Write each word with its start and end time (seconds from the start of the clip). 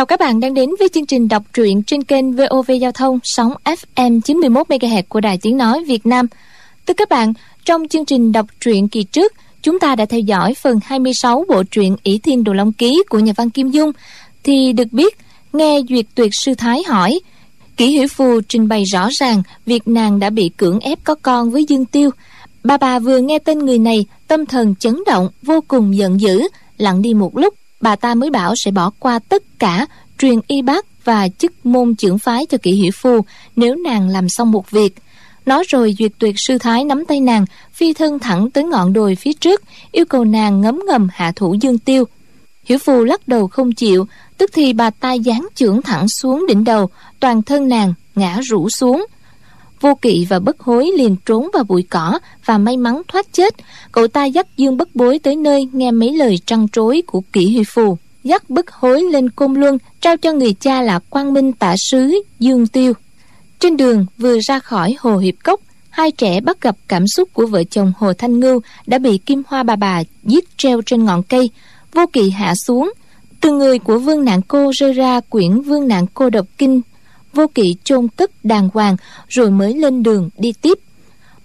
Chào 0.00 0.06
các 0.06 0.20
bạn 0.20 0.40
đang 0.40 0.54
đến 0.54 0.70
với 0.78 0.88
chương 0.88 1.06
trình 1.06 1.28
đọc 1.28 1.42
truyện 1.52 1.82
trên 1.82 2.02
kênh 2.04 2.32
VOV 2.32 2.70
Giao 2.80 2.92
thông 2.92 3.18
sóng 3.24 3.52
FM 3.64 4.20
91 4.20 4.68
MHz 4.68 5.02
của 5.08 5.20
Đài 5.20 5.38
Tiếng 5.42 5.56
nói 5.56 5.84
Việt 5.84 6.06
Nam. 6.06 6.26
Thưa 6.86 6.94
các 6.94 7.08
bạn, 7.08 7.32
trong 7.64 7.88
chương 7.88 8.04
trình 8.04 8.32
đọc 8.32 8.46
truyện 8.60 8.88
kỳ 8.88 9.04
trước, 9.04 9.32
chúng 9.62 9.80
ta 9.80 9.94
đã 9.94 10.04
theo 10.04 10.20
dõi 10.20 10.54
phần 10.54 10.80
26 10.84 11.44
bộ 11.48 11.62
truyện 11.70 11.96
ỷ 12.02 12.18
Thiên 12.18 12.44
Đồ 12.44 12.52
Long 12.52 12.72
Ký 12.72 13.02
của 13.08 13.18
nhà 13.18 13.32
văn 13.36 13.50
Kim 13.50 13.70
Dung 13.70 13.92
thì 14.42 14.72
được 14.72 14.92
biết 14.92 15.18
nghe 15.52 15.80
Duyệt 15.88 16.06
Tuyệt 16.14 16.30
sư 16.32 16.54
thái 16.54 16.82
hỏi 16.88 17.20
Kỷ 17.76 17.86
Hiểu 17.86 18.08
Phù 18.08 18.40
trình 18.48 18.68
bày 18.68 18.84
rõ 18.84 19.08
ràng 19.12 19.42
việc 19.66 19.88
nàng 19.88 20.18
đã 20.18 20.30
bị 20.30 20.50
cưỡng 20.56 20.80
ép 20.80 20.98
có 21.04 21.14
con 21.14 21.50
với 21.50 21.64
Dương 21.64 21.84
Tiêu. 21.84 22.10
Bà 22.64 22.76
bà 22.76 22.98
vừa 22.98 23.18
nghe 23.18 23.38
tên 23.38 23.58
người 23.58 23.78
này, 23.78 24.04
tâm 24.28 24.46
thần 24.46 24.74
chấn 24.74 25.02
động, 25.06 25.28
vô 25.42 25.60
cùng 25.68 25.96
giận 25.96 26.20
dữ, 26.20 26.48
lặng 26.78 27.02
đi 27.02 27.14
một 27.14 27.36
lúc, 27.36 27.54
bà 27.80 27.96
ta 27.96 28.14
mới 28.14 28.30
bảo 28.30 28.54
sẽ 28.56 28.70
bỏ 28.70 28.90
qua 28.98 29.18
tất 29.18 29.42
cả, 29.58 29.86
truyền 30.18 30.40
y 30.46 30.62
bác 30.62 31.04
và 31.04 31.28
chức 31.28 31.66
môn 31.66 31.94
trưởng 31.94 32.18
phái 32.18 32.46
cho 32.46 32.58
Kỷ 32.58 32.72
Hiểu 32.72 32.92
Phù 32.94 33.24
nếu 33.56 33.74
nàng 33.74 34.08
làm 34.08 34.28
xong 34.28 34.50
một 34.50 34.70
việc. 34.70 34.94
Nói 35.46 35.64
rồi 35.68 35.94
duyệt 35.98 36.12
tuyệt 36.18 36.34
sư 36.38 36.58
thái 36.58 36.84
nắm 36.84 37.04
tay 37.04 37.20
nàng, 37.20 37.44
phi 37.72 37.92
thân 37.92 38.18
thẳng 38.18 38.50
tới 38.50 38.64
ngọn 38.64 38.92
đồi 38.92 39.14
phía 39.14 39.32
trước, 39.32 39.62
yêu 39.92 40.04
cầu 40.04 40.24
nàng 40.24 40.60
ngấm 40.60 40.80
ngầm 40.86 41.08
hạ 41.12 41.32
thủ 41.36 41.54
Dương 41.54 41.78
Tiêu. 41.78 42.04
Hiểu 42.64 42.78
Phù 42.78 43.04
lắc 43.04 43.28
đầu 43.28 43.48
không 43.48 43.72
chịu, 43.72 44.06
tức 44.38 44.50
thì 44.54 44.72
bà 44.72 44.90
ta 44.90 45.16
giáng 45.18 45.48
chưởng 45.54 45.82
thẳng 45.82 46.08
xuống 46.08 46.46
đỉnh 46.46 46.64
đầu 46.64 46.90
toàn 47.20 47.42
thân 47.42 47.68
nàng 47.68 47.94
ngã 48.14 48.40
rũ 48.42 48.68
xuống 48.68 49.06
vô 49.80 49.94
kỵ 49.94 50.26
và 50.28 50.38
bất 50.38 50.60
hối 50.60 50.90
liền 50.96 51.16
trốn 51.26 51.48
vào 51.54 51.64
bụi 51.64 51.82
cỏ 51.90 52.18
và 52.44 52.58
may 52.58 52.76
mắn 52.76 53.02
thoát 53.08 53.32
chết. 53.32 53.54
Cậu 53.92 54.08
ta 54.08 54.24
dắt 54.24 54.46
dương 54.56 54.76
bất 54.76 54.88
bối 54.94 55.18
tới 55.18 55.36
nơi 55.36 55.68
nghe 55.72 55.90
mấy 55.90 56.12
lời 56.16 56.38
trăn 56.46 56.68
trối 56.68 57.02
của 57.06 57.20
kỷ 57.32 57.54
huy 57.54 57.64
phù. 57.64 57.96
Dắt 58.24 58.50
bất 58.50 58.70
hối 58.70 59.02
lên 59.02 59.30
côn 59.30 59.54
luân 59.54 59.78
trao 60.00 60.16
cho 60.16 60.32
người 60.32 60.52
cha 60.52 60.82
là 60.82 60.98
quang 60.98 61.32
minh 61.32 61.52
tạ 61.52 61.74
sứ 61.90 62.22
dương 62.38 62.66
tiêu. 62.66 62.92
Trên 63.58 63.76
đường 63.76 64.06
vừa 64.18 64.38
ra 64.40 64.58
khỏi 64.58 64.96
hồ 64.98 65.16
hiệp 65.16 65.34
cốc, 65.44 65.60
hai 65.90 66.10
trẻ 66.10 66.40
bắt 66.40 66.60
gặp 66.60 66.76
cảm 66.88 67.06
xúc 67.06 67.28
của 67.32 67.46
vợ 67.46 67.64
chồng 67.64 67.92
hồ 67.98 68.12
thanh 68.12 68.40
ngưu 68.40 68.60
đã 68.86 68.98
bị 68.98 69.18
kim 69.18 69.42
hoa 69.46 69.62
bà 69.62 69.76
bà 69.76 70.02
giết 70.24 70.58
treo 70.58 70.80
trên 70.86 71.04
ngọn 71.04 71.22
cây. 71.22 71.50
Vô 71.92 72.06
kỵ 72.12 72.30
hạ 72.30 72.54
xuống. 72.66 72.92
Từ 73.40 73.52
người 73.52 73.78
của 73.78 73.98
vương 73.98 74.24
nạn 74.24 74.40
cô 74.48 74.70
rơi 74.74 74.92
ra 74.92 75.20
quyển 75.20 75.60
vương 75.60 75.88
nạn 75.88 76.06
cô 76.14 76.30
độc 76.30 76.46
kinh 76.58 76.80
vô 77.32 77.46
kỵ 77.54 77.76
chôn 77.84 78.08
cất 78.08 78.44
đàng 78.44 78.68
hoàng, 78.74 78.96
rồi 79.28 79.50
mới 79.50 79.74
lên 79.74 80.02
đường 80.02 80.30
đi 80.38 80.52
tiếp. 80.52 80.78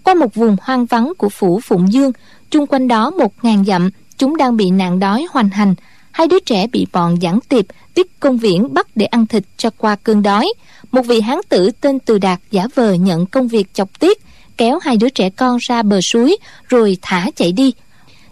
Qua 0.02 0.14
một 0.14 0.34
vùng 0.34 0.56
hoang 0.62 0.86
vắng 0.86 1.12
của 1.18 1.28
phủ 1.28 1.60
phụng 1.60 1.92
dương, 1.92 2.12
chung 2.50 2.66
quanh 2.66 2.88
đó 2.88 3.10
một 3.10 3.44
ngàn 3.44 3.64
dặm, 3.64 3.90
chúng 4.18 4.36
đang 4.36 4.56
bị 4.56 4.70
nạn 4.70 4.98
đói 4.98 5.26
hoành 5.30 5.48
hành. 5.48 5.74
Hai 6.10 6.28
đứa 6.28 6.38
trẻ 6.38 6.66
bị 6.66 6.86
bọn 6.92 7.16
giảng 7.22 7.38
tiệp, 7.48 7.64
tiết 7.94 8.20
công 8.20 8.38
viễn 8.38 8.74
bắt 8.74 8.86
để 8.94 9.06
ăn 9.06 9.26
thịt 9.26 9.44
cho 9.56 9.70
qua 9.78 9.96
cơn 9.96 10.22
đói. 10.22 10.52
Một 10.92 11.02
vị 11.02 11.20
hán 11.20 11.38
tử 11.48 11.70
tên 11.80 11.98
từ 11.98 12.18
đạt 12.18 12.40
giả 12.50 12.66
vờ 12.74 12.92
nhận 12.92 13.26
công 13.26 13.48
việc 13.48 13.74
chọc 13.74 14.00
tiết, 14.00 14.18
kéo 14.56 14.78
hai 14.82 14.96
đứa 14.96 15.08
trẻ 15.08 15.30
con 15.30 15.58
ra 15.60 15.82
bờ 15.82 16.00
suối, 16.00 16.36
rồi 16.68 16.98
thả 17.02 17.30
chạy 17.36 17.52
đi. 17.52 17.72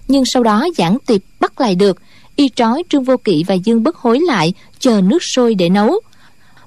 Nhưng 0.08 0.24
sau 0.24 0.42
đó 0.42 0.66
giảng 0.77 0.98
tiệp 1.06 1.20
bắt 1.41 1.61
lại 1.61 1.74
được, 1.74 1.98
y 2.36 2.48
trói 2.48 2.83
trương 2.89 3.05
vô 3.05 3.16
kỵ 3.16 3.44
và 3.46 3.55
dương 3.55 3.83
bất 3.83 3.96
hối 3.96 4.20
lại, 4.20 4.52
chờ 4.78 5.00
nước 5.00 5.22
sôi 5.22 5.55
để 5.55 5.68
nấu 5.68 6.00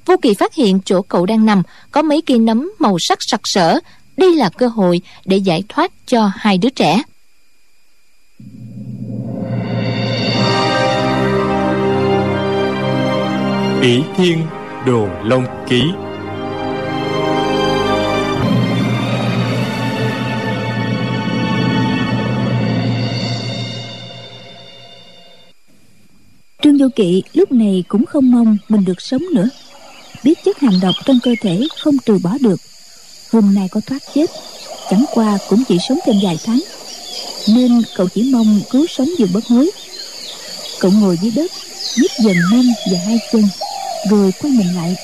vô 0.07 0.15
kỵ 0.21 0.33
phát 0.33 0.53
hiện 0.53 0.79
chỗ 0.85 1.01
cậu 1.01 1.25
đang 1.25 1.45
nằm 1.45 1.63
có 1.91 2.01
mấy 2.01 2.21
cây 2.21 2.39
nấm 2.39 2.71
màu 2.79 2.97
sắc 2.99 3.17
sặc 3.21 3.41
sỡ. 3.43 3.79
Đây 4.17 4.35
là 4.35 4.49
cơ 4.49 4.67
hội 4.67 5.01
để 5.25 5.37
giải 5.37 5.63
thoát 5.69 5.91
cho 6.05 6.31
hai 6.35 6.57
đứa 6.57 6.69
trẻ. 6.69 7.03
Ỷ 13.81 14.01
thiên 14.17 14.37
đồ 14.85 15.07
long 15.23 15.65
ký. 15.69 15.83
Trương 26.63 26.77
vô 26.77 26.87
kỵ 26.95 27.23
lúc 27.33 27.51
này 27.51 27.83
cũng 27.87 28.05
không 28.05 28.31
mong 28.31 28.57
mình 28.69 28.85
được 28.85 29.01
sống 29.01 29.21
nữa 29.33 29.49
biết 30.23 30.43
chất 30.45 30.59
hàng 30.59 30.79
độc 30.81 30.95
trong 31.05 31.19
cơ 31.23 31.35
thể 31.41 31.61
không 31.79 31.97
trừ 31.97 32.17
bỏ 32.23 32.37
được. 32.39 32.61
Hôm 33.31 33.53
nay 33.55 33.67
có 33.71 33.81
thoát 33.85 33.99
chết, 34.15 34.31
chẳng 34.89 35.05
qua 35.13 35.37
cũng 35.49 35.63
chỉ 35.67 35.77
sống 35.89 35.99
thêm 36.05 36.15
vài 36.23 36.37
tháng. 36.45 36.59
Nên 37.47 37.81
cậu 37.95 38.07
chỉ 38.07 38.23
mong 38.23 38.61
cứu 38.69 38.85
sống 38.89 39.09
dù 39.17 39.27
bất 39.33 39.45
hối. 39.45 39.71
Cậu 40.79 40.91
ngồi 40.91 41.17
dưới 41.21 41.31
đất, 41.31 41.51
nhích 41.97 42.11
dần 42.19 42.37
mông 42.51 42.65
và 42.91 42.97
hai 43.05 43.19
chân, 43.31 43.43
rồi 44.09 44.31
quay 44.41 44.53
mình 44.53 44.75
lại. 44.75 44.95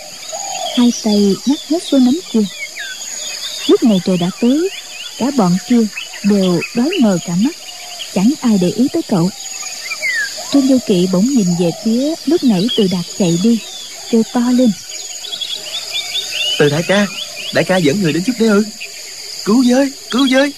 Hai 0.77 0.93
tay 1.03 1.35
nhắc 1.45 1.59
hết 1.69 1.83
số 1.83 1.97
nấm 1.97 2.19
kia. 2.31 2.45
Lúc 3.67 3.83
này 3.83 4.01
trời 4.05 4.17
đã 4.17 4.29
tối, 4.41 4.69
cả 5.17 5.31
bọn 5.37 5.57
kia 5.67 5.87
đều 6.23 6.61
đói 6.75 6.89
mờ 7.01 7.17
cả 7.25 7.35
mắt, 7.35 7.55
chẳng 8.13 8.31
ai 8.41 8.57
để 8.61 8.69
ý 8.69 8.87
tới 8.93 9.01
cậu. 9.01 9.29
Trương 10.51 10.67
vô 10.67 10.77
kỵ 10.87 11.07
bỗng 11.11 11.25
nhìn 11.25 11.47
về 11.59 11.71
phía 11.85 12.13
lúc 12.25 12.43
nãy 12.43 12.67
từ 12.77 12.87
đạt 12.91 13.05
chạy 13.17 13.39
đi, 13.43 13.59
kêu 14.09 14.23
to 14.33 14.41
lên 14.51 14.71
từ 16.59 16.69
đại 16.69 16.83
ca 16.87 17.07
đại 17.53 17.63
ca 17.63 17.77
dẫn 17.77 18.01
người 18.01 18.13
đến 18.13 18.23
giúp 18.23 18.33
đấy 18.39 18.49
ư? 18.49 18.63
Cứu 19.45 19.63
với 19.69 19.91
cứu 20.11 20.27
với 20.31 20.53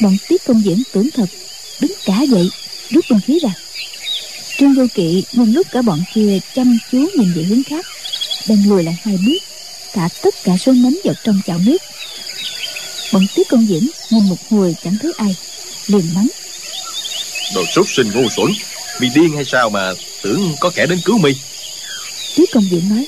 bọn 0.00 0.16
tiết 0.28 0.44
công 0.44 0.64
diễn 0.64 0.82
tưởng 0.92 1.08
thật 1.14 1.26
đứng 1.80 1.92
cả 2.04 2.22
dậy 2.22 2.50
rút 2.90 3.04
binh 3.10 3.20
khí 3.26 3.38
ra. 3.42 3.50
Trương 4.58 4.74
vô 4.74 4.86
kỵ 4.94 5.24
nhân 5.32 5.52
lúc 5.52 5.66
cả 5.70 5.82
bọn 5.82 6.02
kia 6.14 6.38
chăm 6.54 6.78
chú 6.92 6.98
nhìn 7.14 7.32
về 7.32 7.42
hướng 7.42 7.62
khác 7.62 7.86
đang 8.48 8.68
lùi 8.68 8.82
lại 8.82 8.96
hai 9.02 9.18
bước 9.26 9.38
thả 9.92 10.08
tất 10.22 10.34
cả 10.44 10.52
số 10.56 10.72
nấm 10.72 10.98
vào 11.04 11.14
trong 11.24 11.40
chảo 11.46 11.58
nước. 11.58 11.78
Bọn 13.12 13.26
tiết 13.34 13.48
công 13.48 13.68
diễn 13.68 13.90
nhìn 14.10 14.28
một 14.28 14.48
hồi 14.50 14.76
chẳng 14.84 14.96
thấy 15.02 15.12
ai 15.16 15.36
liền 15.86 16.14
mắng. 16.14 16.28
Đồ 17.54 17.64
súc 17.74 17.86
sinh 17.88 18.10
ngu 18.14 18.28
xuẩn 18.36 18.52
bị 19.00 19.08
điên 19.14 19.34
hay 19.34 19.44
sao 19.44 19.70
mà 19.70 19.92
tưởng 20.22 20.54
có 20.60 20.70
kẻ 20.74 20.86
đến 20.86 21.00
cứu 21.04 21.18
mi 21.18 21.32
tiết 22.36 22.50
công 22.52 22.70
diễn 22.70 22.88
nói. 22.88 23.06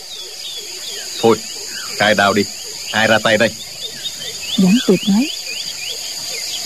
Thôi 1.23 1.37
khai 2.03 2.15
đao 2.15 2.33
đi. 2.33 2.45
Ai 2.93 3.07
ra 3.07 3.19
tay 3.19 3.39
đây? 3.39 3.51
Giảng 4.59 4.79
tiệp 4.87 4.99
nói. 5.09 5.31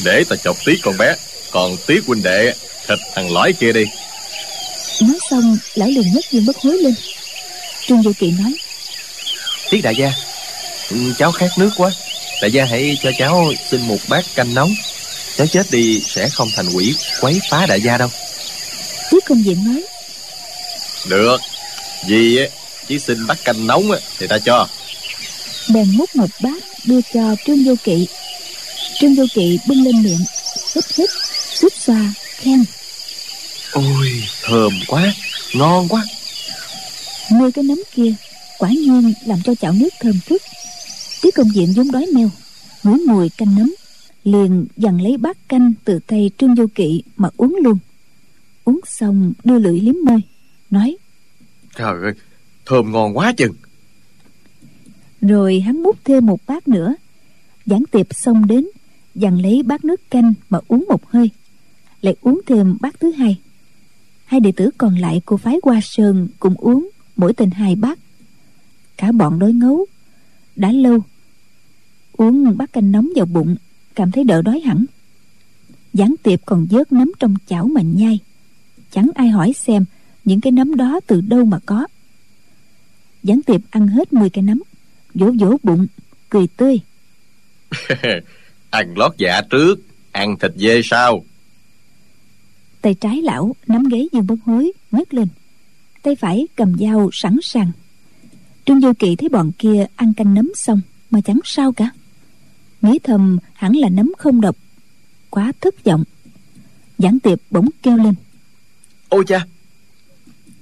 Để 0.04 0.24
ta 0.28 0.36
chọc 0.36 0.56
tiết 0.64 0.78
con 0.82 0.96
bé. 0.98 1.14
Còn 1.50 1.76
tiết 1.86 2.00
huynh 2.06 2.22
đệ 2.22 2.52
thịt 2.88 2.98
thằng 3.14 3.32
lõi 3.32 3.52
kia 3.52 3.72
đi. 3.72 3.84
Nói 5.00 5.18
xong 5.30 5.58
lão 5.74 5.88
liền 5.88 6.12
nhấc 6.12 6.24
dương 6.30 6.46
bất 6.46 6.56
hối 6.56 6.78
lên. 6.78 6.94
Trương 7.86 8.02
vô 8.02 8.12
kỵ 8.18 8.30
nói. 8.30 8.54
Tiết 9.70 9.80
đại 9.82 9.94
gia 9.96 10.12
ừ, 10.90 10.96
cháu 11.18 11.32
khát 11.32 11.50
nước 11.58 11.70
quá. 11.76 11.90
Đại 12.42 12.52
gia 12.52 12.64
hãy 12.64 12.98
cho 13.02 13.10
cháu 13.18 13.52
xin 13.70 13.80
một 13.80 13.98
bát 14.08 14.24
canh 14.34 14.54
nóng. 14.54 14.70
Cháu 15.36 15.46
chết 15.46 15.66
đi 15.70 16.00
sẽ 16.00 16.28
không 16.28 16.48
thành 16.56 16.68
quỷ 16.74 16.94
quấy 17.20 17.40
phá 17.50 17.66
đại 17.66 17.80
gia 17.80 17.98
đâu. 17.98 18.08
Tiết 19.10 19.24
công 19.24 19.44
diện 19.44 19.64
nói. 19.64 19.82
Được. 21.06 21.40
Vì 22.06 22.38
chỉ 22.88 22.98
xin 22.98 23.26
bát 23.26 23.44
canh 23.44 23.66
nóng 23.66 23.90
thì 24.18 24.26
ta 24.26 24.38
cho 24.38 24.68
bèn 25.74 25.86
múc 25.96 26.16
một 26.16 26.30
bát 26.42 26.62
đưa 26.86 27.00
cho 27.14 27.36
trương 27.46 27.64
vô 27.64 27.74
kỵ. 27.84 28.08
Trương 29.00 29.14
vô 29.14 29.24
kỵ 29.34 29.58
bưng 29.68 29.82
lên 29.82 30.02
miệng 30.02 30.24
hít 30.74 30.84
hít 30.96 31.10
xúc 31.54 31.72
xoa 31.78 32.14
khen. 32.36 32.64
Ôi 33.72 34.22
thơm 34.42 34.72
quá 34.88 35.14
ngon 35.54 35.88
quá. 35.88 36.04
Nuôi 37.32 37.52
cái 37.52 37.64
nấm 37.64 37.78
kia 37.94 38.14
quả 38.58 38.68
nhiên 38.68 39.12
làm 39.26 39.42
cho 39.42 39.54
chảo 39.54 39.72
nước 39.72 39.88
thơm 40.00 40.20
phức. 40.26 40.42
Tiết 41.22 41.34
công 41.34 41.54
diện 41.54 41.72
vốn 41.72 41.90
đói 41.90 42.06
mèo 42.14 42.30
ngửi 42.82 42.98
mùi 43.06 43.28
canh 43.28 43.54
nấm 43.58 43.74
liền 44.24 44.66
dằn 44.76 45.02
lấy 45.02 45.16
bát 45.16 45.48
canh 45.48 45.72
từ 45.84 45.98
tay 46.06 46.30
trương 46.38 46.54
vô 46.54 46.64
kỵ 46.74 47.02
mà 47.16 47.28
uống 47.36 47.56
luôn. 47.62 47.78
Uống 48.64 48.80
xong 48.86 49.32
đưa 49.44 49.58
lưỡi 49.58 49.80
liếm 49.80 49.94
môi 50.04 50.20
nói 50.70 50.96
trời 51.76 52.02
ơi 52.02 52.12
thơm 52.66 52.92
ngon 52.92 53.16
quá 53.16 53.32
chừng 53.36 53.52
rồi 55.26 55.60
hắn 55.60 55.82
múc 55.82 56.04
thêm 56.04 56.26
một 56.26 56.40
bát 56.46 56.68
nữa. 56.68 56.94
Giảng 57.66 57.82
tiệp 57.90 58.06
xong 58.10 58.46
đến, 58.46 58.66
dằn 59.14 59.40
lấy 59.40 59.62
bát 59.62 59.84
nước 59.84 60.10
canh 60.10 60.34
mà 60.50 60.58
uống 60.68 60.84
một 60.88 61.10
hơi. 61.10 61.30
Lại 62.02 62.16
uống 62.20 62.40
thêm 62.46 62.76
bát 62.80 63.00
thứ 63.00 63.12
hai. 63.12 63.40
Hai 64.24 64.40
đệ 64.40 64.52
tử 64.52 64.70
còn 64.78 64.96
lại 64.96 65.20
của 65.24 65.36
phái 65.36 65.58
hoa 65.62 65.80
sơn 65.82 66.28
cũng 66.40 66.54
uống 66.54 66.88
mỗi 67.16 67.32
tình 67.32 67.50
hai 67.50 67.76
bát. 67.76 67.98
Cả 68.96 69.12
bọn 69.12 69.38
đói 69.38 69.52
ngấu. 69.52 69.86
Đã 70.56 70.72
lâu, 70.72 70.98
uống 72.16 72.56
bát 72.56 72.72
canh 72.72 72.92
nóng 72.92 73.08
vào 73.16 73.26
bụng, 73.26 73.56
cảm 73.94 74.12
thấy 74.12 74.24
đỡ 74.24 74.42
đói 74.42 74.60
hẳn. 74.60 74.84
Giảng 75.92 76.14
tiệp 76.22 76.40
còn 76.46 76.66
vớt 76.70 76.92
nấm 76.92 77.12
trong 77.18 77.34
chảo 77.46 77.66
mà 77.66 77.80
nhai. 77.80 78.18
Chẳng 78.90 79.10
ai 79.14 79.28
hỏi 79.28 79.52
xem 79.52 79.84
những 80.24 80.40
cái 80.40 80.52
nấm 80.52 80.76
đó 80.76 81.00
từ 81.06 81.20
đâu 81.20 81.44
mà 81.44 81.58
có. 81.66 81.86
Giảng 83.22 83.42
tiệp 83.42 83.60
ăn 83.70 83.88
hết 83.88 84.12
10 84.12 84.30
cái 84.30 84.42
nấm 84.42 84.62
vỗ 85.18 85.32
vỗ 85.40 85.56
bụng 85.62 85.86
cười 86.30 86.46
tươi. 86.46 86.80
Ăn 88.70 88.94
lót 88.96 89.12
dạ 89.16 89.40
trước 89.50 89.74
ăn 90.12 90.36
thịt 90.38 90.52
dê 90.56 90.80
sau. 90.84 91.24
Tay 92.82 92.94
trái 92.94 93.22
lão 93.22 93.56
nắm 93.66 93.84
ghế 93.84 94.08
dương 94.12 94.26
bất 94.26 94.36
hối 94.44 94.72
ngất 94.90 95.14
lên. 95.14 95.28
Tay 96.02 96.16
phải 96.16 96.46
cầm 96.56 96.78
dao 96.78 97.10
sẵn 97.12 97.36
sàng. 97.42 97.72
Trương 98.64 98.80
du 98.80 98.92
kỵ 98.98 99.16
thấy 99.16 99.28
bọn 99.28 99.52
kia 99.58 99.86
ăn 99.96 100.12
canh 100.14 100.34
nấm 100.34 100.52
xong 100.54 100.80
mà 101.10 101.20
chẳng 101.24 101.40
sao 101.44 101.72
cả. 101.72 101.90
Nghĩ 102.82 102.98
thầm 103.04 103.38
hẳn 103.54 103.76
là 103.76 103.88
nấm 103.88 104.12
không 104.18 104.40
độc 104.40 104.56
quá 105.30 105.52
thất 105.60 105.84
vọng. 105.84 106.04
Giảng 106.98 107.20
tiệp 107.20 107.38
bỗng 107.50 107.68
kêu 107.82 107.96
lên. 107.96 108.14
Ôi 109.08 109.24
cha! 109.26 109.46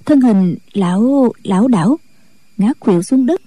Thân 0.05 0.21
hình 0.21 0.57
lão 0.73 1.33
lão 1.43 1.69
đảo 1.69 1.99
ngã 2.57 2.73
khuỵu 2.81 3.03
xuống 3.03 3.27
đất 3.27 3.41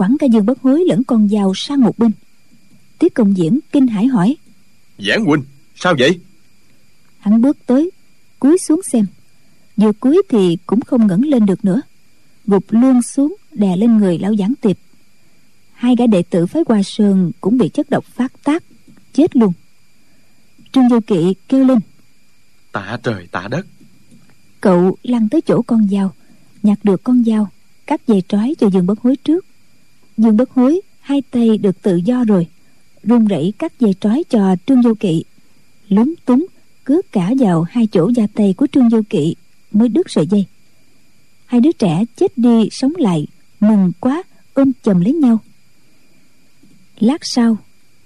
quẳng 0.00 0.16
cả 0.18 0.26
dương 0.26 0.46
bất 0.46 0.60
hối 0.60 0.84
lẫn 0.86 1.04
con 1.04 1.28
dao 1.28 1.52
sang 1.54 1.80
một 1.80 1.98
bên. 1.98 2.10
Tiết 2.98 3.14
công 3.14 3.36
diễn 3.36 3.58
kinh 3.72 3.86
hãi 3.86 4.06
hỏi 4.06 4.36
giảng 4.98 5.24
huynh 5.24 5.42
sao 5.74 5.94
vậy? 5.98 6.20
Hắn 7.18 7.42
bước 7.42 7.56
tới 7.66 7.90
cúi 8.38 8.58
xuống 8.58 8.82
xem. 8.82 9.06
Vừa 9.76 9.92
cúi 9.92 10.22
thì 10.28 10.58
cũng 10.66 10.80
không 10.80 11.06
ngẩng 11.06 11.20
lên 11.24 11.46
được 11.46 11.64
nữa. 11.64 11.80
Gục 12.46 12.64
luôn 12.68 13.02
xuống 13.02 13.36
đè 13.52 13.76
lên 13.76 13.96
người 13.96 14.18
lão 14.18 14.36
giảng 14.36 14.54
tiệp. 14.60 14.76
Hai 15.72 15.96
gã 15.98 16.06
đệ 16.06 16.22
tử 16.22 16.46
phái 16.46 16.62
hoa 16.68 16.82
sơn 16.82 17.32
cũng 17.40 17.58
bị 17.58 17.68
chất 17.68 17.90
độc 17.90 18.04
phát 18.04 18.32
tác 18.44 18.64
chết 19.12 19.36
luôn. 19.36 19.52
Trương 20.72 20.88
vô 20.88 21.00
kỵ 21.06 21.34
kêu 21.48 21.64
lên 21.64 21.78
tạ 22.72 22.98
trời 23.02 23.26
tạ 23.30 23.48
đất. 23.50 23.66
Cậu 24.60 24.96
lăn 25.02 25.28
tới 25.28 25.40
chỗ 25.40 25.62
con 25.62 25.88
dao 25.88 26.14
nhặt 26.62 26.78
được 26.82 27.04
con 27.04 27.24
dao 27.24 27.48
cắt 27.86 28.06
dây 28.06 28.22
trói 28.28 28.54
cho 28.58 28.70
dương 28.70 28.86
bất 28.86 29.00
hối 29.00 29.16
trước 29.16 29.49
dương 30.20 30.36
bất 30.36 30.50
hối, 30.50 30.80
hai 31.00 31.22
tay 31.30 31.58
được 31.58 31.82
tự 31.82 31.96
do 31.96 32.24
rồi. 32.24 32.46
Run 33.02 33.26
rẩy 33.26 33.52
cắt 33.58 33.72
dây 33.80 33.94
trói 34.00 34.24
cho 34.30 34.56
trương 34.66 34.82
vô 34.82 34.94
kỵ. 35.00 35.24
Lúng 35.88 36.14
túng 36.24 36.46
cướp 36.84 37.06
cả 37.12 37.32
vào 37.38 37.62
hai 37.62 37.88
chỗ 37.92 38.10
da 38.16 38.26
tay 38.34 38.54
của 38.56 38.66
trương 38.72 38.88
vô 38.88 39.00
kỵ 39.10 39.34
mới 39.72 39.88
đứt 39.88 40.10
sợi 40.10 40.26
dây. 40.26 40.46
Hai 41.46 41.60
đứa 41.60 41.72
trẻ 41.72 42.04
chết 42.16 42.38
đi 42.38 42.68
sống 42.70 42.92
lại, 42.96 43.26
mừng 43.60 43.92
quá, 44.00 44.22
ôm 44.54 44.72
chầm 44.82 45.00
lấy 45.00 45.12
nhau. 45.12 45.38
Lát 46.98 47.24
sau, 47.24 47.56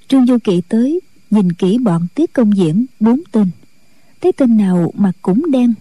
trương 0.09 0.27
vô 0.27 0.37
kỵ 0.45 0.61
tới, 0.69 1.01
nhìn 1.31 1.53
kỹ 1.53 1.79
bọn 1.79 2.07
tiết 2.15 2.33
công 2.33 2.57
diễn 2.57 2.87
bốn 3.01 3.21
tên. 3.33 3.51
Thấy 4.21 4.33
tên 4.33 4.57
nào 4.57 4.93
mà 4.97 5.13
cũng 5.23 5.51
đen, 5.51 5.75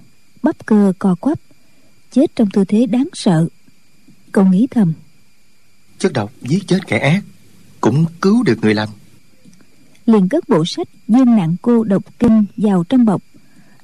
bắp 0.43 0.65
cơ 0.65 0.93
co 0.99 1.15
quắp, 1.15 1.39
chết 2.11 2.35
trong 2.35 2.49
tư 2.53 2.65
thế 2.65 2.85
đáng 2.85 3.07
sợ. 3.13 3.47
Cậu 4.31 4.45
nghĩ 4.45 4.67
thầm 4.71 4.93
chất 6.03 6.13
độc 6.13 6.31
giết 6.41 6.67
chết 6.67 6.87
kẻ 6.87 6.97
ác, 6.97 7.21
cũng 7.81 8.05
cứu 8.21 8.43
được 8.43 8.55
người 8.61 8.73
lành. 8.73 8.89
Liền 10.05 10.29
cất 10.29 10.49
bộ 10.49 10.65
sách 10.65 10.87
dương 11.07 11.35
nạn 11.35 11.55
cô 11.61 11.83
độc 11.83 12.03
kinh 12.19 12.45
vào 12.57 12.83
trong 12.89 13.05
bọc. 13.05 13.21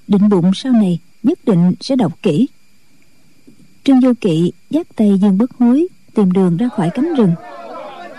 Định 0.07 0.29
bụng 0.29 0.51
sau 0.55 0.71
này 0.71 0.99
nhất 1.23 1.39
định 1.45 1.73
sẽ 1.81 1.95
đọc 1.95 2.13
kỹ. 2.23 2.47
Trương 3.83 3.99
vô 3.99 4.13
kỵ 4.21 4.51
dắt 4.69 4.87
tay 4.95 5.19
dương 5.21 5.37
bất 5.37 5.51
hối 5.59 5.87
tìm 6.15 6.31
đường 6.31 6.57
ra 6.57 6.69
khỏi 6.77 6.89
cánh 6.93 7.15
rừng. 7.15 7.33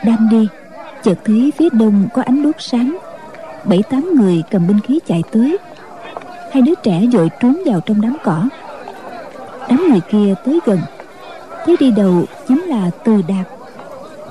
Đang 0.04 0.28
đi, 0.30 0.46
chợt 1.04 1.18
thấy 1.24 1.52
phía 1.58 1.68
đông 1.72 2.08
có 2.14 2.22
ánh 2.22 2.42
đuốc 2.42 2.56
sáng. 2.58 2.98
Bảy 3.64 3.82
tám 3.90 4.10
người 4.14 4.42
cầm 4.50 4.66
binh 4.66 4.80
khí 4.80 4.98
chạy 5.06 5.22
tới. 5.32 5.58
Hai 6.52 6.62
đứa 6.62 6.74
trẻ 6.82 7.06
vội 7.12 7.28
trốn 7.40 7.62
vào 7.66 7.80
trong 7.80 8.00
đám 8.00 8.16
cỏ. 8.24 8.48
Đám 9.68 9.86
người 9.90 10.00
kia 10.10 10.34
tới 10.44 10.60
gần. 10.66 10.80
Thấy 11.64 11.76
đi 11.80 11.90
đầu 11.90 12.24
chính 12.48 12.60
là 12.60 12.90
từ 13.04 13.22
đạt 13.28 13.59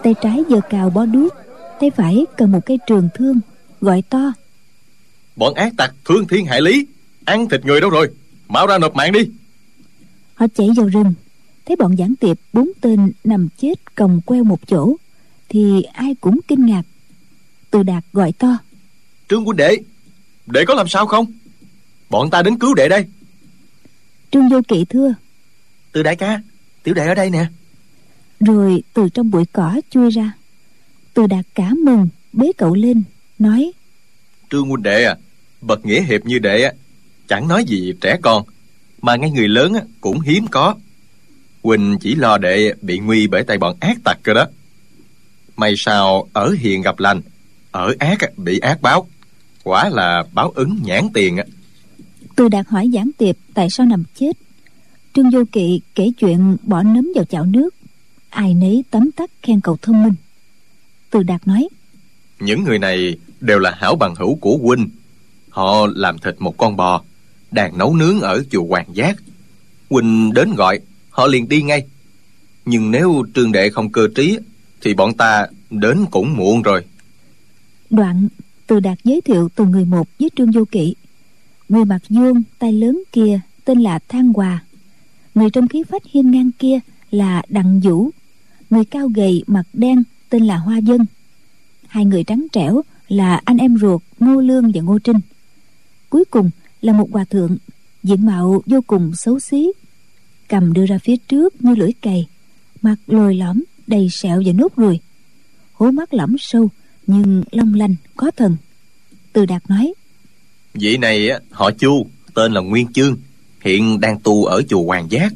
tay 0.03 0.15
trái 0.21 0.43
giơ 0.49 0.61
cao 0.69 0.89
bó 0.89 1.05
đuốc 1.05 1.33
tay 1.79 1.91
phải 1.91 2.25
cầm 2.37 2.51
một 2.51 2.65
cây 2.65 2.79
trường 2.87 3.09
thương 3.13 3.39
gọi 3.81 4.01
to. 4.09 4.33
Bọn 5.35 5.53
ác 5.53 5.73
tặc 5.77 5.95
thương 6.05 6.27
thiên 6.27 6.45
hại 6.45 6.61
lý 6.61 6.87
ăn 7.25 7.49
thịt 7.49 7.65
người 7.65 7.81
đâu 7.81 7.89
rồi? 7.89 8.09
Mau 8.47 8.67
ra 8.67 8.77
nộp 8.77 8.95
mạng 8.95 9.11
đi. 9.11 9.19
Họ 10.35 10.47
chạy 10.55 10.69
vào 10.75 10.87
rừng 10.87 11.13
thấy 11.65 11.75
bọn 11.75 11.97
giảng 11.97 12.15
tiệp 12.15 12.37
bốn 12.53 12.71
tên 12.81 13.11
nằm 13.23 13.47
chết 13.57 13.95
còng 13.95 14.21
queo 14.25 14.43
một 14.43 14.59
chỗ 14.67 14.95
thì 15.49 15.81
ai 15.81 16.15
cũng 16.21 16.39
kinh 16.47 16.65
ngạc. 16.65 16.81
Từ 17.71 17.83
đạt 17.83 18.03
gọi 18.13 18.31
to. 18.31 18.57
Trương 19.29 19.45
huynh 19.45 19.57
đệ 19.57 19.77
đệ 20.45 20.65
có 20.65 20.73
làm 20.73 20.87
sao 20.87 21.07
không? 21.07 21.25
Bọn 22.09 22.29
ta 22.29 22.41
đến 22.41 22.59
cứu 22.59 22.73
đệ 22.73 22.89
đây. 22.89 23.05
Trương 24.31 24.49
vô 24.49 24.61
kỵ 24.67 24.85
thưa. 24.85 25.13
Từ 25.91 26.03
đại 26.03 26.15
ca 26.15 26.41
tiểu 26.83 26.93
đệ 26.93 27.07
ở 27.07 27.15
đây 27.15 27.29
nè 27.29 27.45
rồi 28.39 28.83
từ 28.94 29.09
trong 29.09 29.31
bụi 29.31 29.45
cỏ 29.53 29.81
chui 29.89 30.09
ra. 30.09 30.33
Từ 31.13 31.27
đạt 31.27 31.45
cả 31.56 31.71
mừng 31.86 32.07
bế 32.33 32.51
cậu 32.57 32.75
lên 32.75 33.03
nói 33.39 33.71
trương 34.51 34.69
huynh 34.69 34.83
đệ 34.83 35.03
à 35.03 35.15
bậc 35.62 35.86
nghĩa 35.86 36.01
hiệp 36.01 36.25
như 36.25 36.39
đệ 36.39 36.63
á 36.63 36.71
chẳng 37.27 37.47
nói 37.47 37.63
gì 37.63 37.94
trẻ 38.01 38.18
con 38.21 38.44
mà 39.01 39.15
ngay 39.15 39.31
người 39.31 39.47
lớn 39.47 39.74
á, 39.74 39.81
cũng 40.01 40.19
hiếm 40.19 40.47
có. 40.47 40.75
Huynh 41.63 41.97
chỉ 42.01 42.15
lo 42.15 42.38
đệ 42.38 42.74
bị 42.81 43.00
nguy 43.00 43.27
bởi 43.27 43.44
tay 43.44 43.57
bọn 43.57 43.75
ác 43.80 43.97
tặc 44.03 44.19
cơ 44.24 44.33
đó. 44.33 44.45
May 45.56 45.74
sao 45.77 46.27
ở 46.33 46.56
hiền 46.59 46.81
gặp 46.81 47.00
lành 47.00 47.21
ở 47.71 47.95
ác 48.00 48.38
bị 48.38 48.59
ác 48.59 48.81
báo 48.81 49.07
quả 49.63 49.89
là 49.89 50.24
báo 50.33 50.51
ứng 50.56 50.80
nhãn 50.83 51.07
tiền 51.13 51.38
á. 51.38 51.44
Từ 52.35 52.50
đạt 52.50 52.68
hỏi 52.68 52.89
giảng 52.94 53.09
tiệp 53.18 53.35
tại 53.53 53.69
sao 53.69 53.85
nằm 53.85 54.03
chết. 54.15 54.38
Trương 55.13 55.30
vô 55.30 55.44
kỵ 55.51 55.81
kể 55.95 56.12
chuyện 56.19 56.57
bỏ 56.63 56.83
nấm 56.83 57.07
vào 57.15 57.25
chảo 57.25 57.45
nước 57.45 57.75
ai 58.29 58.53
nấy 58.53 58.83
tấm 58.91 59.11
tắc 59.11 59.29
khen 59.43 59.61
cậu 59.61 59.77
thông 59.81 60.03
minh. 60.03 60.15
Từ 61.09 61.23
đạt 61.23 61.47
nói 61.47 61.69
những 62.39 62.63
người 62.63 62.79
này 62.79 63.17
đều 63.39 63.59
là 63.59 63.75
hảo 63.77 63.95
bằng 63.95 64.15
hữu 64.15 64.35
của 64.35 64.57
huynh. 64.57 64.89
Họ 65.49 65.87
làm 65.95 66.17
thịt 66.19 66.35
một 66.39 66.57
con 66.57 66.75
bò 66.75 67.01
đang 67.51 67.77
nấu 67.77 67.95
nướng 67.95 68.21
ở 68.21 68.43
chùa 68.51 68.65
hoàng 68.67 68.87
giác. 68.93 69.17
Huynh 69.89 70.33
đến 70.33 70.55
gọi 70.55 70.79
họ 71.09 71.27
liền 71.27 71.49
đi 71.49 71.61
ngay. 71.61 71.83
Nhưng 72.65 72.91
nếu 72.91 73.23
trương 73.35 73.51
đệ 73.51 73.69
không 73.69 73.91
cơ 73.91 74.07
trí 74.15 74.39
thì 74.81 74.93
bọn 74.93 75.13
ta 75.13 75.47
đến 75.69 76.05
cũng 76.11 76.37
muộn 76.37 76.61
rồi. 76.61 76.85
Đoạn 77.89 78.27
từ 78.67 78.79
đạt 78.79 78.97
giới 79.03 79.21
thiệu 79.21 79.49
từng 79.55 79.71
người 79.71 79.85
một 79.85 80.07
với 80.19 80.29
trương 80.35 80.51
vô 80.51 80.65
kỵ. 80.71 80.95
Người 81.69 81.85
mặt 81.85 81.99
vuông 82.09 82.41
tay 82.59 82.73
lớn 82.73 83.03
kia 83.11 83.39
tên 83.65 83.79
là 83.79 83.99
thang 84.07 84.33
hòa. 84.33 84.63
Người 85.35 85.49
trong 85.49 85.68
khí 85.68 85.83
phách 85.89 86.04
hiên 86.11 86.31
ngang 86.31 86.51
kia 86.59 86.80
là 87.11 87.42
đặng 87.49 87.80
vũ 87.80 88.09
người 88.69 88.85
cao 88.85 89.07
gầy 89.07 89.44
mặt 89.47 89.64
đen 89.73 90.04
tên 90.30 90.45
là 90.45 90.57
hoa 90.57 90.78
dân. 90.78 91.06
Hai 91.88 92.06
người 92.06 92.23
trắng 92.23 92.47
trẻo 92.52 92.81
là 93.07 93.42
anh 93.45 93.57
em 93.57 93.78
ruột 93.78 94.02
ngô 94.19 94.42
lương 94.42 94.71
và 94.71 94.81
ngô 94.81 94.99
trinh. 94.99 95.19
Cuối 96.09 96.26
cùng 96.26 96.49
là 96.81 96.94
một 96.94 97.11
hòa 97.11 97.26
thượng 97.30 97.57
diện 98.04 98.26
mạo 98.26 98.61
vô 98.66 98.81
cùng 98.88 99.16
xấu 99.16 99.40
xí 99.40 99.71
cầm 100.47 100.73
đưa 100.73 100.85
ra 100.85 100.97
phía 100.97 101.18
trước 101.18 101.61
như 101.61 101.76
lưỡi 101.76 101.92
cày 102.02 102.28
mặt 102.81 102.95
lồi 103.07 103.35
lõm 103.35 103.64
đầy 103.88 104.09
sẹo 104.09 104.44
và 104.45 104.52
nốt 104.52 104.76
ruồi 104.76 104.99
hố 105.73 105.92
mắt 105.92 106.14
lõm 106.14 106.35
sâu 106.40 106.69
nhưng 107.07 107.44
long 107.52 107.73
lanh 107.73 107.95
có 108.16 108.31
thần. 108.38 108.57
Từ 109.33 109.45
đạt 109.45 109.69
nói 109.69 109.94
vị 110.73 110.97
này 110.97 111.30
á, 111.30 111.40
họ 111.52 111.71
chu 111.71 112.07
tên 112.33 112.54
là 112.54 112.61
nguyên 112.61 112.94
chương 112.94 113.18
hiện 113.61 113.99
đang 113.99 114.19
tu 114.19 114.45
ở 114.45 114.61
chùa 114.69 114.83
hoàng 114.83 115.11
giác. 115.11 115.33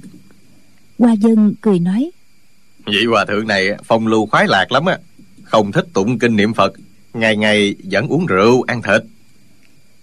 Hoa 1.00 1.14
dân 1.14 1.54
cười 1.62 1.80
nói 1.80 2.12
vị 2.86 3.06
hòa 3.06 3.26
thượng 3.26 3.48
này 3.48 3.70
phong 3.84 4.08
lưu 4.08 4.26
khoái 4.26 4.48
lạc 4.48 4.72
lắm 4.72 4.86
á. 4.86 4.98
Không 5.44 5.72
thích 5.72 5.86
tụng 5.94 6.20
kinh 6.20 6.36
niệm 6.36 6.54
phật. 6.54 6.74
Ngày 7.14 7.38
ngày 7.38 7.76
vẫn 7.84 8.08
uống 8.08 8.26
rượu 8.26 8.62
ăn 8.62 8.82
thịt. 8.82 9.04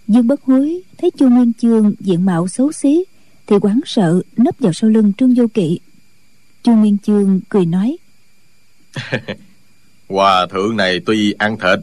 Dương 0.08 0.26
bất 0.26 0.42
hối 0.42 0.82
thấy 0.98 1.10
chu 1.18 1.28
nguyên 1.28 1.52
chương 1.52 1.94
diện 2.00 2.26
mạo 2.26 2.48
xấu 2.48 2.72
xí 2.72 3.04
thì 3.46 3.56
quán 3.60 3.80
sợ 3.86 4.22
nấp 4.36 4.54
vào 4.58 4.72
sau 4.72 4.90
lưng 4.90 5.12
trương 5.18 5.34
vô 5.34 5.46
kỵ. 5.54 5.78
Chu 6.62 6.72
nguyên 6.72 6.98
chương 6.98 7.40
cười 7.48 7.66
nói 7.66 7.96
hòa 10.08 10.46
thượng 10.46 10.76
này 10.76 11.00
tuy 11.06 11.32
ăn 11.32 11.58
thịt 11.58 11.78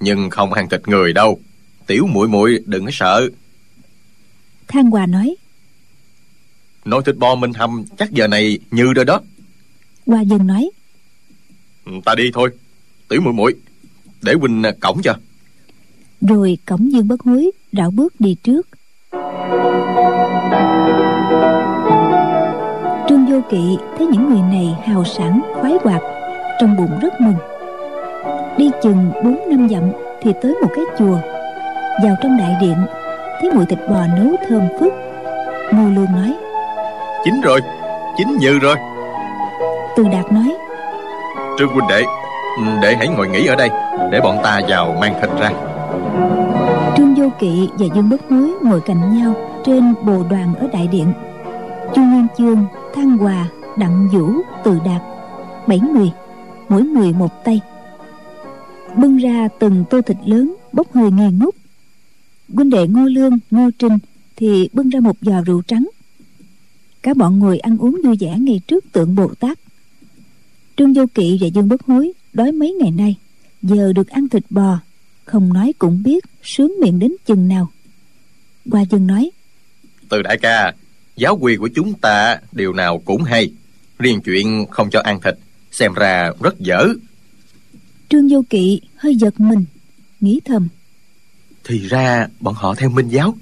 nhưng 0.00 0.30
không 0.30 0.52
ăn 0.52 0.68
thịt 0.68 0.88
người 0.88 1.12
đâu. 1.12 1.40
Tiểu 1.86 2.06
muội 2.06 2.28
muội 2.28 2.58
đừng 2.66 2.84
có 2.84 2.90
sợ. 2.94 3.28
Thang 4.68 4.90
hòa 4.90 5.06
nói 5.06 5.36
nồi 6.84 7.02
thịt 7.06 7.16
bò 7.16 7.34
mình 7.34 7.52
hầm 7.52 7.84
chắc 7.98 8.10
giờ 8.10 8.26
này 8.26 8.58
như 8.70 8.92
rồi 8.92 9.04
đó 9.04 9.20
hoa 10.06 10.20
dân 10.20 10.46
nói. 10.46 10.70
Ừ, 11.86 11.92
ta 12.04 12.14
đi 12.14 12.30
thôi. 12.34 12.50
Tiểu 13.08 13.20
muội 13.20 13.32
muội 13.32 13.54
để 14.22 14.34
huynh 14.40 14.62
cổng 14.80 15.02
cho. 15.02 15.14
Rồi 16.20 16.58
cổng 16.66 16.92
dương 16.92 17.08
bất 17.08 17.20
hối 17.22 17.50
rảo 17.72 17.90
bước 17.90 18.14
đi 18.18 18.36
trước. 18.42 18.68
Trương 23.08 23.26
vô 23.26 23.40
kỵ 23.50 23.76
thấy 23.98 24.06
những 24.06 24.30
người 24.30 24.42
này 24.42 24.76
hào 24.84 25.04
sảng 25.04 25.40
khoái 25.60 25.72
hoạt 25.82 26.02
trong 26.60 26.76
bụng 26.76 26.98
rất 27.02 27.20
mừng. 27.20 27.36
Đi 28.58 28.70
chừng 28.82 29.12
bốn 29.24 29.40
năm 29.50 29.68
dặm 29.68 29.82
thì 30.22 30.30
tới 30.42 30.54
một 30.62 30.68
cái 30.76 30.84
chùa. 30.98 31.20
Vào 32.02 32.16
trong 32.22 32.38
đại 32.38 32.56
điện 32.60 32.76
thấy 33.40 33.50
mùi 33.54 33.66
thịt 33.66 33.78
bò 33.88 34.06
nấu 34.06 34.36
thơm 34.48 34.62
phức. 34.80 34.92
Ngô 35.72 35.88
lương 35.88 36.12
nói 36.12 36.34
chín 37.24 37.40
rồi 37.40 37.60
chín 38.18 38.28
như 38.40 38.58
rồi 38.58 38.76
từ 39.96 40.04
đạt 40.12 40.32
nói 40.32 40.56
trương 41.58 41.68
huynh 41.68 41.88
đệ 41.88 42.02
ừ, 42.56 42.62
để 42.82 42.96
hãy 42.96 43.08
ngồi 43.08 43.28
nghỉ 43.28 43.46
ở 43.46 43.56
đây 43.56 43.68
để 44.12 44.20
bọn 44.20 44.38
ta 44.42 44.60
vào 44.68 44.96
mang 45.00 45.14
thịt 45.20 45.30
ra. 45.40 45.50
Trương 46.96 47.14
vô 47.14 47.28
kỵ 47.38 47.68
và 47.78 47.86
dương 47.94 48.08
bất 48.10 48.20
hối 48.30 48.50
ngồi 48.62 48.80
cạnh 48.80 49.18
nhau 49.18 49.34
trên 49.66 49.94
bồ 50.06 50.24
đoàn 50.30 50.54
ở 50.54 50.68
đại 50.72 50.86
điện. 50.86 51.12
Chu 51.94 52.02
nguyên 52.02 52.26
chương 52.38 52.66
thang 52.94 53.18
hòa 53.18 53.48
đặng 53.78 54.08
vũ 54.12 54.32
từ 54.64 54.78
đạt 54.84 55.02
bảy 55.66 55.80
người 55.80 56.10
mỗi 56.68 56.82
người 56.82 57.12
một 57.12 57.44
tay. 57.44 57.60
Bưng 58.96 59.16
ra 59.16 59.48
từng 59.58 59.84
tô 59.90 60.00
thịt 60.02 60.16
lớn 60.24 60.54
bốc 60.72 60.92
hơi 60.92 61.10
nghi 61.10 61.30
ngút. 61.30 61.54
Huynh 62.54 62.70
đệ 62.70 62.86
ngô 62.86 63.02
lương 63.02 63.38
ngô 63.50 63.70
trinh 63.78 63.98
thì 64.36 64.68
bưng 64.72 64.88
ra 64.88 65.00
một 65.00 65.16
giò 65.20 65.42
rượu 65.46 65.62
trắng. 65.66 65.88
Cả 67.02 67.14
bọn 67.14 67.38
ngồi 67.38 67.58
ăn 67.58 67.78
uống 67.78 68.00
vui 68.04 68.16
vẻ 68.20 68.36
ngay 68.38 68.60
trước 68.66 68.92
tượng 68.92 69.14
bồ 69.14 69.28
tát 69.40 69.58
trương 70.76 70.92
vô 70.92 71.04
kỵ 71.14 71.38
và 71.40 71.46
dương 71.46 71.68
bất 71.68 71.82
hối 71.82 72.12
đói 72.32 72.52
mấy 72.52 72.72
ngày 72.72 72.90
nay 72.90 73.16
giờ 73.62 73.92
được 73.92 74.08
ăn 74.08 74.28
thịt 74.28 74.44
bò 74.50 74.78
không 75.24 75.52
nói 75.52 75.72
cũng 75.78 76.02
biết 76.02 76.24
sướng 76.42 76.72
miệng 76.80 76.98
đến 76.98 77.12
chừng 77.26 77.48
nào. 77.48 77.72
Hoa 78.70 78.84
dân 78.90 79.06
nói 79.06 79.30
từ 80.08 80.22
đại 80.22 80.38
ca 80.38 80.72
giáo 81.16 81.38
quy 81.40 81.56
của 81.56 81.68
chúng 81.74 81.94
ta 81.94 82.38
điều 82.52 82.72
nào 82.72 82.98
cũng 82.98 83.22
hay. 83.22 83.52
Riêng 83.98 84.20
chuyện 84.20 84.66
không 84.70 84.90
cho 84.90 85.00
ăn 85.00 85.20
thịt 85.20 85.34
xem 85.70 85.94
ra 85.94 86.30
rất 86.40 86.58
dở. 86.58 86.88
Trương 88.08 88.28
vô 88.28 88.44
kỵ 88.50 88.80
hơi 88.96 89.16
giật 89.16 89.40
mình 89.40 89.64
nghĩ 90.20 90.40
thầm. 90.44 90.68
Thì 91.64 91.88
ra 91.88 92.28
bọn 92.40 92.54
họ 92.54 92.74
theo 92.74 92.90
minh 92.90 93.08
giáo. 93.08 93.34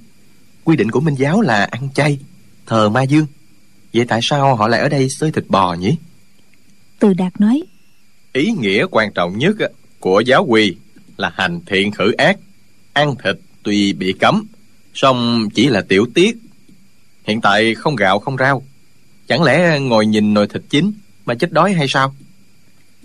Quy 0.64 0.76
định 0.76 0.90
của 0.90 1.00
minh 1.00 1.14
giáo 1.14 1.40
là 1.40 1.64
ăn 1.64 1.88
chay 1.94 2.18
thờ 2.66 2.88
ma 2.88 3.02
dương. 3.02 3.26
Vậy 3.94 4.04
tại 4.08 4.20
sao 4.22 4.56
họ 4.56 4.68
lại 4.68 4.80
ở 4.80 4.88
đây 4.88 5.08
xơi 5.08 5.32
thịt 5.32 5.44
bò 5.49 5.75
nhỉ 5.75 5.96
từ 7.00 7.14
đạt 7.14 7.40
nói 7.40 7.62
ý 8.33 8.52
nghĩa 8.52 8.87
quan 8.90 9.12
trọng 9.12 9.38
nhất 9.38 9.57
của 10.00 10.21
giáo 10.21 10.47
quy 10.49 10.76
là 11.16 11.33
hành 11.35 11.61
thiện 11.66 11.92
khử 11.92 12.12
ác 12.12 12.38
ăn 12.92 13.14
thịt 13.25 13.37
tuy 13.62 13.92
bị 13.92 14.12
cấm 14.12 14.47
song 14.95 15.49
chỉ 15.54 15.66
là 15.66 15.80
tiểu 15.88 16.07
tiết. 16.14 16.38
Hiện 17.25 17.40
tại 17.40 17.75
không 17.75 17.97
gạo 17.97 18.19
không 18.19 18.37
rau. 18.37 18.62
Chẳng 19.26 19.42
lẽ 19.42 19.80
ngồi 19.80 20.07
nhìn 20.07 20.35
nồi 20.35 20.49
thịt 20.49 20.62
chín 20.69 20.92
mà 21.26 21.35
chết 21.35 21.52
đói 21.52 21.73
hay 21.73 21.87
sao? 21.88 22.14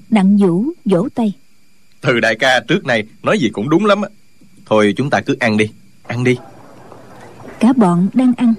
Đặng 0.10 0.38
vũ 0.38 0.66
vỗ 0.86 1.08
tay 1.16 1.34
từ 2.02 2.20
đại 2.20 2.36
ca 2.36 2.60
trước 2.68 2.86
này 2.86 3.04
nói 3.24 3.40
gì 3.40 3.50
cũng 3.50 3.70
đúng 3.70 3.86
lắm 3.86 4.02
thôi 4.66 4.94
chúng 4.98 5.10
ta 5.10 5.22
cứ 5.22 5.36
ăn 5.40 5.58
đi 5.58 5.70
ăn 6.08 6.24
đi. 6.24 6.38
Cả 7.60 7.74
bọn 7.74 8.08
đang 8.14 8.34
ăn. 8.38 8.54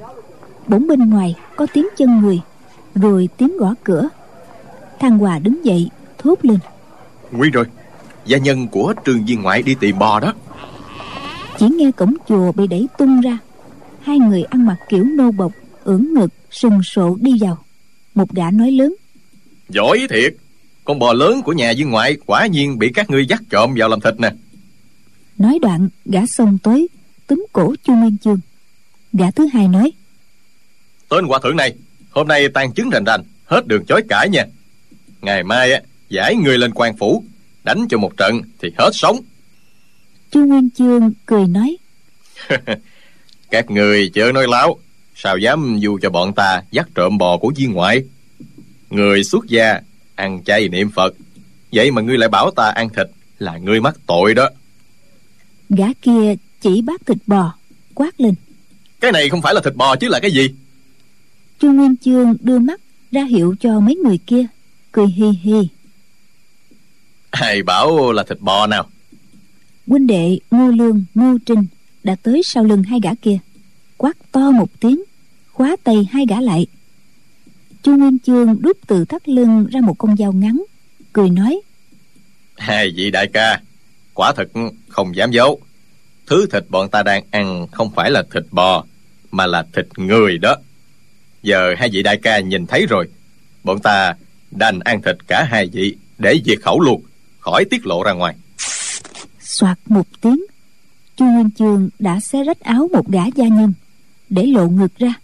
Bỗng 0.67 0.89
bên 0.89 1.11
ngoài 1.11 1.35
có 1.57 1.67
tiếng 1.73 1.87
chân 1.97 2.21
người 2.21 2.41
rồi 2.95 3.29
tiếng 3.37 3.57
gõ 3.59 3.75
cửa 3.85 4.09
thằng 5.01 5.19
hòa 5.19 5.39
đứng 5.39 5.65
dậy 5.65 5.91
thốt 6.19 6.39
lên. 6.43 6.59
Nguy 7.31 7.51
rồi 7.51 7.65
gia 8.27 8.39
nhân 8.39 8.69
của 8.69 8.95
trường 9.05 9.25
viên 9.25 9.43
ngoại 9.43 9.63
đi 9.63 9.75
tìm 9.81 9.99
bò 9.99 10.21
đó. 10.21 10.33
Chỉ 11.59 11.69
nghe 11.69 11.91
cổng 11.91 12.15
chùa 12.29 12.53
bị 12.53 12.67
đẩy 12.67 12.87
tung 12.99 13.21
ra. 13.21 13.39
Hai 14.01 14.19
người 14.19 14.43
ăn 14.43 14.67
mặc 14.67 14.77
kiểu 14.89 15.05
nô 15.05 15.31
bộc 15.31 15.53
ưỡn 15.85 16.15
ngực 16.15 16.33
sừng 16.51 16.83
sộ 16.83 17.17
đi 17.21 17.33
vào. 17.41 17.59
Một 18.15 18.33
gã 18.33 18.51
nói 18.51 18.71
lớn. 18.71 18.95
Giỏi 19.69 20.07
thiệt 20.11 20.35
con 20.85 20.99
bò 20.99 21.13
lớn 21.13 21.43
của 21.43 21.53
nhà 21.53 21.73
viên 21.77 21.91
ngoại 21.91 22.17
quả 22.27 22.47
nhiên 22.47 22.79
bị 22.79 22.93
các 22.95 23.11
ngươi 23.11 23.27
dắt 23.27 23.43
trộm 23.51 23.75
vào 23.77 23.89
làm 23.89 24.01
thịt 24.01 24.15
nè. 24.21 24.33
Nói 25.39 25.59
đoạn 25.63 25.89
gã 26.05 26.27
xông 26.27 26.59
tới 26.63 26.89
túm 27.27 27.47
cổ 27.53 27.75
chu 27.85 27.95
nguyên 27.95 28.19
chương. 28.19 28.41
Gã 29.13 29.31
thứ 29.31 29.47
hai 29.53 29.69
nói. 29.69 29.93
Tên 31.09 31.25
hòa 31.25 31.39
thượng 31.43 31.57
này 31.57 31.75
hôm 32.11 32.29
nay 32.29 32.49
tan 32.49 32.73
chứng 32.73 32.91
rành 32.91 33.05
rành 33.05 33.23
hết 33.45 33.67
đường 33.67 33.85
chối 33.89 34.03
cãi 34.09 34.29
nha 34.29 34.47
ngày 35.23 35.43
mai 35.43 35.73
á 35.73 35.81
giải 36.09 36.37
người 36.37 36.59
lên 36.59 36.71
quan 36.75 36.97
phủ 36.97 37.25
đánh 37.65 37.87
cho 37.91 37.99
một 37.99 38.17
trận 38.17 38.43
thì 38.63 38.69
hết 38.79 38.91
sống. 38.93 39.21
Chu 40.31 40.41
nguyên 40.47 40.71
chương 40.71 41.13
cười 41.27 41.47
nói. 41.47 41.77
Các 43.51 43.71
người 43.71 44.11
chớ 44.15 44.33
nói 44.33 44.47
láo 44.49 44.79
sao 45.15 45.39
dám 45.39 45.77
dù 45.79 45.99
cho 46.03 46.11
bọn 46.11 46.33
ta 46.33 46.63
dắt 46.71 46.89
trộm 46.95 47.19
bò 47.19 47.39
của 47.39 47.53
viên 47.57 47.73
ngoại? 47.73 48.03
Người 48.91 49.25
xuất 49.25 49.47
gia 49.49 49.81
ăn 50.15 50.45
chay 50.45 50.69
niệm 50.69 50.91
phật 50.91 51.15
vậy 51.73 51.91
mà 51.91 52.03
ngươi 52.03 52.19
lại 52.19 52.29
bảo 52.29 52.51
ta 52.51 52.71
ăn 52.71 52.89
thịt 52.89 53.07
là 53.39 53.59
ngươi 53.59 53.81
mắc 53.81 53.97
tội 54.07 54.35
đó. 54.35 54.49
Gã 55.69 55.87
kia 56.03 56.35
chỉ 56.61 56.83
bát 56.83 57.01
thịt 57.07 57.19
bò 57.27 57.55
quát 57.95 58.21
lên. 58.21 58.35
Cái 59.01 59.13
này 59.13 59.29
không 59.29 59.43
phải 59.43 59.55
là 59.55 59.61
thịt 59.65 59.75
bò 59.75 59.97
chứ 59.97 60.09
là 60.09 60.21
cái 60.21 60.31
gì? 60.31 60.51
Chu 61.61 61.73
nguyên 61.73 61.97
chương 61.97 62.37
đưa 62.41 62.59
mắt 62.59 62.81
ra 63.13 63.25
hiệu 63.25 63.55
cho 63.61 63.81
mấy 63.81 63.95
người 63.95 64.19
kia 64.27 64.47
cười 64.97 65.07
hi 65.07 65.27
hi. 65.43 65.69
Ai 67.31 67.63
bảo 67.63 68.13
là 68.13 68.23
thịt 68.29 68.41
bò 68.41 68.67
nào? 68.67 68.91
Huynh 69.87 70.07
đệ 70.07 70.39
ngô 70.51 70.69
lương 70.69 71.05
ngô 71.15 71.39
trinh 71.47 71.67
đã 72.05 72.17
tới 72.23 72.43
sau 72.45 72.65
lưng 72.65 72.83
hai 72.83 73.01
gã 73.03 73.15
kia. 73.23 73.39
Quát 73.97 74.17
to 74.33 74.51
một 74.51 74.69
tiếng 74.81 75.03
khóa 75.53 75.77
tay 75.85 76.09
hai 76.13 76.27
gã 76.29 76.41
lại. 76.41 76.67
Chu 77.83 77.97
nguyên 77.97 78.19
chương 78.19 78.63
đút 78.63 78.77
từ 78.87 79.05
thắt 79.05 79.29
lưng 79.29 79.67
ra 79.73 79.81
một 79.81 79.95
con 79.99 80.17
dao 80.17 80.33
ngắn 80.33 80.63
cười 81.13 81.31
nói 81.31 81.61
hai 82.57 82.93
vị 82.97 83.11
đại 83.11 83.27
ca 83.33 83.61
quả 84.15 84.33
thật 84.37 84.49
không 84.89 85.17
dám 85.17 85.31
giấu. 85.31 85.61
Thứ 86.27 86.47
thịt 86.53 86.65
bọn 86.69 86.89
ta 86.89 87.03
đang 87.03 87.25
ăn 87.31 87.67
không 87.73 87.91
phải 87.91 88.11
là 88.11 88.23
thịt 88.33 88.45
bò 88.51 88.85
mà 89.31 89.47
là 89.47 89.67
thịt 89.73 89.87
người 89.97 90.39
đó. 90.39 90.57
Giờ 91.43 91.75
hai 91.79 91.89
vị 91.93 92.03
đại 92.03 92.19
ca 92.23 92.41
nhìn 92.41 92.67
thấy 92.67 92.87
rồi 92.87 93.09
bọn 93.65 93.79
ta 93.83 94.15
đành 94.51 94.79
ăn 94.79 95.03
thịt 95.03 95.17
cả 95.27 95.47
hai 95.51 95.69
vị 95.73 95.97
để 96.19 96.41
diệt 96.45 96.59
khẩu 96.63 96.81
luôn 96.81 97.03
khỏi 97.39 97.65
tiết 97.71 97.87
lộ 97.87 98.03
ra 98.03 98.13
ngoài. 98.13 98.35
Soạt 99.41 99.79
một 99.87 100.07
tiếng 100.21 100.45
chu 101.17 101.25
nguyên 101.25 101.51
chương 101.51 101.89
đã 101.99 102.21
xé 102.21 102.45
rách 102.45 102.61
áo 102.61 102.89
một 102.93 103.09
gã 103.09 103.23
gia 103.35 103.49
nhân 103.49 103.73
để 104.29 104.47
lộ 104.47 104.69
ngực 104.69 104.99
ra. 104.99 105.15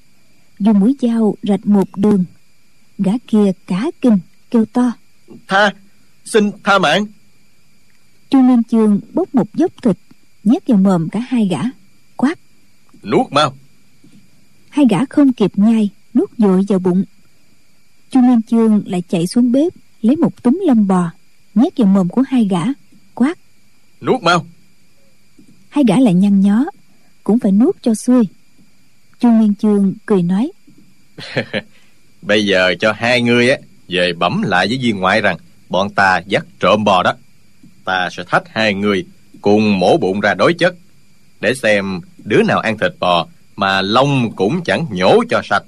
Dùng 0.59 0.81
mũi 0.81 0.97
dao 1.01 1.37
rạch 1.43 1.67
một 1.67 1.89
đường 1.97 2.25
gã 2.99 3.13
kia 3.27 3.53
cả 3.67 3.91
kinh 4.01 4.19
kêu 4.51 4.65
to. 4.65 4.93
Tha 5.49 5.73
xin 6.25 6.51
tha 6.65 6.79
mạng. 6.79 7.07
Chu 8.31 8.41
nguyên 8.41 8.63
chương 8.65 9.01
bốc 9.13 9.35
một 9.35 9.55
dốc 9.55 9.73
thịt 9.83 9.97
nhét 10.45 10.67
vào 10.67 10.79
mồm 10.79 11.09
cả 11.09 11.21
hai 11.21 11.49
gã 11.51 11.61
quát. 12.17 12.39
Nuốt 13.03 13.33
mau. 13.33 13.57
Hai 14.69 14.87
gã 14.91 15.05
không 15.05 15.33
kịp 15.33 15.53
nhai 15.57 15.91
nuốt 16.15 16.31
dội 16.39 16.65
vào 16.69 16.79
bụng 16.79 17.05
chu 18.13 18.21
nguyên 18.21 18.43
chương 18.43 18.83
lại 18.87 19.03
chạy 19.09 19.27
xuống 19.27 19.53
bếp 19.53 19.73
lấy 20.03 20.17
một 20.17 20.43
túm 20.43 20.61
lông 20.67 20.87
bò 20.87 21.11
nhét 21.55 21.77
vào 21.77 21.89
mồm 21.89 22.09
của 22.09 22.23
hai 22.29 22.49
gã 22.51 22.63
quát. 23.15 23.39
Nuốt 24.01 24.23
mau. 24.23 24.47
Hai 25.69 25.85
gã 25.89 25.97
lại 26.01 26.15
nhăn 26.15 26.41
nhó 26.41 26.65
cũng 27.25 27.39
phải 27.39 27.53
nuốt 27.53 27.77
cho 27.83 27.95
xuôi. 27.95 28.29
Chu 29.21 29.31
nguyên 29.31 29.55
chương 29.55 29.95
cười 30.07 30.23
nói. 30.23 30.53
Bây 32.23 32.47
giờ 32.47 32.75
cho 32.81 32.93
hai 32.93 33.23
ngươi 33.23 33.51
á 33.51 33.57
về 33.89 34.13
bẩm 34.13 34.43
lại 34.43 34.69
với 34.69 34.79
viên 34.83 35.01
ngoại 35.01 35.21
rằng 35.21 35.37
bọn 35.69 35.91
ta 35.91 36.23
dắt 36.27 36.47
trộm 36.61 36.85
bò 36.85 37.03
đó. 37.03 37.15
Ta 37.85 38.09
sẽ 38.13 38.25
thách 38.29 38.43
hai 38.49 38.75
người 38.75 39.07
cùng 39.41 39.79
mổ 39.79 39.97
bụng 39.97 40.21
ra 40.21 40.35
đối 40.35 40.55
chất 40.55 40.75
để 41.41 41.55
xem 41.55 42.01
đứa 42.25 42.43
nào 42.43 42.59
ăn 42.59 42.79
thịt 42.79 42.93
bò 42.99 43.27
mà 43.57 43.83
lông 43.83 44.33
cũng 44.37 44.65
chẳng 44.65 44.87
nhổ 44.91 45.25
cho 45.31 45.43
sạch. 45.45 45.65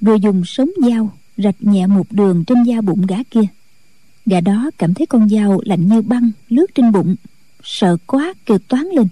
Rồi 0.00 0.20
dùng 0.20 0.44
sống 0.44 0.70
dao 0.82 1.10
rạch 1.44 1.56
nhẹ 1.60 1.86
một 1.86 2.06
đường 2.12 2.44
trên 2.44 2.62
da 2.62 2.80
bụng 2.80 3.06
gã 3.06 3.16
kia. 3.30 3.46
Gã 4.26 4.40
đó 4.40 4.70
cảm 4.78 4.94
thấy 4.94 5.06
con 5.06 5.28
dao 5.28 5.60
lạnh 5.64 5.88
như 5.88 6.02
băng 6.02 6.30
lướt 6.48 6.66
trên 6.74 6.92
bụng, 6.92 7.16
sợ 7.62 7.96
quá 8.06 8.34
kêu 8.46 8.58
toán 8.58 8.86
lên. 8.86 9.08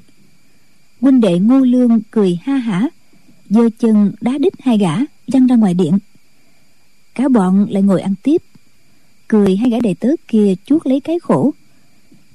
Huynh 1.01 1.21
đệ 1.21 1.39
ngô 1.39 1.59
lương 1.59 2.01
cười 2.11 2.39
ha 2.43 2.57
hả, 2.57 2.89
giơ 3.49 3.69
chân 3.79 4.13
đá 4.21 4.39
đít 4.39 4.53
hai 4.59 4.79
gã, 4.79 4.97
văng 5.27 5.47
ra 5.47 5.57
ngoài 5.57 5.75
điện. 5.75 5.99
Cả 7.15 7.29
bọn 7.29 7.67
lại 7.71 7.83
ngồi 7.83 8.01
ăn 8.01 8.15
tiếp. 8.23 8.43
Cười 9.29 9.57
hai 9.57 9.71
gã 9.71 9.79
đầy 9.83 9.95
tớ 9.95 10.09
kia 10.29 10.55
chuốt 10.65 10.87
lấy 10.87 11.01
cái 11.01 11.19
khổ. 11.19 11.55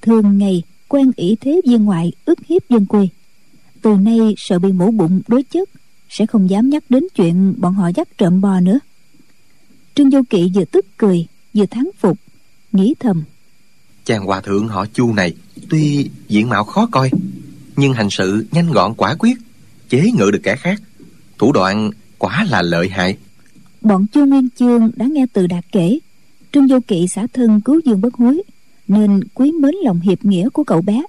Thường 0.02 0.38
ngày 0.38 0.64
quen 0.88 1.12
ỷ 1.16 1.36
thế 1.42 1.62
viên 1.68 1.86
ngoại 1.86 2.12
ức 2.26 2.40
hiếp 2.48 2.70
dân 2.70 2.86
quê. 2.86 3.08
Từ 3.82 3.96
nay 3.96 4.20
sợ 4.38 4.60
bị 4.60 4.72
mổ 4.72 4.92
bụng 4.92 5.22
đối 5.28 5.44
chất, 5.44 5.70
sẽ 6.10 6.26
không 6.26 6.50
dám 6.50 6.70
nhắc 6.70 6.84
đến 6.90 7.04
chuyện 7.16 7.54
bọn 7.58 7.74
họ 7.74 7.88
dắt 7.96 8.08
trộm 8.18 8.42
bò 8.42 8.60
nữa 8.60 8.80
trương 9.96 10.10
vô 10.10 10.22
kỵ 10.30 10.52
vừa 10.56 10.66
tức 10.66 10.86
cười 10.98 11.28
vừa 11.54 11.66
thắng 11.66 11.90
phục 12.00 12.18
nghĩ 12.72 12.96
thầm. 13.00 13.24
Chàng 14.06 14.26
hòa 14.26 14.42
thượng 14.42 14.68
họ 14.68 14.86
chu 14.94 15.14
này 15.14 15.34
tuy 15.70 16.10
diện 16.28 16.50
mạo 16.50 16.64
khó 16.64 16.88
coi 16.92 17.12
nhưng 17.76 17.94
hành 17.94 18.10
sự 18.10 18.46
nhanh 18.52 18.72
gọn 18.72 18.94
quả 18.94 19.16
quyết 19.20 19.38
chế 19.90 20.12
ngự 20.18 20.32
được 20.32 20.40
kẻ 20.44 20.56
khác. 20.56 20.82
Thủ 21.38 21.52
đoạn 21.52 21.92
quả 22.18 22.46
là 22.50 22.62
lợi 22.62 22.90
hại. 22.90 23.18
Bọn 23.82 24.08
chu 24.08 24.26
nguyên 24.26 24.50
chương 24.50 24.92
đã 24.96 25.06
nghe 25.06 25.26
từ 25.34 25.48
đạt 25.48 25.66
kể 25.72 26.00
trương 26.52 26.68
vô 26.68 26.80
kỵ 26.88 27.08
xả 27.08 27.28
thân 27.34 27.62
cứu 27.62 27.82
dương 27.86 28.02
bất 28.02 28.14
hối 28.14 28.44
nên 28.88 29.20
quý 29.34 29.52
mến 29.52 29.76
lòng 29.84 30.00
hiệp 30.00 30.26
nghĩa 30.26 30.50
của 30.50 30.64
cậu 30.64 30.82
bé. 30.82 31.04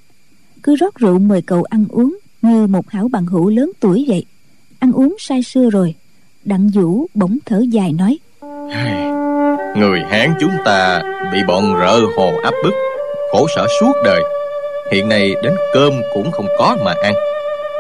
Cứ 0.63 0.77
rót 0.77 0.95
rượu 0.95 1.19
mời 1.19 1.43
cậu 1.43 1.63
ăn 1.63 1.85
uống 1.89 2.19
như 2.43 2.67
một 2.67 2.91
hảo 2.91 3.09
bằng 3.09 3.27
hữu 3.27 3.51
lớn 3.51 3.73
tuổi 3.81 4.05
vậy. 4.09 4.25
Ăn 4.79 4.93
uống 4.93 5.17
say 5.19 5.43
sưa 5.43 5.71
rồi 5.71 5.95
đặng 6.45 6.69
vũ 6.69 7.07
bỗng 7.15 7.39
thở 7.45 7.61
dài 7.71 7.93
nói 7.93 8.19
người 9.77 10.01
hán 10.11 10.35
chúng 10.41 10.53
ta 10.65 11.03
bị 11.33 11.39
bọn 11.49 11.75
rợ 11.81 12.01
hồ 12.17 12.33
áp 12.43 12.55
bức 12.65 12.75
khổ 13.33 13.47
sở 13.57 13.67
suốt 13.81 13.93
đời. 14.05 14.23
Hiện 14.93 15.09
nay 15.09 15.35
đến 15.43 15.55
cơm 15.75 15.93
cũng 16.15 16.31
không 16.31 16.47
có 16.59 16.77
mà 16.85 16.95
ăn. 17.03 17.15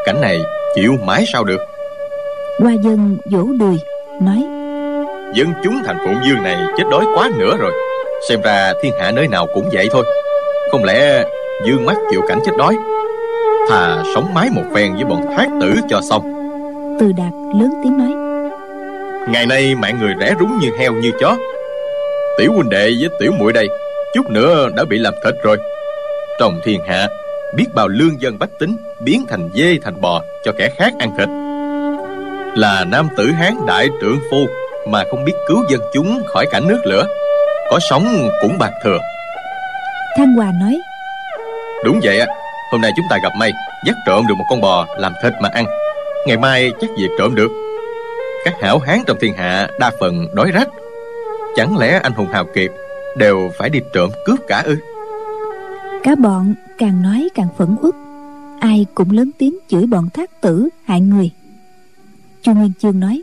Cảnh 0.05 0.21
này 0.21 0.41
chịu 0.75 0.93
mãi 1.05 1.25
sao 1.33 1.45
được? 1.45 1.61
Hoa 2.59 2.73
dân 2.73 3.17
vỗ 3.31 3.45
đùi 3.59 3.77
nói 4.21 4.45
Dân 5.35 5.53
chúng 5.65 5.83
thành 5.85 5.99
Phụng 6.05 6.17
Dương 6.27 6.43
này 6.43 6.57
chết 6.77 6.85
đói 6.91 7.05
quá 7.15 7.31
nữa 7.39 7.57
rồi. 7.59 7.73
Xem 8.29 8.41
ra 8.43 8.73
thiên 8.83 8.93
hạ 9.01 9.11
nơi 9.11 9.29
nào 9.29 9.47
cũng 9.55 9.69
vậy 9.73 9.89
thôi. 9.93 10.05
Không 10.71 10.85
lẽ 10.85 11.25
Dương 11.67 11.87
mắt 11.87 11.97
chịu 12.11 12.21
cảnh 12.29 12.39
chết 12.47 12.53
đói? 12.59 12.77
Thà 13.69 14.03
sống 14.15 14.35
mái 14.35 14.49
một 14.51 14.63
phen 14.75 14.95
với 14.95 15.05
bọn 15.05 15.27
thác 15.37 15.49
tử 15.61 15.75
cho 15.89 16.01
xong. 16.11 16.23
Từ 17.01 17.13
đạt 17.17 17.33
lớn 17.61 17.71
tiếng 17.83 17.99
nói 17.99 18.26
Ngày 19.29 19.47
nay 19.47 19.75
mạng 19.75 19.99
người 20.01 20.15
rẻ 20.21 20.35
rúng 20.41 20.59
như 20.59 20.71
heo 20.79 20.93
như 20.93 21.13
chó. 21.21 21.37
Tiểu 22.39 22.53
huynh 22.53 22.69
đệ 22.69 22.93
với 23.01 23.09
tiểu 23.21 23.33
muội 23.39 23.53
đây 23.53 23.69
Chút 24.15 24.31
nữa 24.31 24.69
đã 24.77 24.85
bị 24.85 24.99
làm 24.99 25.15
thịt 25.25 25.35
rồi. 25.43 25.57
Trong 26.39 26.61
thiên 26.65 26.81
hạ 26.89 27.09
Biết 27.55 27.65
bao 27.75 27.89
lương 27.89 28.21
dân 28.21 28.39
bách 28.39 28.59
tính 28.59 28.77
Biến 29.01 29.27
thành 29.29 29.51
dê 29.55 29.79
thành 29.85 30.01
bò 30.01 30.23
cho 30.45 30.53
kẻ 30.59 30.71
khác 30.77 30.93
ăn 30.99 31.11
thịt. 31.19 31.29
Là 32.59 32.85
nam 32.85 33.09
tử 33.17 33.27
hán 33.27 33.67
đại 33.67 33.89
trưởng 34.01 34.19
phu 34.31 34.47
Mà 34.89 35.05
không 35.11 35.25
biết 35.25 35.35
cứu 35.49 35.65
dân 35.71 35.81
chúng 35.93 36.23
khỏi 36.27 36.47
cảnh 36.51 36.69
nước 36.69 36.81
lửa 36.85 37.07
Có 37.71 37.79
sống 37.91 38.29
cũng 38.43 38.59
bạc 38.59 38.73
thừa. 38.85 38.99
Thăng 40.19 40.35
Hòa 40.35 40.53
nói 40.61 40.79
Đúng 41.85 42.01
vậy 42.03 42.21
á 42.21 42.27
Hôm 42.73 42.81
nay 42.81 42.91
chúng 42.97 43.07
ta 43.11 43.17
gặp 43.23 43.33
may 43.39 43.53
Dắt 43.87 43.97
trộm 44.07 44.27
được 44.29 44.35
một 44.39 44.45
con 44.51 44.61
bò 44.61 44.87
làm 44.99 45.13
thịt 45.23 45.33
mà 45.41 45.49
ăn. 45.53 45.67
Ngày 46.27 46.37
mai 46.37 46.73
chắc 46.81 46.91
việc 46.99 47.09
trộm 47.19 47.35
được 47.35 47.66
Các 48.47 48.55
hảo 48.61 48.79
hán 48.79 49.03
trong 49.07 49.19
thiên 49.21 49.35
hạ 49.35 49.69
Đa 49.81 49.93
phần 50.01 50.27
đói 50.35 50.51
rách. 50.51 50.69
Chẳng 51.57 51.79
lẽ 51.79 52.01
anh 52.03 52.13
hùng 52.13 52.29
hào 52.33 52.47
kiệt 52.55 52.71
Đều 53.17 53.51
phải 53.59 53.71
đi 53.71 53.81
trộm 53.95 54.11
cướp 54.27 54.41
cả 54.49 54.61
ư? 54.61 54.77
Cả 56.03 56.15
bọn 56.15 56.55
càng 56.79 57.03
nói 57.03 57.29
càng 57.35 57.49
phẫn 57.59 57.77
uất. 57.83 57.95
Ai 58.61 58.87
cũng 58.95 59.11
lớn 59.11 59.31
tiếng 59.39 59.59
chửi 59.69 59.87
bọn 59.87 60.09
thác 60.15 60.41
tử 60.41 60.69
hại 60.85 61.01
người. 61.01 61.31
Chu 62.43 62.53
Nguyên 62.53 62.73
Chương 62.79 63.01
nói 63.01 63.23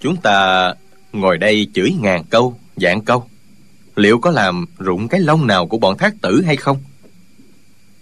Chúng 0.00 0.16
ta 0.16 0.74
ngồi 1.12 1.38
đây 1.38 1.66
chửi 1.74 1.92
ngàn 2.00 2.24
câu, 2.30 2.58
dạng 2.76 3.00
câu. 3.00 3.24
Liệu 3.96 4.18
có 4.18 4.30
làm 4.30 4.66
rụng 4.78 5.08
cái 5.08 5.20
lông 5.20 5.46
nào 5.46 5.66
của 5.66 5.78
bọn 5.78 5.98
thác 5.98 6.14
tử 6.20 6.42
hay 6.46 6.56
không? 6.56 6.78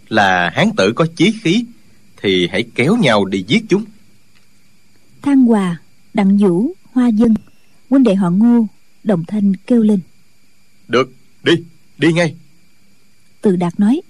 Là 0.09 0.51
hán 0.55 0.71
tử 0.77 0.93
có 0.97 1.07
chí 1.17 1.35
khí 1.43 1.65
Thì 2.23 2.49
hãy 2.53 2.65
kéo 2.75 2.97
nhau 2.97 3.25
đi 3.25 3.45
giết 3.49 3.65
chúng. 3.69 3.85
Thang 5.23 5.45
Hòa, 5.45 5.82
Đặng 6.15 6.37
Vũ, 6.39 6.73
Hoa 6.93 7.09
Dân 7.09 7.35
Huynh 7.91 8.03
đệ 8.03 8.15
họ 8.15 8.31
Ngô 8.31 8.67
Đồng 9.05 9.25
thanh 9.29 9.57
kêu 9.57 9.83
lên. 9.83 10.01
Được, 10.89 11.13
đi, 11.43 11.53
đi 11.99 12.13
ngay. 12.13 12.35
Từ 13.41 13.57
Đạt 13.57 13.81
nói. 13.81 14.01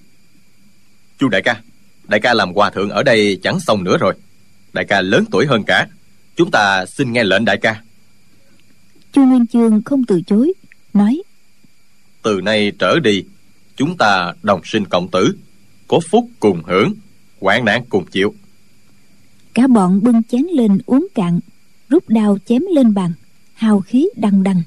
Chu 1.19 1.29
đại 1.29 1.43
ca 1.43 1.61
Đại 2.09 2.21
ca 2.21 2.35
làm 2.35 2.55
hòa 2.55 2.71
thượng 2.71 2.91
ở 2.91 3.03
đây 3.03 3.39
chẳng 3.43 3.61
xong 3.61 3.85
nữa 3.85 3.97
rồi. 3.99 4.15
Đại 4.73 4.85
ca 4.85 5.01
lớn 5.01 5.25
tuổi 5.31 5.47
hơn 5.47 5.63
cả. 5.67 5.87
Chúng 6.37 6.51
ta 6.51 6.87
xin 6.87 7.13
nghe 7.13 7.25
lệnh 7.25 7.45
đại 7.45 7.59
ca. 7.63 7.83
Chu 9.13 9.25
Nguyên 9.25 9.47
Chương 9.47 9.83
không 9.83 10.05
từ 10.05 10.23
chối 10.23 10.53
Nói. 10.95 11.23
Từ 12.23 12.41
nay 12.41 12.73
trở 12.79 13.01
đi 13.01 13.25
Chúng 13.77 13.97
ta 13.97 14.33
đồng 14.43 14.61
sinh 14.65 14.85
cộng 14.85 15.09
tử 15.11 15.37
Có 15.89 16.01
phúc 16.11 16.29
cùng 16.41 16.63
hưởng 16.67 16.95
hoạn 17.41 17.65
nạn 17.65 17.85
cùng 17.89 18.07
chịu. 18.07 18.35
Cả 19.55 19.67
bọn 19.67 20.01
bưng 20.03 20.23
chén 20.23 20.47
lên 20.53 20.79
uống 20.87 21.07
cạn 21.15 21.41
Rút 21.93 22.09
đao 22.09 22.39
chém 22.47 22.63
lên 22.75 22.95
bàn 22.95 23.13
Hào 23.55 23.81
khí 23.81 24.09
đằng 24.17 24.43
đằng. 24.43 24.63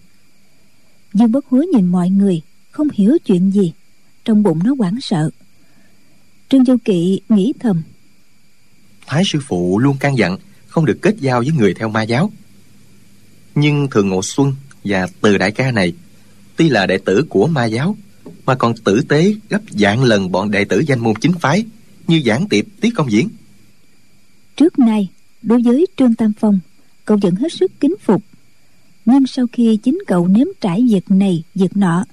Dương 1.14 1.32
bất 1.32 1.46
hối 1.46 1.68
nhìn 1.68 1.86
mọi 1.86 2.10
người 2.10 2.42
Không 2.72 2.88
hiểu 2.94 3.18
chuyện 3.26 3.52
gì 3.52 3.74
Trong 4.26 4.44
bụng 4.44 4.60
nó 4.64 4.76
hoảng 4.78 5.02
sợ. 5.02 5.30
Trương 6.50 6.66
Du 6.66 6.78
Kỵ 6.86 7.20
nghĩ 7.30 7.54
thầm. 7.60 7.82
Thái 9.08 9.24
sư 9.26 9.40
phụ 9.48 9.80
luôn 9.80 9.98
căn 10.00 10.18
dặn 10.18 10.38
Không 10.68 10.86
được 10.86 10.98
kết 11.02 11.16
giao 11.20 11.40
với 11.40 11.52
người 11.52 11.74
theo 11.74 11.90
ma 11.90 12.04
giáo. 12.04 12.32
Nhưng 13.56 13.88
Thường 13.92 14.10
Ngộ 14.10 14.22
Xuân 14.24 14.56
Và 14.84 15.08
Từ 15.22 15.38
Đại 15.38 15.52
ca 15.52 15.72
này 15.72 15.94
Tuy 16.56 16.70
là 16.70 16.86
đệ 16.86 16.98
tử 16.98 17.26
của 17.30 17.48
ma 17.48 17.66
giáo 17.66 17.98
Mà 18.46 18.56
còn 18.56 18.78
tử 18.78 19.02
tế 19.10 19.36
gấp 19.50 19.62
dạng 19.70 20.04
lần 20.04 20.32
bọn 20.32 20.52
đệ 20.52 20.66
tử 20.66 20.80
danh 20.88 21.00
môn 21.00 21.16
chính 21.22 21.34
phái 21.34 21.66
Như 22.08 22.22
giảng 22.26 22.48
tiệp 22.48 22.66
tiết 22.82 22.90
công 22.96 23.12
diễn. 23.12 23.30
Trước 24.56 24.80
nay 24.80 25.10
Đối 25.42 25.62
với 25.62 25.86
Trương 25.98 26.16
Tam 26.16 26.34
Phong 26.40 26.60
Cậu 27.06 27.18
vẫn 27.22 27.36
hết 27.36 27.54
sức 27.54 27.72
kính 27.80 27.96
phục. 28.02 28.22
Nhưng 29.06 29.28
sau 29.28 29.46
khi 29.52 29.78
chính 29.84 30.00
cậu 30.08 30.28
nếm 30.28 30.48
trải 30.62 30.86
việc 30.90 31.12
này, 31.12 31.44
Việc 31.56 31.78
nọ, 31.78 32.06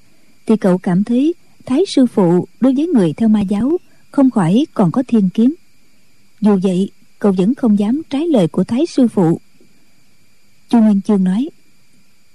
Thì 0.47 0.57
cậu 0.57 0.79
cảm 0.79 1.05
thấy 1.05 1.35
Thái 1.67 1.85
sư 1.89 2.07
phụ 2.07 2.49
đối 2.61 2.75
với 2.75 2.87
người 2.87 3.13
theo 3.13 3.29
ma 3.29 3.41
giáo 3.41 3.79
Không 4.11 4.31
khỏi 4.31 4.67
còn 4.75 4.91
có 4.91 5.03
thiên 5.09 5.31
kiến. 5.31 5.55
Dù 6.41 6.59
vậy, 6.63 6.91
cậu 7.19 7.33
vẫn 7.33 7.55
không 7.55 7.79
dám 7.79 8.03
trái 8.11 8.29
lời 8.29 8.49
của 8.49 8.65
Thái 8.65 8.87
sư 8.87 9.09
phụ. 9.09 9.41
Chu 10.69 10.81
Nguyên 10.81 11.01
Chương 11.03 11.25
nói, 11.25 11.49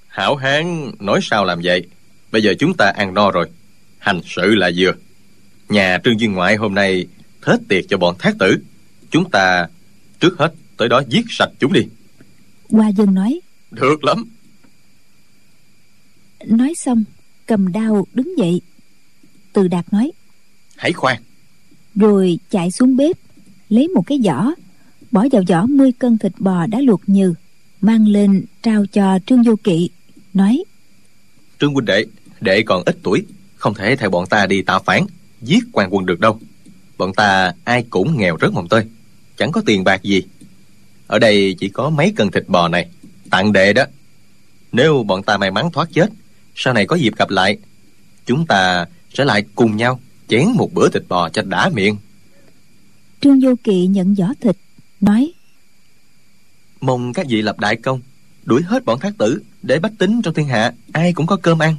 Hảo 0.08 0.36
hán, 0.36 0.92
nói 1.00 1.20
sao 1.24 1.46
làm 1.46 1.62
vậy? 1.64 1.88
Bây 2.32 2.44
giờ 2.44 2.54
chúng 2.60 2.74
ta 2.78 2.94
ăn 2.96 3.14
no 3.14 3.32
rồi. 3.32 3.50
Hành 3.98 4.22
sự 4.26 4.56
là 4.56 4.72
vừa. 4.76 4.92
Nhà 5.70 5.98
Trương 6.04 6.20
Dương 6.20 6.34
Ngoại 6.34 6.56
hôm 6.56 6.74
nay 6.74 7.08
Thết 7.42 7.58
tiệc 7.68 7.86
cho 7.90 7.98
bọn 7.98 8.16
thác 8.20 8.36
tử. 8.40 8.58
Chúng 9.12 9.30
ta 9.30 9.68
trước 10.20 10.38
hết 10.38 10.54
tới 10.78 10.90
đó 10.90 11.02
giết 11.10 11.26
sạch 11.30 11.50
chúng 11.60 11.74
đi. 11.74 11.82
Hoa 12.70 12.88
dân 12.88 13.14
nói. 13.14 13.40
Được 13.72 14.04
lắm. 14.04 14.26
Nói 16.46 16.74
xong 16.78 17.04
cầm 17.46 17.72
đao 17.72 18.08
đứng 18.14 18.38
dậy. 18.38 18.62
Từ 19.54 19.68
đạt 19.68 19.94
nói. 19.94 20.12
Hãy 20.76 20.94
khoan. 20.94 21.22
Rồi 21.96 22.40
chạy 22.50 22.72
xuống 22.72 22.98
bếp 22.98 23.18
Lấy 23.70 23.88
một 23.88 24.04
cái 24.08 24.20
giỏ 24.24 24.52
Bỏ 25.12 25.26
vào 25.32 25.44
giỏ 25.48 25.66
10 25.66 25.92
cân 25.92 26.18
thịt 26.18 26.32
bò 26.40 26.66
đã 26.68 26.80
luộc 26.82 27.02
nhừ 27.08 27.34
Mang 27.82 28.08
lên 28.08 28.46
trao 28.64 28.86
cho 28.86 29.20
Trương 29.26 29.44
Vô 29.44 29.56
Kỵ 29.64 29.90
Nói. 30.34 30.64
Trương 31.60 31.74
huynh 31.74 31.86
đệ 31.86 32.06
Đệ 32.42 32.62
còn 32.62 32.84
ít 32.86 32.98
tuổi 33.04 33.26
Không 33.56 33.74
thể 33.74 33.96
theo 33.96 34.10
bọn 34.10 34.28
ta 34.28 34.46
đi 34.46 34.62
tạo 34.62 34.80
phản 34.86 35.06
Giết 35.42 35.64
quan 35.72 35.90
quân 35.94 36.06
được 36.06 36.20
đâu. 36.20 36.40
Bọn 36.98 37.14
ta 37.14 37.54
ai 37.64 37.84
cũng 37.90 38.18
nghèo 38.18 38.38
rất 38.38 38.54
mồng 38.54 38.68
tơi 38.68 38.86
Chẳng 39.38 39.52
có 39.52 39.62
tiền 39.66 39.84
bạc 39.84 40.04
gì 40.04 40.24
Ở 41.08 41.20
đây 41.20 41.56
chỉ 41.60 41.70
có 41.70 41.90
mấy 41.90 42.14
cân 42.16 42.32
thịt 42.32 42.44
bò 42.48 42.68
này. 42.68 42.90
Tặng 43.30 43.54
đệ 43.54 43.74
đó. 43.74 43.84
Nếu 44.72 45.04
bọn 45.04 45.24
ta 45.24 45.38
may 45.38 45.52
mắn 45.52 45.72
thoát 45.72 45.90
chết 45.94 46.10
Sau 46.56 46.74
này 46.74 46.86
có 46.86 46.96
dịp 46.96 47.14
gặp 47.18 47.30
lại 47.30 47.58
Chúng 48.26 48.46
ta 48.46 48.86
sẽ 49.14 49.26
lại 49.26 49.44
cùng 49.56 49.78
nhau 49.78 50.00
Chén 50.28 50.48
một 50.56 50.74
bữa 50.74 50.90
thịt 50.90 51.04
bò 51.08 51.30
cho 51.30 51.42
đã 51.42 51.70
miệng. 51.70 51.98
Trương 53.22 53.40
Vô 53.42 53.56
Kỵ 53.64 53.88
nhận 53.88 54.16
giỏ 54.16 54.28
thịt 54.42 54.58
Nói 55.02 55.32
Mong 56.82 57.14
các 57.14 57.28
vị 57.30 57.42
lập 57.42 57.60
đại 57.60 57.76
công 57.76 58.02
Đuổi 58.46 58.62
hết 58.62 58.86
bọn 58.86 59.00
thác 59.00 59.18
tử 59.18 59.42
Để 59.64 59.80
bách 59.80 59.94
tính 59.98 60.22
trong 60.22 60.34
thiên 60.34 60.48
hạ 60.48 60.74
Ai 60.92 61.14
cũng 61.14 61.28
có 61.28 61.38
cơm 61.42 61.60
ăn. 61.60 61.76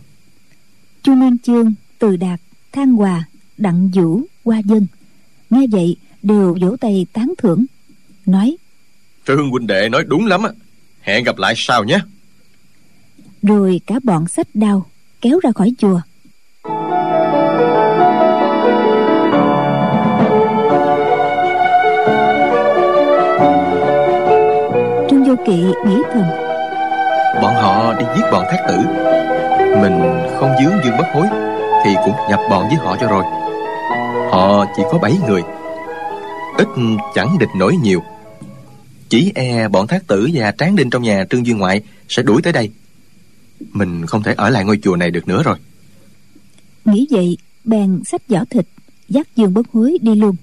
Chu 1.03 1.15
Nguyên 1.15 1.39
Chương, 1.39 1.75
Từ 1.99 2.17
Đạt, 2.17 2.41
Thang 2.73 2.93
Hòa, 2.93 3.25
Đặng 3.59 3.89
Vũ, 3.89 4.23
Hoa 4.45 4.59
Dân 4.59 4.87
Nghe 5.51 5.67
vậy 5.71 5.97
đều 6.23 6.57
vỗ 6.61 6.77
tay 6.81 7.07
tán 7.13 7.35
thưởng 7.39 7.65
Nói 8.27 8.57
Trương 9.29 9.51
huynh 9.51 9.67
đệ 9.67 9.89
nói 9.89 10.05
đúng 10.07 10.27
lắm 10.27 10.43
á. 10.43 10.51
Hẹn 11.01 11.25
gặp 11.25 11.39
lại 11.39 11.55
sau 11.57 11.85
nhé. 11.85 11.99
Rồi 13.43 13.81
cả 13.87 13.95
bọn 14.05 14.29
sách 14.29 14.47
đao 14.55 14.87
Kéo 15.21 15.41
ra 15.43 15.51
khỏi 15.53 15.73
chùa. 15.79 16.01
Trương 25.11 25.25
Vô 25.25 25.35
Kỵ 25.47 25.63
nghĩ 25.87 25.97
thầm. 26.13 26.25
Bọn 27.43 27.55
họ 27.55 27.95
đi 27.99 28.05
giết 28.17 28.25
bọn 28.33 28.45
thác 28.51 28.65
tử. 28.69 28.77
Mình 29.83 30.27
không 30.41 30.51
dướng 30.63 30.73
dương 30.85 30.97
bất 30.99 31.07
hối 31.15 31.27
Thì 31.85 31.91
cũng 32.05 32.15
nhập 32.31 32.41
bọn 32.51 32.69
với 32.69 32.77
họ 32.77 32.97
cho 33.01 33.07
rồi. 33.07 33.25
Họ 34.31 34.65
chỉ 34.77 34.83
có 34.93 34.99
7 34.99 35.13
người. 35.27 35.43
Ít 36.59 36.69
chẳng 37.15 37.37
địch 37.39 37.49
nổi 37.59 37.77
nhiều 37.83 38.03
chỉ 39.09 39.33
e 39.35 39.69
bọn 39.69 39.87
thác 39.87 40.07
tử 40.07 40.29
và 40.35 40.53
tráng 40.59 40.77
đinh 40.77 40.91
trong 40.91 41.03
nhà 41.03 41.25
Trương 41.31 41.47
Duyên 41.47 41.59
Ngoại 41.59 41.83
Sẽ 42.09 42.23
đuổi 42.23 42.43
tới 42.43 42.53
đây. 42.53 42.71
Mình 43.73 44.07
không 44.07 44.23
thể 44.23 44.35
ở 44.37 44.51
lại 44.51 44.65
ngôi 44.65 44.79
chùa 44.83 44.97
này 44.97 45.11
được 45.11 45.29
nữa 45.29 45.43
rồi. 45.43 45.59
Nghĩ 46.85 47.07
vậy, 47.11 47.39
bèn 47.65 48.01
xách 48.05 48.23
giỏ 48.29 48.45
thịt, 48.51 48.67
Dắt 49.09 49.27
Dương 49.37 49.55
Bất 49.55 49.67
Hối 49.73 49.99
đi 50.01 50.15
luôn. 50.15 50.37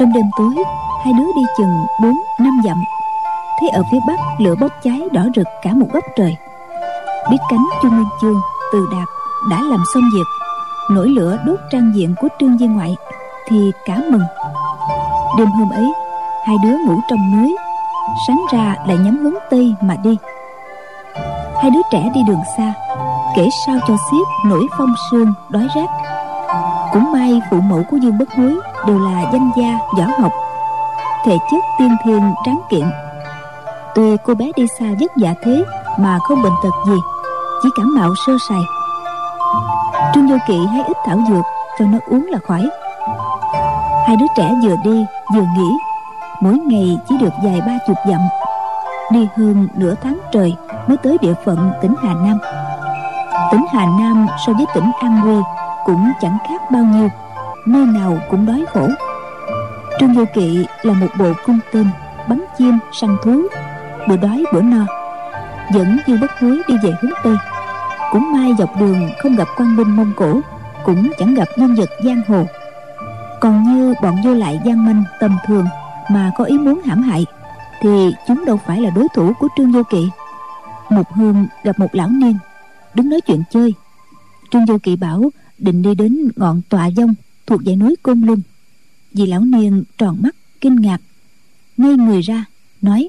Trong 0.00 0.12
đêm 0.14 0.24
tối, 0.38 0.54
Hai 1.04 1.12
đứa 1.12 1.32
đi 1.36 1.42
chừng 1.58 1.86
bốn, 2.02 2.14
năm 2.40 2.60
dặm. 2.64 2.76
Thấy 3.60 3.68
ở 3.68 3.82
phía 3.92 3.98
bắc, 4.08 4.18
lửa 4.40 4.54
bốc 4.60 4.72
cháy 4.84 5.00
đỏ 5.12 5.26
rực 5.36 5.46
cả 5.62 5.74
một 5.74 5.86
góc 5.92 6.04
trời. 6.16 6.34
Biết 7.30 7.36
cánh 7.50 7.66
Chu 7.82 7.90
minh 7.90 8.06
Chương 8.20 8.40
Từ 8.72 8.86
Đạt 8.92 9.08
đã 9.50 9.62
làm 9.62 9.80
xong 9.94 10.10
việc. 10.14 10.35
Nổi 10.90 11.08
lửa 11.08 11.38
đốt 11.46 11.58
trang 11.70 11.92
diện 11.94 12.14
của 12.20 12.28
Trương 12.40 12.56
Viên 12.56 12.76
Ngoại, 12.76 12.96
Thì 13.48 13.72
cả 13.86 14.00
mừng. 14.10 14.22
Đêm 15.38 15.48
hôm 15.48 15.70
ấy, 15.70 15.92
Hai 16.46 16.56
đứa 16.62 16.76
ngủ 16.86 17.00
trong 17.10 17.18
núi, 17.32 17.56
Sáng 18.26 18.40
ra 18.52 18.76
lại 18.86 18.98
nhắm 18.98 19.18
hướng 19.18 19.34
Tây 19.50 19.74
mà 19.80 19.96
đi. 20.04 20.16
Hai 21.62 21.70
đứa 21.70 21.80
trẻ 21.92 22.10
đi 22.14 22.20
đường 22.26 22.40
xa, 22.56 22.72
Kể 23.36 23.48
sao 23.66 23.78
cho 23.88 23.96
xiết 24.10 24.26
nổi 24.46 24.66
phong 24.78 24.94
sương, 25.10 25.32
đói 25.48 25.68
rác 25.76 25.90
Cũng 26.92 27.12
may 27.12 27.40
phụ 27.50 27.60
mẫu 27.60 27.82
của 27.90 27.96
Dương 27.96 28.18
Bất 28.18 28.34
Hối 28.34 28.54
Đều 28.86 28.98
là 28.98 29.30
danh 29.32 29.50
gia, 29.56 29.78
võ 29.98 30.04
học. 30.18 30.32
Thể 31.24 31.38
chất 31.50 31.64
tiên 31.78 31.96
thiên 32.04 32.20
tráng 32.44 32.60
kiện. 32.70 32.86
Tuy 33.94 34.16
cô 34.24 34.34
bé 34.34 34.50
đi 34.56 34.66
xa 34.78 34.86
vất 35.00 35.10
vả 35.16 35.34
thế 35.42 35.64
mà 35.98 36.18
không 36.18 36.42
bệnh 36.42 36.52
tật 36.62 36.70
gì, 36.86 36.96
chỉ 37.62 37.68
cảm 37.76 37.94
mạo 37.94 38.14
sơ 38.26 38.32
sài 38.48 38.60
trương 40.16 40.26
vô 40.26 40.36
kỵ 40.46 40.66
hái 40.66 40.82
ít 40.82 40.96
thảo 41.06 41.18
dược, 41.28 41.44
cho 41.78 41.84
nó 41.84 41.98
uống 42.06 42.26
là 42.30 42.38
khỏi. 42.46 42.68
Hai 44.06 44.16
đứa 44.16 44.26
trẻ 44.36 44.54
vừa 44.62 44.76
đi, 44.84 45.04
vừa 45.34 45.42
nghỉ. 45.56 45.70
Mỗi 46.40 46.58
ngày 46.58 46.98
chỉ 47.08 47.14
được 47.20 47.32
dài 47.44 47.60
ba 47.66 47.72
chục 47.86 47.96
dặm. 48.10 48.20
Đi 49.12 49.28
hơn 49.36 49.68
nửa 49.74 49.94
tháng 50.02 50.18
trời 50.32 50.56
mới 50.86 50.96
tới 50.96 51.18
địa 51.20 51.34
phận 51.44 51.72
tỉnh 51.82 51.94
hà 52.02 52.14
nam. 52.14 52.38
Tỉnh 53.52 53.66
hà 53.72 53.86
nam 54.00 54.26
so 54.46 54.52
với 54.52 54.66
tỉnh 54.74 54.90
an 55.00 55.20
huy 55.20 55.36
cũng 55.84 56.12
chẳng 56.20 56.38
khác 56.48 56.70
bao 56.70 56.82
nhiêu, 56.82 57.08
nơi 57.66 57.86
nào 57.86 58.18
cũng 58.30 58.46
đói 58.46 58.64
khổ. 58.72 58.88
Trương 60.00 60.14
vô 60.14 60.24
kỵ 60.34 60.66
là 60.82 60.94
một 60.94 61.08
bộ 61.18 61.32
cung 61.46 61.58
tên, 61.72 61.86
bắn 62.28 62.44
chim, 62.58 62.78
săn 62.92 63.16
thú, 63.24 63.42
bữa 64.08 64.16
đói 64.16 64.44
bữa 64.52 64.62
no, 64.62 64.86
vẫn 65.74 65.98
như 66.06 66.18
bất 66.20 66.40
hối 66.40 66.62
đi 66.68 66.74
về 66.82 66.90
hướng 67.00 67.12
tây 67.24 67.34
cũng 68.16 68.32
may 68.32 68.52
dọc 68.58 68.80
đường 68.80 69.10
không 69.18 69.36
gặp 69.36 69.48
quan 69.56 69.76
binh 69.76 69.96
mông 69.96 70.12
cổ, 70.16 70.40
cũng 70.84 71.12
chẳng 71.18 71.34
gặp 71.34 71.48
nhân 71.56 71.74
vật 71.74 71.90
giang 72.04 72.22
hồ. 72.28 72.46
Còn 73.40 73.62
như 73.62 73.94
bọn 74.02 74.16
vô 74.24 74.34
lại 74.34 74.60
gian 74.64 74.86
manh 74.86 75.04
tầm 75.20 75.36
thường 75.46 75.66
mà 76.10 76.30
có 76.36 76.44
ý 76.44 76.58
muốn 76.58 76.80
hãm 76.84 77.02
hại, 77.02 77.26
thì 77.80 78.10
chúng 78.28 78.44
đâu 78.44 78.60
phải 78.66 78.80
là 78.80 78.90
đối 78.90 79.06
thủ 79.14 79.32
của 79.40 79.48
trương 79.56 79.72
vô 79.72 79.82
kỵ. 79.90 80.08
Một 80.90 81.10
hôm 81.10 81.46
gặp 81.64 81.78
một 81.78 81.94
lão 81.94 82.08
niên, 82.08 82.38
đứng 82.94 83.08
nói 83.08 83.20
chuyện 83.20 83.42
chơi. 83.50 83.74
Trương 84.50 84.66
vô 84.66 84.78
kỵ 84.82 84.96
bảo 84.96 85.30
định 85.58 85.82
đi 85.82 85.94
đến 85.94 86.30
ngọn 86.36 86.62
tọa 86.68 86.90
dông 86.90 87.14
thuộc 87.46 87.60
dãy 87.66 87.76
núi 87.76 87.96
côn 88.02 88.20
luân 88.20 88.42
vì 89.12 89.26
lão 89.26 89.40
niên 89.40 89.84
tròn 89.98 90.16
mắt, 90.22 90.36
kinh 90.60 90.76
ngạc, 90.76 90.98
ngây 91.76 91.96
người 91.96 92.20
ra, 92.20 92.44
nói 92.82 93.08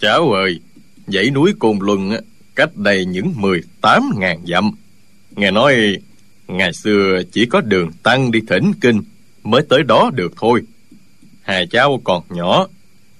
cháu 0.00 0.32
ơi, 0.32 0.60
dãy 1.06 1.30
núi 1.30 1.52
côn 1.58 1.78
luân 1.80 2.12
cách 2.56 2.76
đây 2.76 3.04
những 3.04 3.32
mười 3.36 3.62
tám 3.80 4.10
ngàn 4.16 4.46
dặm. 4.46 4.70
Nghe 5.36 5.50
nói 5.50 5.98
ngày 6.48 6.72
xưa 6.72 7.22
chỉ 7.32 7.46
có 7.46 7.60
đường 7.60 7.92
tăng 8.02 8.30
đi 8.30 8.40
thỉnh 8.48 8.72
kinh 8.80 9.02
mới 9.44 9.62
tới 9.68 9.82
đó 9.82 10.10
được 10.14 10.32
thôi. 10.36 10.62
Hai 11.42 11.66
cháu 11.66 12.00
còn 12.04 12.22
nhỏ 12.30 12.66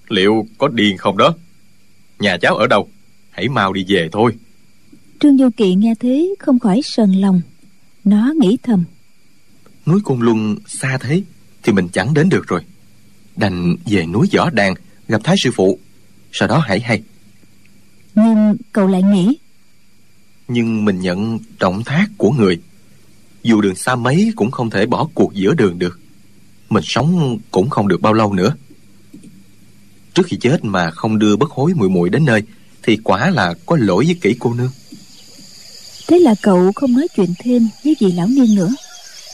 liệu 0.09 0.46
có 0.59 0.68
điên 0.68 0.96
không 0.96 1.16
đó? 1.16 1.35
Nhà 2.18 2.37
cháu 2.37 2.57
ở 2.57 2.66
đâu? 2.66 2.88
Hãy 3.31 3.49
mau 3.49 3.72
đi 3.72 3.85
về 3.88 4.09
thôi. 4.12 4.33
Trương 5.20 5.38
du 5.38 5.51
kỵ 5.57 5.75
nghe 5.75 5.94
thế 6.01 6.35
không 6.38 6.59
khỏi 6.59 6.81
sờn 6.85 7.12
lòng. 7.12 7.40
Nó 8.05 8.33
nghĩ 8.40 8.59
thầm. 8.62 8.85
Núi 9.87 10.01
côn 10.05 10.20
luân 10.20 10.57
xa 10.66 10.99
thế 11.01 11.22
thì 11.62 11.72
mình 11.72 11.88
chẳng 11.92 12.14
đến 12.14 12.29
được 12.29 12.46
rồi. 12.46 12.61
Đành 13.37 13.77
về 13.87 14.07
núi 14.07 14.29
võ 14.37 14.51
đàn 14.51 14.75
gặp 15.09 15.20
thái 15.25 15.37
sư 15.38 15.51
phụ. 15.55 15.79
Sau 16.33 16.49
đó 16.49 16.59
hãy 16.59 16.81
hay 16.81 17.03
nhưng 18.16 18.57
cậu 18.72 18.87
lại 18.87 19.02
nghĩ. 19.02 19.38
Nhưng 20.48 20.85
mình 20.85 21.00
nhận 21.00 21.38
trọng 21.59 21.85
thác 21.85 22.07
của 22.18 22.31
người. 22.31 22.61
Dù 23.42 23.61
đường 23.61 23.76
xa 23.76 23.94
mấy 23.94 24.33
cũng 24.37 24.50
không 24.50 24.70
thể 24.70 24.87
bỏ 24.87 25.09
cuộc 25.14 25.35
giữa 25.35 25.55
đường 25.55 25.79
được. 25.79 26.00
Mình 26.68 26.85
sống 26.87 27.38
cũng 27.50 27.70
không 27.70 27.88
được 27.88 28.00
bao 28.00 28.12
lâu 28.12 28.33
nữa. 28.33 28.55
Trước 30.14 30.26
khi 30.26 30.37
chết 30.40 30.64
mà 30.64 30.90
không 30.90 31.18
đưa 31.18 31.37
bất 31.37 31.50
hối 31.50 31.74
muội 31.74 31.88
muội 31.88 32.11
đến 32.11 32.24
nơi 32.24 32.42
thì 32.83 32.96
quả 32.96 33.31
là 33.31 33.55
có 33.66 33.76
lỗi 33.76 34.05
với 34.05 34.16
kỹ 34.20 34.35
cô 34.38 34.55
nương. 34.55 34.70
Thế 36.09 36.18
là 36.18 36.35
cậu 36.42 36.72
không 36.74 36.92
nói 36.92 37.09
chuyện 37.16 37.35
thêm 37.38 37.68
với 37.85 37.96
vị 38.00 38.12
lão 38.12 38.29
niên 38.29 38.55
nữa. 38.55 38.74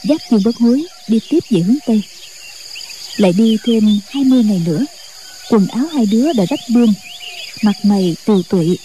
Dắt 0.03 0.21
dương 0.31 0.41
bất 0.45 0.55
hối 0.55 0.83
đi 1.09 1.19
tiếp 1.29 1.39
về 1.49 1.59
hướng 1.59 1.77
tây. 1.87 2.03
Lại 3.17 3.33
đi 3.37 3.57
thêm 3.65 3.83
20 4.09 4.43
ngày 4.43 4.61
nữa 4.65 4.85
quần 5.49 5.67
áo 5.67 5.85
hai 5.93 6.05
đứa 6.05 6.33
đã 6.33 6.45
rách 6.49 6.59
bươm 6.73 6.93
mặt 7.63 7.75
mày 7.83 8.15
tiều 8.25 8.41
tụy. 8.49 8.77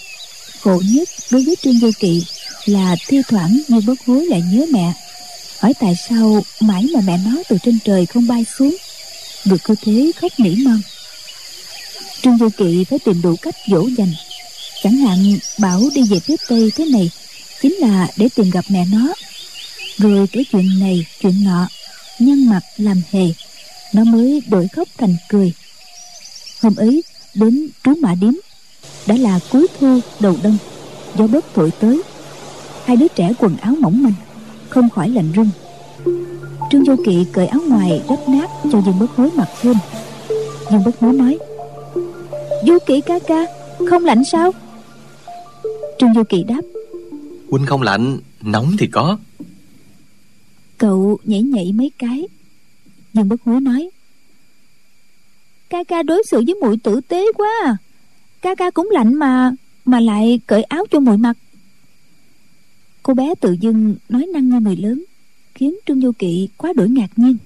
Khổ 0.61 0.81
nhất 0.85 1.09
đối 1.31 1.43
với 1.43 1.55
trương 1.61 1.79
vô 1.79 1.89
kỵ 1.99 2.23
là 2.65 2.95
thi 3.07 3.21
thoảng 3.27 3.59
như 3.67 3.81
bất 3.81 3.99
hối 4.05 4.25
lại 4.25 4.41
nhớ 4.51 4.65
mẹ. 4.71 4.93
Hỏi 5.59 5.73
tại 5.79 5.95
sao 6.09 6.43
mãi 6.59 6.85
mà 6.93 7.01
mẹ 7.01 7.17
nó 7.25 7.43
từ 7.49 7.57
trên 7.63 7.79
trời 7.85 8.05
không 8.05 8.27
bay 8.27 8.45
xuống? 8.57 8.75
Được 9.45 9.63
cơ 9.63 9.75
thế 9.81 10.11
khóc 10.21 10.31
nỉ 10.37 10.55
non 10.55 10.81
trương 12.21 12.37
vô 12.37 12.49
kỵ 12.57 12.83
phải 12.83 12.99
tìm 12.99 13.21
đủ 13.21 13.35
cách 13.41 13.55
dỗ 13.67 13.87
dành. 13.97 14.13
Chẳng 14.83 14.97
hạn, 14.97 15.37
bảo 15.59 15.81
đi 15.95 16.03
về 16.03 16.19
phía 16.19 16.35
tây 16.47 16.71
thế 16.75 16.85
này 16.85 17.11
chính 17.61 17.73
là 17.73 18.07
để 18.17 18.29
tìm 18.35 18.49
gặp 18.49 18.65
mẹ 18.69 18.85
nó. 18.91 19.13
Rồi 19.97 20.27
kể 20.31 20.43
chuyện 20.51 20.79
này, 20.79 21.05
chuyện 21.21 21.43
nọ, 21.43 21.67
nhăn 22.19 22.45
mặt 22.49 22.61
làm 22.77 23.01
hề, 23.11 23.25
nó 23.93 24.03
mới 24.03 24.41
đổi 24.47 24.67
khóc 24.67 24.87
thành 24.97 25.15
cười. 25.29 25.53
Hôm 26.61 26.75
ấy, 26.75 27.03
đến 27.33 27.69
trú 27.83 27.93
mã 28.01 28.15
điếm 28.15 28.33
đã 29.07 29.15
là 29.15 29.39
cuối 29.51 29.67
thu 29.79 29.99
đầu 30.19 30.35
đông. 30.43 30.57
Gió 31.17 31.27
bớt 31.27 31.45
thổi 31.53 31.71
tới. 31.79 32.01
Hai 32.85 32.97
đứa 32.97 33.07
trẻ 33.07 33.33
quần 33.39 33.57
áo 33.57 33.75
mỏng 33.79 34.03
manh 34.03 34.13
không 34.69 34.89
khỏi 34.89 35.09
lạnh 35.09 35.31
run. 35.31 35.49
Trương 36.71 36.83
vô 36.83 36.95
kỵ 37.05 37.25
cởi 37.31 37.47
áo 37.47 37.61
ngoài 37.67 38.01
rách 38.09 38.29
nát 38.29 38.49
cho 38.71 38.81
dương 38.85 38.99
bất 38.99 39.11
hối 39.15 39.29
mặc 39.35 39.49
thêm. 39.61 39.75
Dương 40.71 40.83
bất 40.85 40.99
hối 40.99 41.13
nói 41.13 41.37
vô 42.67 42.77
kỵ 42.85 43.01
ca 43.01 43.19
ca 43.19 43.45
không 43.89 44.05
lạnh 44.05 44.23
sao? 44.31 44.51
Trương 45.99 46.13
vô 46.13 46.23
kỵ 46.29 46.43
đáp 46.43 46.61
huynh 47.49 47.65
không 47.65 47.81
lạnh 47.81 48.17
nóng 48.41 48.71
thì 48.79 48.87
có. 48.87 49.17
Cậu 50.77 51.19
nhảy 51.23 51.41
nhảy 51.41 51.71
mấy 51.71 51.91
cái. 51.97 52.27
Dương 53.13 53.29
bất 53.29 53.41
hối 53.45 53.61
nói 53.61 53.89
ca 55.69 55.83
ca 55.83 56.03
đối 56.03 56.23
xử 56.31 56.41
với 56.45 56.55
muội 56.55 56.77
tử 56.83 57.01
tế 57.07 57.25
quá 57.37 57.49
à 57.65 57.77
ca 58.41 58.55
ca 58.55 58.69
cũng 58.69 58.89
lạnh 58.91 59.13
mà 59.13 59.51
mà 59.85 59.99
lại 59.99 60.39
cởi 60.47 60.63
áo 60.63 60.85
cho 60.91 60.99
muội 60.99 61.17
mặc. 61.17 61.37
Cô 63.03 63.13
bé 63.13 63.35
tự 63.35 63.51
dưng 63.51 63.95
nói 64.09 64.27
năng 64.33 64.49
như 64.49 64.59
người 64.59 64.75
lớn, 64.75 65.03
khiến 65.55 65.75
trương 65.87 65.99
vô 65.99 66.11
kỵ 66.19 66.49
quá 66.57 66.73
đổi 66.75 66.89
ngạc 66.89 67.09
nhiên. 67.15 67.37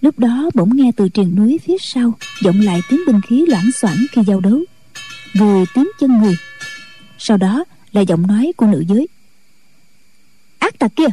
Lúc 0.00 0.18
đó 0.18 0.50
bỗng 0.54 0.76
nghe 0.76 0.92
từ 0.96 1.08
triền 1.08 1.36
núi 1.36 1.58
phía 1.64 1.76
sau 1.80 2.14
vọng 2.44 2.60
lại 2.60 2.80
tiếng 2.88 3.00
binh 3.06 3.20
khí 3.28 3.44
loảng 3.48 3.70
xoảng 3.74 4.06
khi 4.12 4.22
giao 4.26 4.40
đấu 4.40 4.60
rồi 5.32 5.64
tiếng 5.74 5.88
chân 6.00 6.18
người. 6.18 6.36
Sau 7.18 7.36
đó 7.36 7.64
là 7.92 8.00
giọng 8.00 8.26
nói 8.26 8.52
của 8.56 8.66
nữ 8.66 8.84
giới. 8.88 9.08
Ác 10.58 10.78
tặc 10.78 10.92
kia, 10.96 11.06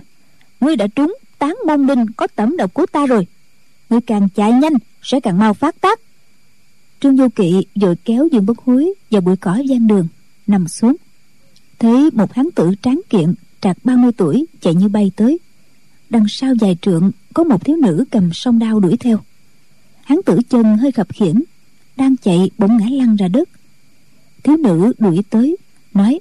ngươi 0.59 0.75
đã 0.75 0.87
trúng 0.87 1.17
tán 1.39 1.57
môn 1.67 1.87
binh 1.87 2.05
có 2.11 2.27
tẩm 2.27 2.57
độc 2.57 2.73
của 2.73 2.85
ta 2.85 3.05
rồi. 3.05 3.27
Ngươi 3.89 4.01
càng 4.01 4.29
chạy 4.29 4.51
nhanh, 4.51 4.73
sẽ 5.01 5.19
càng 5.19 5.37
mau 5.37 5.53
phát 5.53 5.81
tác 5.81 5.99
trương 6.99 7.17
Du 7.17 7.27
kỵ 7.29 7.65
vội 7.75 7.95
kéo 8.05 8.27
dương 8.31 8.45
bất 8.45 8.59
hối 8.59 8.93
vào 9.11 9.21
bụi 9.21 9.35
cỏ 9.35 9.61
gian 9.65 9.87
đường, 9.87 10.07
nằm 10.47 10.67
xuống. 10.67 10.95
Thấy 11.79 12.09
một 12.13 12.33
hán 12.33 12.45
tử 12.55 12.71
tráng 12.81 13.01
kiện 13.09 13.33
trạc 13.61 13.77
30 13.83 14.11
tuổi 14.17 14.45
chạy 14.61 14.75
như 14.75 14.87
bay 14.87 15.11
tới. 15.15 15.39
Đằng 16.09 16.25
sau 16.29 16.53
dài 16.61 16.77
trượng 16.81 17.11
có 17.33 17.43
một 17.43 17.65
thiếu 17.65 17.75
nữ 17.75 18.05
cầm 18.11 18.33
song 18.33 18.59
đao 18.59 18.79
đuổi 18.79 18.97
theo. 18.97 19.19
Hán 20.03 20.19
tử 20.25 20.39
chân 20.49 20.77
hơi 20.77 20.91
khập 20.91 21.07
khiễng, 21.13 21.41
đang 21.97 22.17
chạy 22.17 22.49
bỗng 22.57 22.77
ngã 22.77 22.85
lăn 22.89 23.15
ra 23.15 23.27
đất. 23.27 23.49
Thiếu 24.43 24.57
nữ 24.57 24.93
đuổi 24.99 25.23
tới, 25.29 25.57
nói, 25.93 26.19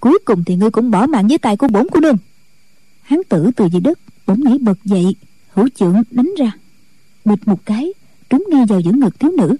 cuối 0.00 0.18
cùng 0.24 0.44
thì 0.44 0.56
ngươi 0.56 0.70
cũng 0.70 0.90
bỏ 0.90 1.06
mạng 1.06 1.28
với 1.28 1.38
tay 1.38 1.56
của 1.56 1.68
bổn 1.68 1.88
của 1.88 2.00
nương. 2.00 2.16
Hán 3.02 3.20
tử 3.28 3.50
từ 3.56 3.66
dưới 3.72 3.80
đất 3.80 3.98
bỗng 4.26 4.40
nhảy 4.40 4.58
bật 4.58 4.78
dậy, 4.84 5.14
hữu 5.52 5.68
trưởng 5.68 6.02
đánh 6.10 6.34
ra 6.38 6.52
bịch 7.24 7.48
một 7.48 7.64
cái 7.64 7.92
trúng 8.30 8.44
ngay 8.50 8.66
vào 8.68 8.80
giữa 8.80 8.92
ngực 8.92 9.20
thiếu 9.20 9.30
nữ. 9.30 9.56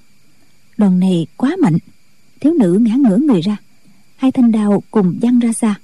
Đòn 0.76 1.00
này 1.00 1.26
quá 1.36 1.56
mạnh. 1.62 1.78
Thiếu 2.40 2.54
nữ 2.54 2.78
ngã 2.80 2.94
ngửa 2.94 3.16
người 3.16 3.40
ra. 3.40 3.56
Hai 4.16 4.32
thanh 4.32 4.52
đao 4.52 4.82
cùng 4.90 5.18
văng 5.22 5.38
ra 5.38 5.52
xa. 5.52 5.74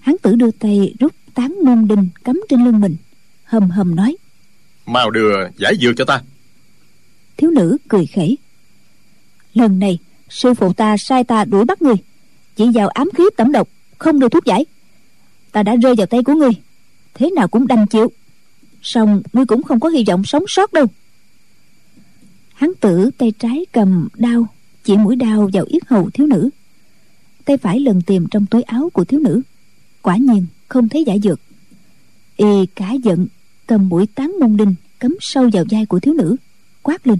Hán 0.00 0.16
tử 0.22 0.34
đưa 0.34 0.50
tay 0.50 0.94
rút 1.00 1.12
tán 1.34 1.56
môn 1.64 1.88
đinh 1.88 2.08
cắm 2.24 2.40
trên 2.48 2.64
lưng 2.64 2.80
mình 2.80 2.96
hầm 3.44 3.70
hầm 3.70 3.96
nói. 3.96 4.16
Mau 4.86 5.10
đưa 5.10 5.32
giải 5.56 5.74
dược 5.80 5.94
cho 5.96 6.04
ta. 6.04 6.22
Thiếu 7.36 7.50
nữ 7.50 7.76
cười 7.88 8.06
khẩy. 8.06 8.38
Lần 9.54 9.78
này 9.78 9.98
sư 10.28 10.54
phụ 10.54 10.72
ta 10.72 10.96
sai 10.96 11.24
ta 11.24 11.44
đuổi 11.44 11.64
bắt 11.64 11.82
người 11.82 11.96
chỉ 12.56 12.68
vào 12.74 12.88
ám 12.88 13.08
khí 13.14 13.24
tẩm 13.36 13.52
độc 13.52 13.68
không 13.98 14.20
đưa 14.20 14.28
thuốc 14.28 14.44
giải. 14.44 14.64
Ta 15.52 15.62
đã 15.62 15.76
rơi 15.76 15.94
vào 15.94 16.06
tay 16.06 16.22
của 16.22 16.34
ngươi. 16.34 16.50
Thế 17.14 17.30
nào 17.30 17.48
cũng 17.48 17.66
đành 17.66 17.86
chịu. 17.86 18.12
Song 18.82 19.22
ngươi 19.32 19.46
cũng 19.46 19.62
không 19.62 19.80
có 19.80 19.88
hy 19.88 20.04
vọng 20.08 20.22
sống 20.24 20.44
sót 20.48 20.72
đâu 20.72 20.86
hắn 22.54 22.72
tử 22.80 23.10
tay 23.18 23.32
trái 23.38 23.66
cầm 23.72 24.08
đao 24.16 24.46
chỉ 24.84 24.96
mũi 24.96 25.16
đao 25.16 25.50
vào 25.52 25.64
yết 25.68 25.82
hầu 25.86 26.10
thiếu 26.10 26.26
nữ. 26.26 26.50
Tay 27.44 27.56
phải 27.56 27.80
lần 27.80 28.02
tìm 28.02 28.26
trong 28.30 28.46
túi 28.46 28.62
áo 28.62 28.90
của 28.92 29.04
thiếu 29.04 29.20
nữ. 29.20 29.42
Quả 30.02 30.16
nhiên 30.16 30.46
không 30.68 30.88
thấy 30.88 31.04
giải 31.04 31.20
dược. 31.20 31.40
Y 32.36 32.66
cả 32.74 32.92
giận 33.04 33.26
cầm 33.66 33.88
mũi 33.88 34.06
tán 34.14 34.34
môn 34.40 34.56
đinh 34.56 34.74
cắm 35.00 35.16
sâu 35.20 35.50
vào 35.52 35.64
vai 35.70 35.86
của 35.86 36.00
thiếu 36.00 36.14
nữ 36.14 36.36
quát 36.82 37.06
lên. 37.06 37.18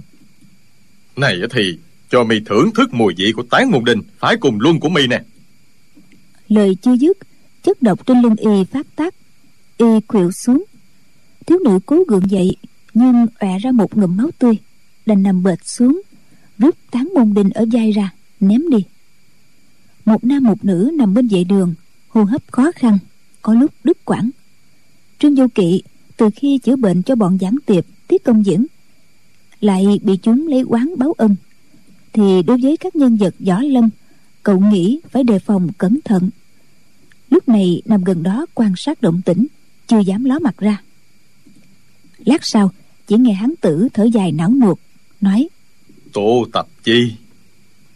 Này 1.15 1.35
thì 1.51 1.77
cho 2.09 2.23
mi 2.23 2.35
thưởng 2.45 2.71
thức 2.75 2.93
mùi 2.93 3.13
vị 3.17 3.31
của 3.35 3.43
tán 3.51 3.71
môn 3.71 3.85
đinh 3.85 4.01
phải 4.19 4.37
cùng 4.37 4.59
luân 4.59 4.79
của 4.79 4.89
mi 4.89 5.07
nè. 5.07 5.21
Lời 6.47 6.77
chưa 6.81 6.93
dứt 6.93 7.17
chất 7.63 7.81
độc 7.81 8.07
trên 8.07 8.21
lưng 8.21 8.35
y 8.35 8.63
phát 8.71 8.87
tác. 8.95 9.15
Y 9.77 9.85
khuỵu 10.07 10.31
xuống. 10.31 10.63
Thiếu 11.45 11.59
nữ 11.65 11.79
cố 11.85 12.03
gượng 12.07 12.29
dậy 12.29 12.55
nhưng 12.93 13.27
ọe 13.39 13.59
ra 13.59 13.71
một 13.71 13.97
ngụm 13.97 14.17
máu 14.17 14.29
tươi 14.39 14.57
đành 15.05 15.23
nằm 15.23 15.43
bệt 15.43 15.59
xuống, 15.65 16.01
rút 16.57 16.75
tán 16.91 17.09
môn 17.15 17.33
đinh 17.33 17.49
ở 17.49 17.65
vai 17.71 17.91
ra, 17.91 18.13
ném 18.39 18.69
đi. 18.69 18.85
Một 20.05 20.23
nam 20.23 20.43
một 20.43 20.65
nữ 20.65 20.91
nằm 20.97 21.13
bên 21.13 21.27
vệ 21.27 21.43
đường, 21.43 21.73
hô 22.09 22.23
hấp 22.23 22.41
khó 22.51 22.71
khăn, 22.75 22.97
có 23.41 23.53
lúc 23.53 23.71
đứt 23.83 24.05
quãng. 24.05 24.29
Trương 25.19 25.35
vô 25.35 25.47
kỵ 25.55 25.83
từ 26.17 26.29
khi 26.35 26.57
chữa 26.57 26.75
bệnh 26.75 27.03
cho 27.03 27.15
bọn 27.15 27.37
giảng 27.41 27.55
tiệp 27.65 27.85
tiết 28.07 28.23
công 28.23 28.45
diễn 28.45 28.65
lại 29.63 29.99
bị 30.03 30.17
chúng 30.17 30.47
lấy 30.47 30.61
oán 30.61 30.97
báo 30.97 31.13
ân. 31.17 31.35
Thì 32.13 32.43
đối 32.43 32.57
với 32.61 32.77
các 32.77 32.95
nhân 32.95 33.17
vật 33.17 33.35
võ 33.39 33.61
lâm, 33.61 33.89
cậu 34.43 34.59
nghĩ 34.59 34.99
phải 35.11 35.23
đề 35.23 35.39
phòng 35.39 35.67
cẩn 35.77 35.99
thận. 36.05 36.29
Lúc 37.29 37.49
này 37.49 37.81
nằm 37.85 38.03
gần 38.03 38.23
đó 38.23 38.45
quan 38.53 38.73
sát 38.77 39.01
động 39.01 39.21
tĩnh, 39.25 39.47
chưa 39.87 39.99
dám 39.99 40.23
ló 40.23 40.39
mặt 40.39 40.57
ra. 40.57 40.81
Lát 42.25 42.45
sau, 42.45 42.71
chỉ 43.07 43.17
nghe 43.17 43.33
hắn 43.33 43.53
tử 43.61 43.87
thở 43.93 44.03
dài 44.03 44.31
não 44.31 44.49
nuột 44.49 44.79
nói. 45.23 45.47
Tô 46.13 46.45
Tập 46.53 46.67
Chi 46.83 47.15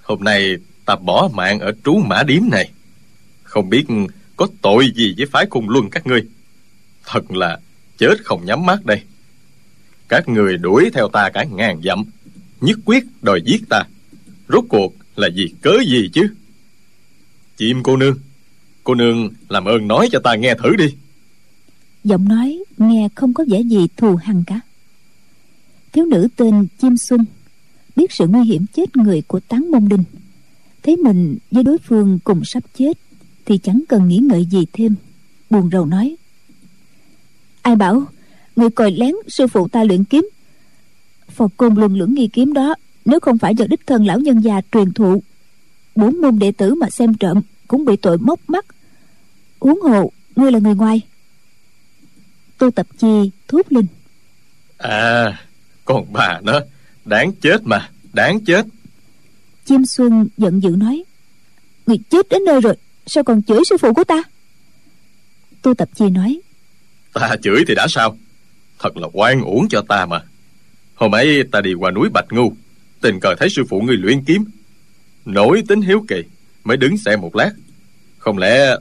Hôm 0.03 0.23
nay 0.23 0.55
ta 0.85 0.95
bỏ 0.95 1.29
mạng 1.33 1.59
ở 1.59 1.71
trú 1.85 1.95
mã 1.95 2.23
điếm 2.23 2.41
này. 2.51 2.71
Không 3.43 3.69
biết 3.69 3.85
có 4.35 4.47
tội 4.61 4.91
gì 4.95 5.13
với 5.17 5.25
phái 5.25 5.45
cung 5.45 5.69
luân 5.69 5.89
các 5.89 6.07
ngươi. 6.07 6.23
Thật 7.05 7.31
là 7.31 7.59
chết 7.97 8.15
không 8.23 8.45
nhắm 8.45 8.65
mắt 8.65 8.85
đây. 8.85 9.01
Các 10.09 10.29
người 10.29 10.57
đuổi 10.57 10.89
theo 10.93 11.09
ta 11.09 11.29
cả 11.29 11.43
ngàn 11.43 11.81
dặm 11.83 12.03
Nhất 12.61 12.79
quyết 12.85 13.03
đòi 13.21 13.41
giết 13.45 13.61
ta. 13.69 13.83
Rốt 14.49 14.63
cuộc 14.69 14.93
là 15.15 15.29
vì 15.35 15.53
cớ 15.61 15.73
gì 15.87 16.09
chứ? 16.13 16.27
Chim 17.57 17.83
cô 17.83 17.97
nương 17.97 18.17
Cô 18.83 18.95
nương 18.95 19.29
làm 19.49 19.65
ơn 19.65 19.87
nói 19.87 20.09
cho 20.11 20.19
ta 20.23 20.35
nghe 20.35 20.55
thử 20.63 20.75
đi. 20.75 20.95
Giọng 22.03 22.27
nói 22.27 22.59
nghe 22.77 23.09
không 23.15 23.33
có 23.33 23.45
vẻ 23.49 23.61
gì 23.61 23.87
thù 23.97 24.15
hằn 24.15 24.43
cả 24.47 24.59
thiếu 25.97 26.05
nữ 26.05 26.27
tên 26.35 26.67
chim 26.81 26.97
xuân, 26.97 27.25
biết 27.95 28.11
sự 28.11 28.27
nguy 28.27 28.47
hiểm 28.47 28.65
chết 28.73 28.97
người 28.97 29.21
của 29.27 29.39
tán 29.39 29.71
môn 29.71 29.87
đinh. 29.87 30.03
Thấy 30.83 30.97
mình 30.97 31.37
với 31.51 31.63
đối 31.63 31.77
phương 31.77 32.19
cùng 32.23 32.45
sắp 32.45 32.63
chết 32.77 32.97
thì 33.45 33.57
chẳng 33.57 33.83
cần 33.89 34.07
nghĩ 34.07 34.17
ngợi 34.17 34.45
gì 34.45 34.65
thêm, 34.73 34.95
buồn 35.49 35.69
rầu 35.71 35.85
nói. 35.85 36.15
Ai 37.61 37.75
bảo, 37.75 38.05
người 38.55 38.69
còi 38.69 38.91
lén 38.91 39.13
sư 39.27 39.47
phụ 39.47 39.67
ta 39.67 39.83
luyện 39.83 40.03
kiếm. 40.03 40.29
Phò 41.29 41.47
côn 41.57 41.75
luân 41.75 41.95
lưỡng 41.95 42.13
nghi 42.13 42.27
kiếm 42.27 42.53
đó, 42.53 42.75
nếu 43.05 43.19
không 43.19 43.37
phải 43.37 43.55
do 43.55 43.65
đích 43.69 43.87
thân 43.87 44.05
lão 44.05 44.19
nhân 44.19 44.39
già 44.39 44.61
truyền 44.71 44.93
thụ. 44.93 45.23
Bốn 45.95 46.21
môn 46.21 46.39
đệ 46.39 46.51
tử 46.51 46.75
mà 46.75 46.89
xem 46.89 47.13
trộm 47.13 47.41
cũng 47.67 47.85
bị 47.85 47.95
tội 47.95 48.17
móc 48.17 48.39
mắt. 48.47 48.65
Huống 49.59 49.81
hồ, 49.81 50.11
ngươi 50.35 50.51
là 50.51 50.59
người 50.59 50.75
ngoài. 50.75 51.01
Tôi 52.57 52.71
tập 52.71 52.87
chi 52.97 53.31
thốt 53.47 53.65
linh 53.69 53.85
à 54.77 55.46
còn 55.87 56.13
bà 56.13 56.39
nó 56.43 56.59
đáng 57.05 57.31
chết 57.41 57.57
mà 57.63 57.89
đáng 58.13 58.45
chết. 58.45 58.65
Chim 59.65 59.85
xuân 59.85 60.27
giận 60.37 60.63
dữ 60.63 60.69
nói 60.69 61.03
người 61.85 61.97
chết 62.09 62.29
đến 62.29 62.41
nơi 62.45 62.61
rồi 62.61 62.75
sao 63.05 63.23
còn 63.23 63.43
chửi 63.43 63.59
sư 63.69 63.77
phụ 63.77 63.93
của 63.93 64.03
ta? 64.03 64.23
Tô 65.61 65.73
tập 65.73 65.89
chi 65.95 66.09
nói 66.09 66.39
ta 67.13 67.35
chửi 67.43 67.63
thì 67.67 67.75
đã 67.75 67.87
sao? 67.89 68.17
Thật 68.79 68.97
là 68.97 69.07
oan 69.13 69.41
uổng 69.41 69.67
cho 69.69 69.81
ta 69.89 70.05
mà. 70.05 70.21
Hôm 70.95 71.15
ấy 71.15 71.43
ta 71.51 71.61
đi 71.61 71.73
qua 71.73 71.91
núi 71.91 72.09
bạch 72.13 72.25
ngu 72.29 72.53
tình 73.01 73.19
cờ 73.19 73.35
thấy 73.39 73.49
sư 73.49 73.63
phụ 73.69 73.81
ngươi 73.81 73.97
luyện 73.97 74.23
kiếm. 74.23 74.45
Nổi 75.25 75.63
tính 75.67 75.81
hiếu 75.81 76.05
kỳ 76.07 76.23
mới 76.63 76.77
đứng 76.77 76.97
xem 76.97 77.21
một 77.21 77.35
lát. 77.35 77.51
Không 78.17 78.37
lẽ 78.37 78.75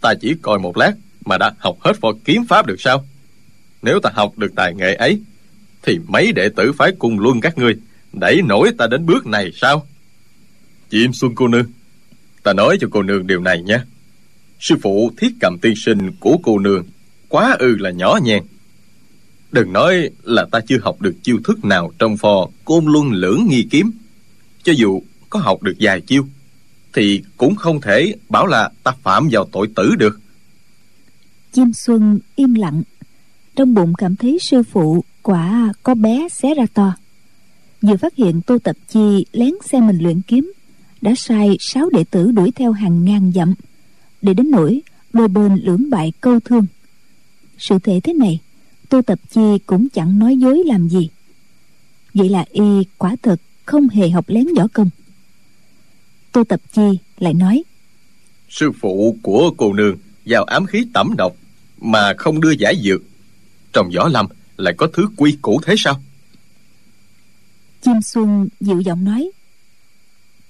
ta 0.00 0.14
chỉ 0.20 0.34
coi 0.42 0.58
một 0.58 0.76
lát 0.76 0.92
mà 1.24 1.38
đã 1.38 1.52
học 1.58 1.76
hết 1.80 2.00
võ 2.00 2.12
kiếm 2.24 2.44
pháp 2.48 2.66
được 2.66 2.80
sao? 2.80 3.04
Nếu 3.82 4.00
ta 4.00 4.10
học 4.14 4.38
được 4.38 4.52
tài 4.56 4.74
nghệ 4.74 4.94
ấy 4.94 5.20
thì 5.82 5.98
mấy 6.08 6.32
đệ 6.32 6.48
tử 6.56 6.72
phái 6.72 6.92
cùng 6.98 7.20
luân 7.20 7.40
các 7.40 7.58
ngươi, 7.58 7.74
đẩy 8.12 8.42
nổi 8.42 8.70
ta 8.78 8.86
đến 8.86 9.06
bước 9.06 9.26
này 9.26 9.50
sao? 9.54 9.86
Chim 10.90 11.12
xuân 11.12 11.34
cô 11.34 11.48
nương, 11.48 11.66
ta 12.42 12.52
nói 12.52 12.76
cho 12.80 12.88
cô 12.90 13.02
nương 13.02 13.26
điều 13.26 13.40
này 13.40 13.62
nhé. 13.62 13.80
Sư 14.60 14.76
phụ 14.82 15.12
thiết 15.16 15.32
cầm 15.40 15.58
tiên 15.62 15.74
sinh 15.76 16.12
của 16.20 16.38
cô 16.42 16.58
nương 16.58 16.84
quá 17.28 17.56
ư 17.58 17.76
là 17.76 17.90
nhỏ 17.90 18.18
nhen 18.22 18.42
đừng 19.52 19.72
nói 19.72 20.10
là 20.22 20.46
ta 20.52 20.60
chưa 20.60 20.78
học 20.82 21.00
được 21.00 21.14
chiêu 21.22 21.38
thức 21.44 21.64
nào 21.64 21.92
trong 21.98 22.16
phò 22.16 22.48
côn 22.64 22.84
luân 22.84 23.12
lưỡng 23.12 23.46
nghi 23.48 23.66
kiếm. 23.70 23.90
Cho 24.62 24.72
dù 24.76 25.02
có 25.30 25.38
học 25.38 25.62
được 25.62 25.74
vài 25.80 26.00
chiêu, 26.00 26.26
thì 26.92 27.22
cũng 27.36 27.56
không 27.56 27.80
thể 27.80 28.14
bảo 28.28 28.46
là 28.46 28.70
ta 28.82 28.92
phạm 29.02 29.28
vào 29.32 29.48
tội 29.52 29.68
tử 29.76 29.94
được. 29.98 30.20
Chim 31.52 31.72
xuân 31.72 32.18
im 32.36 32.54
lặng, 32.54 32.82
trong 33.56 33.74
bụng 33.74 33.94
cảm 33.98 34.16
thấy 34.16 34.38
sư 34.40 34.62
phụ 34.62 35.04
quả 35.22 35.72
có 35.82 35.94
bé 35.94 36.28
xé 36.28 36.54
ra 36.54 36.66
to. 36.74 36.94
Vừa 37.82 37.96
phát 37.96 38.14
hiện 38.16 38.40
tô 38.42 38.58
tập 38.58 38.76
chi 38.88 39.26
lén 39.32 39.54
xem 39.64 39.86
mình 39.86 39.98
luyện 39.98 40.20
kiếm, 40.20 40.52
đã 41.00 41.12
sai 41.16 41.56
sáu 41.60 41.90
đệ 41.90 42.04
tử 42.04 42.32
đuổi 42.32 42.52
theo 42.56 42.72
hàng 42.72 43.04
ngàn 43.04 43.32
dặm. 43.34 43.54
Để 44.22 44.34
đến 44.34 44.50
nỗi, 44.50 44.80
đôi 45.12 45.28
bên 45.28 45.56
lưỡng 45.56 45.90
bại 45.90 46.12
câu 46.20 46.40
thương. 46.40 46.66
Sự 47.58 47.78
thể 47.78 48.00
thế 48.00 48.12
này, 48.12 48.40
tô 48.88 49.02
tập 49.02 49.18
chi 49.30 49.58
cũng 49.66 49.88
chẳng 49.88 50.18
nói 50.18 50.36
dối 50.36 50.62
làm 50.66 50.88
gì. 50.88 51.08
Vậy 52.14 52.28
là 52.28 52.44
y 52.50 52.84
quả 52.98 53.16
thật 53.22 53.40
không 53.64 53.88
hề 53.88 54.10
học 54.10 54.24
lén 54.28 54.46
võ 54.56 54.66
công. 54.72 54.90
Tô 56.32 56.44
tập 56.44 56.60
chi 56.72 56.98
lại 57.18 57.34
nói, 57.34 57.62
sư 58.48 58.72
phụ 58.80 59.16
của 59.22 59.50
cô 59.56 59.72
nương 59.72 59.96
vào 60.26 60.44
ám 60.44 60.66
khí 60.66 60.86
tẩm 60.92 61.14
độc 61.16 61.36
mà 61.80 62.14
không 62.18 62.40
đưa 62.40 62.50
giải 62.50 62.76
dược. 62.84 63.00
Trong 63.72 63.90
võ 63.96 64.08
lâm 64.08 64.26
lại 64.60 64.74
có 64.76 64.88
thứ 64.92 65.08
quy 65.16 65.38
củ 65.42 65.60
thế 65.64 65.74
sao? 65.78 66.00
Chim 67.82 68.02
xuân 68.02 68.48
dịu 68.60 68.80
giọng 68.80 69.04
nói. 69.04 69.30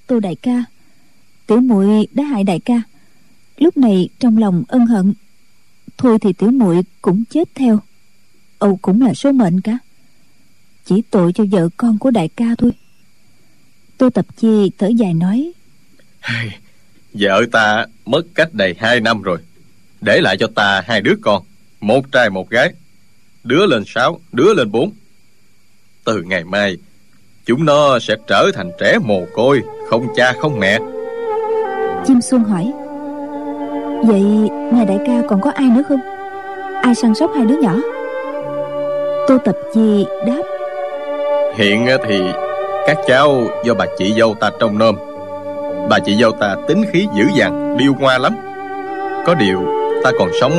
Tô 0.07 0.21
đại 0.21 0.37
ca 0.37 0.65
tiểu 1.47 1.61
muội 1.61 2.07
đã 2.13 2.25
hại 2.25 2.45
đại 2.45 2.61
ca. 2.61 2.83
Lúc 3.57 3.77
này 3.77 4.09
trong 4.19 4.39
lòng 4.39 4.63
ân 4.69 4.87
hận. 4.87 5.15
Thôi 5.97 6.19
thì 6.21 6.33
tiểu 6.33 6.51
muội 6.51 6.83
cũng 7.03 7.25
chết 7.31 7.49
theo. 7.55 7.81
Âu 8.59 8.79
cũng 8.83 9.03
là 9.03 9.15
số 9.15 9.33
mệnh 9.33 9.61
cả. 9.61 9.79
Chỉ 10.85 11.03
tội 11.11 11.33
cho 11.33 11.45
vợ 11.51 11.69
con 11.77 11.99
của 11.99 12.11
đại 12.11 12.29
ca 12.29 12.55
thôi. 12.59 12.73
Tô 13.99 14.11
tập 14.11 14.27
chi 14.37 14.71
thở 14.79 14.89
dài 14.89 15.15
nói. 15.15 15.53
Vợ 17.13 17.47
ta 17.53 17.87
mất 18.07 18.23
cách 18.35 18.55
đây 18.55 18.75
hai 18.79 19.01
năm 19.01 19.23
rồi. 19.23 19.39
Để 20.01 20.21
lại 20.21 20.37
cho 20.41 20.47
ta 20.55 20.83
hai 20.87 21.01
đứa 21.01 21.15
con 21.23 21.43
một 21.81 22.13
trai 22.13 22.31
một 22.31 22.51
gái 22.51 22.73
đứa 23.45 23.67
lên 23.67 23.83
sáu 23.87 24.21
đứa 24.33 24.55
lên 24.55 24.73
bốn. 24.73 24.93
Từ 26.05 26.23
ngày 26.23 26.45
mai 26.45 26.77
chúng 27.47 27.65
nó 27.65 27.99
sẽ 27.99 28.17
trở 28.27 28.51
thành 28.55 28.71
trẻ 28.81 28.99
mồ 29.05 29.23
côi 29.35 29.63
không 29.89 30.07
cha 30.17 30.33
không 30.41 30.61
mẹ. 30.61 30.79
Chim 32.07 32.21
xuân 32.21 32.45
hỏi 32.45 32.73
vậy 34.07 34.21
nhà 34.73 34.85
đại 34.89 34.99
ca 35.07 35.23
còn 35.29 35.41
có 35.41 35.51
ai 35.51 35.67
nữa 35.67 35.83
không? 35.89 36.01
Ai 36.83 36.95
săn 36.95 37.15
sóc 37.15 37.31
hai 37.37 37.47
đứa 37.47 37.57
nhỏ? 37.61 37.77
Tô 39.29 39.39
tập 39.45 39.57
chi 39.75 40.07
đáp 40.27 40.43
hiện 41.55 41.87
thì 42.09 42.21
các 42.87 42.99
cháu 43.07 43.43
do 43.65 43.75
bà 43.75 43.87
chị 43.99 44.15
dâu 44.19 44.35
ta 44.35 44.51
trông 44.61 44.79
nom. 44.79 44.97
Bà 45.91 45.99
chị 45.99 46.17
dâu 46.21 46.33
ta 46.33 46.57
tính 46.69 46.85
khí 46.93 47.07
dữ 47.17 47.25
dằn 47.35 47.77
điêu 47.77 47.95
ngoa 47.99 48.19
lắm. 48.19 48.37
Có 49.27 49.35
điều 49.35 49.61
ta 50.05 50.11
còn 50.19 50.31
sống 50.41 50.53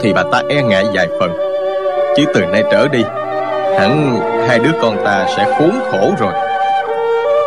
thì 0.00 0.12
bà 0.12 0.22
ta 0.32 0.42
e 0.48 0.62
ngại 0.62 0.84
vài 0.94 1.08
phần 1.20 1.43
chứ 2.16 2.24
từ 2.34 2.40
nay 2.40 2.64
trở 2.70 2.88
đi 2.88 3.04
hẳn 3.78 4.20
hai 4.48 4.58
đứa 4.58 4.72
con 4.82 4.96
ta 5.04 5.26
sẽ 5.36 5.44
khốn 5.58 5.70
khổ 5.90 6.14
rồi. 6.18 6.32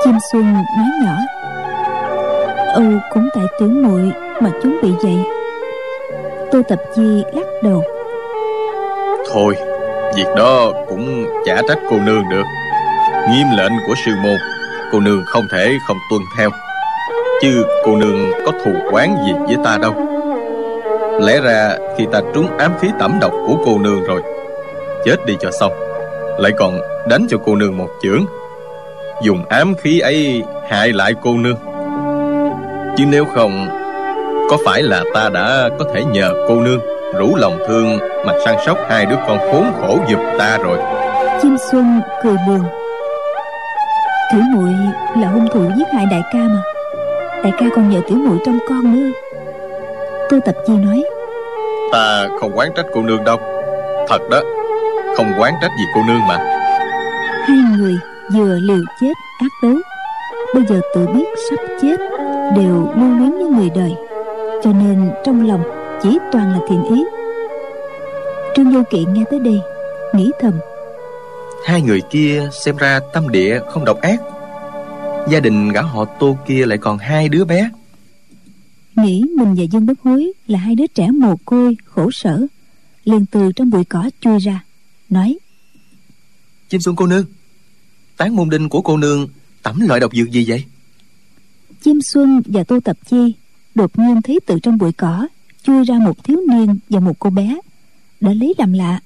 Chim 0.04 0.18
xuân 0.32 0.54
nói 0.54 0.88
nhỏ 1.04 1.16
âu 2.74 2.84
cũng 3.14 3.30
tại 3.36 3.44
tiểu 3.60 3.70
muội 3.70 4.12
mà 4.42 4.50
chúng 4.64 4.78
bị 4.84 4.90
vậy. 5.04 5.18
Tô 6.52 6.62
tập 6.70 6.80
chi 6.96 7.24
lắc 7.34 7.48
đầu 7.64 7.84
thôi 9.32 9.56
việc 10.16 10.28
đó 10.36 10.72
cũng 10.90 11.26
chả 11.46 11.62
trách 11.68 11.80
cô 11.90 11.98
nương 12.06 12.30
được. 12.30 12.44
Nghiêm 13.30 13.48
lệnh 13.58 13.72
của 13.88 13.94
sư 14.06 14.12
môn 14.24 14.38
cô 14.92 15.00
nương 15.00 15.24
không 15.26 15.44
thể 15.52 15.78
không 15.88 15.98
tuân 16.10 16.22
theo. 16.38 16.50
Chứ 17.42 17.66
cô 17.86 17.96
nương 17.96 18.32
có 18.46 18.52
thù 18.66 18.72
quán 18.92 19.16
gì 19.26 19.34
với 19.48 19.58
ta 19.64 19.78
đâu. 19.82 19.94
Lẽ 21.22 21.40
ra 21.42 21.78
khi 21.98 22.06
ta 22.12 22.22
trúng 22.34 22.58
ám 22.58 22.72
khí 22.80 22.88
tẩm 23.00 23.18
độc 23.22 23.32
của 23.48 23.56
cô 23.66 23.78
nương 23.80 24.04
rồi 24.04 24.22
chết 25.06 25.26
đi 25.26 25.38
cho 25.40 25.52
xong. 25.60 25.74
Lại 26.40 26.52
còn 26.58 26.80
đánh 27.10 27.28
cho 27.30 27.38
cô 27.46 27.56
nương 27.56 27.78
một 27.78 27.90
chưởng. 28.02 28.26
Dùng 29.24 29.44
ám 29.50 29.76
khí 29.76 30.00
ấy 30.00 30.44
hại 30.70 30.94
lại 30.94 31.14
cô 31.22 31.38
nương. 31.38 31.58
Chứ 32.98 33.04
nếu 33.08 33.26
không 33.26 33.68
có 34.50 34.58
phải 34.66 34.84
là 34.84 35.04
ta 35.14 35.30
đã 35.30 35.70
có 35.80 35.86
thể 35.94 36.04
nhờ 36.04 36.34
cô 36.48 36.56
nương 36.56 36.80
rủ 37.18 37.36
lòng 37.36 37.60
thương 37.68 37.98
mà 38.26 38.34
săn 38.46 38.56
sóc 38.66 38.78
hai 38.90 39.06
đứa 39.06 39.16
con 39.28 39.38
khốn 39.38 39.66
khổ 39.82 40.00
giùm 40.10 40.20
ta 40.40 40.58
rồi? 40.58 40.78
Chim 41.42 41.58
xuân 41.72 42.02
cười 42.24 42.36
buồn. 42.48 42.62
Tiểu 44.32 44.42
muội 44.54 44.70
là 45.22 45.28
hung 45.28 45.48
thủ 45.54 45.62
giết 45.78 45.88
hại 45.94 46.06
đại 46.12 46.22
ca 46.34 46.40
mà. 46.40 46.62
Đại 47.44 47.54
ca 47.60 47.66
còn 47.76 47.90
nhờ 47.90 48.02
tiểu 48.08 48.18
muội 48.18 48.38
trong 48.46 48.60
con 48.70 48.96
nữa. 48.96 49.12
Tô 50.30 50.38
tập 50.46 50.56
chi 50.68 50.74
nói. 50.74 51.04
Ta 51.92 52.28
không 52.40 52.52
quán 52.56 52.70
trách 52.76 52.86
cô 52.94 53.02
nương 53.02 53.24
đâu. 53.24 53.38
Thật 54.10 54.30
đó 54.32 54.42
không 55.18 55.34
quán 55.38 55.54
trách 55.62 55.72
gì 55.80 55.84
cô 55.96 56.04
nương 56.04 56.28
mà. 56.28 56.38
Hai 57.48 57.58
người 57.78 57.98
vừa 58.34 58.60
liều 58.60 58.84
chết 59.02 59.14
ác 59.40 59.52
đấu 59.64 59.78
bây 60.54 60.64
giờ 60.70 60.82
tự 60.96 61.08
biết 61.08 61.26
sắp 61.50 61.60
chết 61.82 61.98
đều 62.56 62.92
lưu 62.96 63.18
luyến 63.18 63.32
với 63.32 63.46
người 63.46 63.70
đời 63.76 63.92
cho 64.64 64.74
nên 64.74 65.12
trong 65.26 65.48
lòng 65.48 65.64
chỉ 66.04 66.18
toàn 66.32 66.52
là 66.52 66.60
thiện 66.70 66.84
ý. 66.84 67.04
Trương 68.56 68.72
vô 68.72 68.84
kỵ 68.90 69.06
nghe 69.14 69.24
tới 69.32 69.40
đây 69.40 69.62
nghĩ 70.14 70.32
thầm. 70.42 70.54
Hai 71.66 71.82
người 71.82 72.02
kia 72.10 72.50
xem 72.66 72.78
ra 72.78 73.00
tâm 73.14 73.30
địa 73.30 73.60
không 73.70 73.86
độc 73.86 74.02
ác 74.02 74.22
Gia 75.30 75.40
đình 75.40 75.70
gã 75.70 75.82
họ 75.82 76.06
tô 76.06 76.38
kia 76.48 76.66
lại 76.66 76.78
còn 76.78 76.98
hai 76.98 77.30
đứa 77.30 77.46
bé. 77.46 77.70
Nghĩ 78.96 79.24
mình 79.38 79.56
và 79.56 79.64
dương 79.64 79.86
bất 79.86 80.02
hối 80.04 80.32
là 80.48 80.60
hai 80.60 80.76
đứa 80.76 80.88
trẻ 80.88 81.08
mồ 81.12 81.36
côi 81.46 81.78
khổ 81.86 82.12
sở 82.12 82.42
liền 83.06 83.26
từ 83.26 83.52
trong 83.56 83.70
bụi 83.70 83.84
cỏ 83.84 84.10
chui 84.22 84.40
ra 84.40 84.62
nói. 85.10 85.38
Chim 86.70 86.82
xuân 86.82 86.96
cô 86.96 87.08
nương 87.08 87.26
Tán 88.18 88.36
môn 88.36 88.50
đinh 88.50 88.70
của 88.70 88.82
cô 88.82 88.98
nương 88.98 89.28
tẩm 89.64 89.80
loại 89.88 90.00
độc 90.00 90.16
dược 90.16 90.32
gì 90.32 90.46
vậy? 90.48 90.64
Chim 91.82 92.02
xuân 92.02 92.42
và 92.46 92.64
tô 92.64 92.80
tập 92.80 92.98
chi 93.10 93.36
đột 93.76 94.00
nhiên 94.00 94.22
thấy 94.22 94.40
từ 94.46 94.60
trong 94.64 94.78
bụi 94.78 94.92
cỏ 94.94 95.28
chui 95.64 95.84
ra 95.84 96.00
một 96.00 96.24
thiếu 96.24 96.42
niên 96.50 96.80
và 96.90 97.00
một 97.00 97.20
cô 97.20 97.30
bé 97.30 97.60
đã 98.22 98.34
lấy 98.34 98.54
làm 98.58 98.74
lạ. 98.74 99.00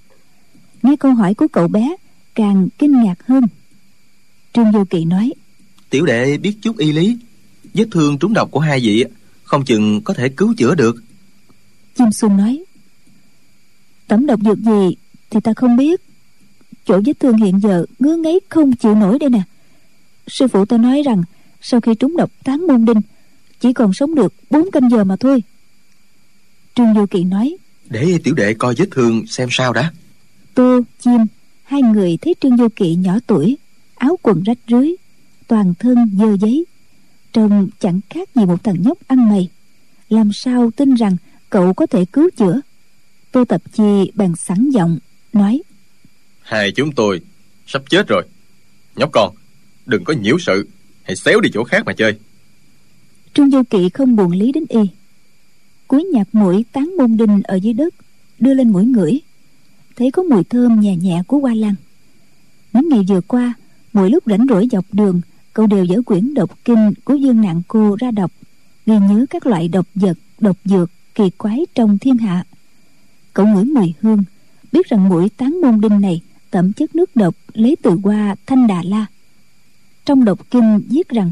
Nghe 0.83 0.95
câu 0.95 1.13
hỏi 1.13 1.33
của 1.33 1.47
cậu 1.47 1.67
bé 1.67 1.95
càng 2.35 2.67
kinh 2.77 3.03
ngạc 3.03 3.27
hơn. 3.27 3.43
Trương 4.53 4.71
vô 4.71 4.85
kỵ 4.89 5.05
nói 5.05 5.33
Tiểu 5.89 6.05
đệ 6.05 6.37
biết 6.37 6.53
chút 6.61 6.77
y 6.77 6.91
lý 6.91 7.17
Vết 7.73 7.85
thương 7.91 8.17
trúng 8.17 8.33
độc 8.33 8.51
của 8.51 8.59
hai 8.59 8.79
vị 8.79 9.05
Không 9.43 9.65
chừng 9.65 10.01
có 10.01 10.13
thể 10.13 10.29
cứu 10.29 10.53
chữa 10.57 10.75
được. 10.75 11.03
Chim 11.97 12.11
xuân 12.11 12.37
nói 12.37 12.63
tẩm 14.07 14.25
độc 14.25 14.39
dược 14.45 14.57
gì 14.57 14.95
thì 15.31 15.39
ta 15.39 15.53
không 15.53 15.77
biết. 15.77 16.01
Chỗ 16.85 17.01
vết 17.05 17.19
thương 17.19 17.37
hiện 17.37 17.59
giờ 17.59 17.85
ngứa 17.99 18.15
ngáy 18.15 18.39
không 18.49 18.75
chịu 18.75 18.95
nổi 18.95 19.19
đây 19.19 19.29
nè. 19.29 19.41
Sư 20.27 20.47
phụ 20.47 20.65
ta 20.65 20.77
nói 20.77 21.01
rằng 21.05 21.23
sau 21.61 21.81
khi 21.81 21.95
trúng 21.95 22.17
độc 22.17 22.31
tán 22.43 22.67
môn 22.67 22.85
đinh 22.85 23.01
chỉ 23.59 23.73
còn 23.73 23.93
sống 23.93 24.15
được 24.15 24.33
bốn 24.49 24.71
canh 24.71 24.89
giờ 24.89 25.03
mà 25.03 25.15
thôi. 25.15 25.43
Trương 26.75 26.93
vô 26.93 27.05
kỵ 27.05 27.23
nói 27.23 27.57
Để 27.89 28.19
tiểu 28.23 28.33
đệ 28.33 28.53
coi 28.53 28.75
vết 28.77 28.87
thương 28.91 29.27
xem 29.27 29.47
sao 29.51 29.73
đã. 29.73 29.91
Tô 30.53 30.81
chim 30.99 31.21
hai 31.63 31.81
người 31.81 32.17
thấy 32.21 32.35
trương 32.41 32.57
vô 32.57 32.67
kỵ 32.75 32.95
nhỏ 32.95 33.19
tuổi 33.27 33.57
áo 33.95 34.17
quần 34.21 34.43
rách 34.43 34.57
rưới 34.67 34.95
toàn 35.47 35.73
thân 35.79 36.11
dơ 36.19 36.37
giấy 36.37 36.65
trông 37.33 37.67
chẳng 37.79 37.99
khác 38.09 38.29
gì 38.35 38.45
một 38.45 38.63
thằng 38.63 38.81
nhóc 38.81 38.97
ăn 39.07 39.29
mày. 39.29 39.49
Làm 40.09 40.33
sao 40.33 40.71
tin 40.71 40.93
rằng 40.93 41.17
cậu 41.49 41.73
có 41.73 41.85
thể 41.85 42.05
cứu 42.05 42.29
chữa? 42.37 42.61
Tô 43.31 43.45
tập 43.45 43.61
chi 43.73 44.11
bèn 44.15 44.35
sẵn 44.35 44.69
giọng 44.69 44.99
nói. 45.33 45.61
Hai 46.41 46.71
chúng 46.71 46.91
tôi 46.91 47.21
sắp 47.67 47.81
chết 47.89 48.07
rồi. 48.07 48.23
Nhóc 48.95 49.09
con 49.13 49.35
Đừng 49.85 50.03
có 50.03 50.13
nhiễu 50.13 50.37
sự. 50.39 50.67
Hãy 51.03 51.15
xéo 51.15 51.39
đi 51.39 51.49
chỗ 51.53 51.63
khác 51.63 51.85
mà 51.85 51.93
chơi. 51.93 52.19
Trương 53.33 53.49
vô 53.49 53.63
kỵ 53.69 53.89
không 53.89 54.15
buồn 54.15 54.31
lý 54.31 54.51
đến 54.51 54.65
y. 54.69 54.79
Cúi 55.87 56.03
nhặt 56.03 56.27
mũi 56.31 56.65
tán 56.71 56.97
môn 56.97 57.17
đinh 57.17 57.41
ở 57.43 57.55
dưới 57.55 57.73
đất 57.73 57.95
đưa 58.39 58.53
lên 58.53 58.69
mũi 58.69 58.85
ngửi. 58.85 59.19
Thấy 59.95 60.11
có 60.11 60.23
mùi 60.23 60.43
thơm 60.43 60.79
nhẹ 60.79 60.95
nhẹ 60.95 61.21
của 61.27 61.39
hoa 61.39 61.53
lan. 61.53 61.75
Những 62.73 62.89
ngày 62.89 63.05
vừa 63.09 63.21
qua 63.21 63.53
mỗi 63.93 64.09
lúc 64.09 64.23
rảnh 64.25 64.45
rỗi 64.49 64.67
dọc 64.71 64.85
đường 64.91 65.21
cậu 65.53 65.67
đều 65.67 65.85
dở 65.85 66.01
quyển 66.05 66.33
độc 66.33 66.59
kinh 66.65 66.93
của 67.03 67.15
dương 67.15 67.41
nạn 67.41 67.61
cô 67.67 67.95
ra 67.99 68.11
đọc 68.11 68.31
ghi 68.85 68.93
nhớ 68.93 69.25
các 69.29 69.45
loại 69.45 69.67
độc 69.67 69.87
vật 69.95 70.17
độc 70.39 70.57
dược 70.65 70.89
kỳ 71.15 71.29
quái 71.29 71.65
trong 71.75 71.97
thiên 71.97 72.17
hạ. 72.17 72.43
Cậu 73.33 73.45
ngửi 73.45 73.65
mùi 73.65 73.93
hương 74.01 74.23
biết 74.71 74.87
rằng 74.89 75.09
mũi 75.09 75.29
tán 75.37 75.61
môn 75.61 75.81
đinh 75.81 76.01
này 76.01 76.21
tẩm 76.51 76.73
chất 76.73 76.95
nước 76.95 77.15
độc 77.15 77.35
lấy 77.53 77.75
từ 77.81 77.97
hoa 78.03 78.35
thanh 78.45 78.67
đà 78.67 78.83
la. 78.83 79.05
Trong 80.05 80.25
độc 80.25 80.51
kinh 80.51 80.81
viết 80.89 81.09
rằng 81.09 81.31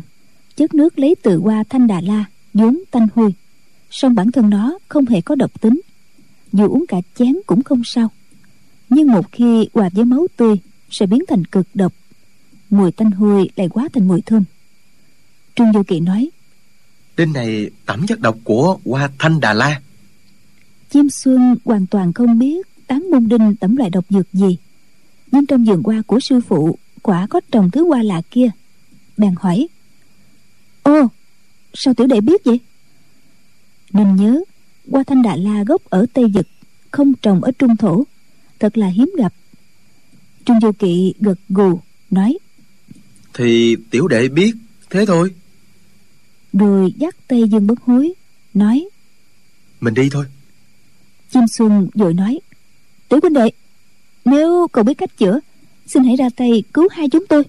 chất 0.56 0.74
nước 0.74 1.00
lấy 1.00 1.16
từ 1.22 1.38
hoa 1.38 1.64
thanh 1.70 1.88
đà 1.88 2.02
la 2.02 2.26
vốn 2.54 2.80
tanh 2.92 3.08
hôi 3.16 3.34
song 3.92 4.16
bản 4.16 4.32
thân 4.32 4.50
nó 4.50 4.80
không 4.88 5.06
hề 5.06 5.22
có 5.22 5.36
độc 5.36 5.62
tính. 5.62 5.82
Dù 6.54 6.68
uống 6.68 6.86
cả 6.88 6.98
chén 7.16 7.36
cũng 7.48 7.64
không 7.64 7.82
sao. 7.86 8.12
Nhưng 8.90 9.08
một 9.08 9.32
khi 9.32 9.70
hòa 9.74 9.90
với 9.94 10.06
máu 10.06 10.28
tươi 10.38 10.56
sẽ 10.90 11.06
biến 11.06 11.22
thành 11.28 11.46
cực 11.46 11.68
độc. 11.74 11.94
Mùi 12.70 12.92
tanh 12.92 13.12
hôi 13.12 13.50
lại 13.56 13.70
quá 13.70 13.88
thành 13.94 14.08
mùi 14.08 14.22
thơm. 14.22 14.44
Trương 15.56 15.72
vô 15.72 15.84
kỵ 15.84 16.00
nói 16.00 16.30
Đinh 17.18 17.34
này 17.34 17.70
tẩm 17.86 18.08
chất 18.08 18.20
độc 18.20 18.38
của 18.44 18.78
Hoa 18.86 19.10
Thanh 19.20 19.40
Đà 19.40 19.54
La. 19.54 19.82
Chim 20.90 21.10
xuân 21.10 21.56
hoàn 21.66 21.88
toàn 21.88 22.14
không 22.14 22.40
biết 22.40 22.68
tán 22.90 23.12
môn 23.12 23.28
đinh 23.28 23.56
tẩm 23.56 23.76
loại 23.76 23.90
độc 23.90 24.06
dược 24.10 24.34
gì? 24.34 24.58
Nhưng 25.32 25.46
trong 25.46 25.66
vườn 25.66 25.84
hoa 25.84 26.02
của 26.08 26.20
sư 26.20 26.42
phụ 26.48 26.78
quả 27.02 27.28
có 27.30 27.42
trồng 27.52 27.72
thứ 27.72 27.88
hoa 27.88 28.04
lạ 28.04 28.22
kia. 28.32 28.50
Bèn 29.18 29.36
hỏi 29.40 29.68
ô 30.84 31.08
sao 31.74 31.94
tiểu 31.94 32.08
đệ 32.08 32.22
biết 32.22 32.44
vậy? 32.46 32.60
Nên 33.94 34.16
nhớ 34.16 34.42
hoa 34.92 35.04
thanh 35.04 35.22
đà 35.22 35.36
la 35.36 35.64
gốc 35.64 35.82
ở 35.90 36.06
tây 36.14 36.26
vực 36.34 36.48
không 36.92 37.14
trồng 37.14 37.44
ở 37.44 37.52
trung 37.52 37.78
thổ. 37.78 38.04
Thật 38.60 38.78
là 38.78 38.88
hiếm 38.88 39.14
gặp. 39.18 39.34
Trương 40.46 40.60
vô 40.60 40.72
kỵ 40.72 41.14
gật 41.20 41.40
gù 41.50 41.80
nói 42.12 42.38
Thì 43.34 43.76
tiểu 43.90 44.08
đệ 44.08 44.28
biết 44.28 44.56
Thế 44.90 45.06
thôi. 45.06 45.34
Rồi 46.54 46.94
dắt 46.98 47.16
tay 47.28 47.44
dương 47.50 47.68
bất 47.68 47.82
hối 47.82 48.14
nói 48.54 48.90
Mình 49.80 49.94
đi 49.94 50.10
thôi. 50.12 50.26
Chim 51.30 51.48
xuân 51.48 51.90
vội 51.94 52.14
nói 52.14 52.40
tiểu 53.10 53.20
huynh 53.22 53.34
đệ 53.34 53.52
nếu 54.26 54.68
cậu 54.72 54.84
biết 54.84 54.94
cách 54.94 55.18
chữa 55.18 55.40
xin 55.88 56.04
hãy 56.04 56.16
ra 56.16 56.30
tay 56.36 56.64
cứu 56.74 56.88
hai 56.92 57.10
chúng 57.10 57.28
tôi. 57.28 57.44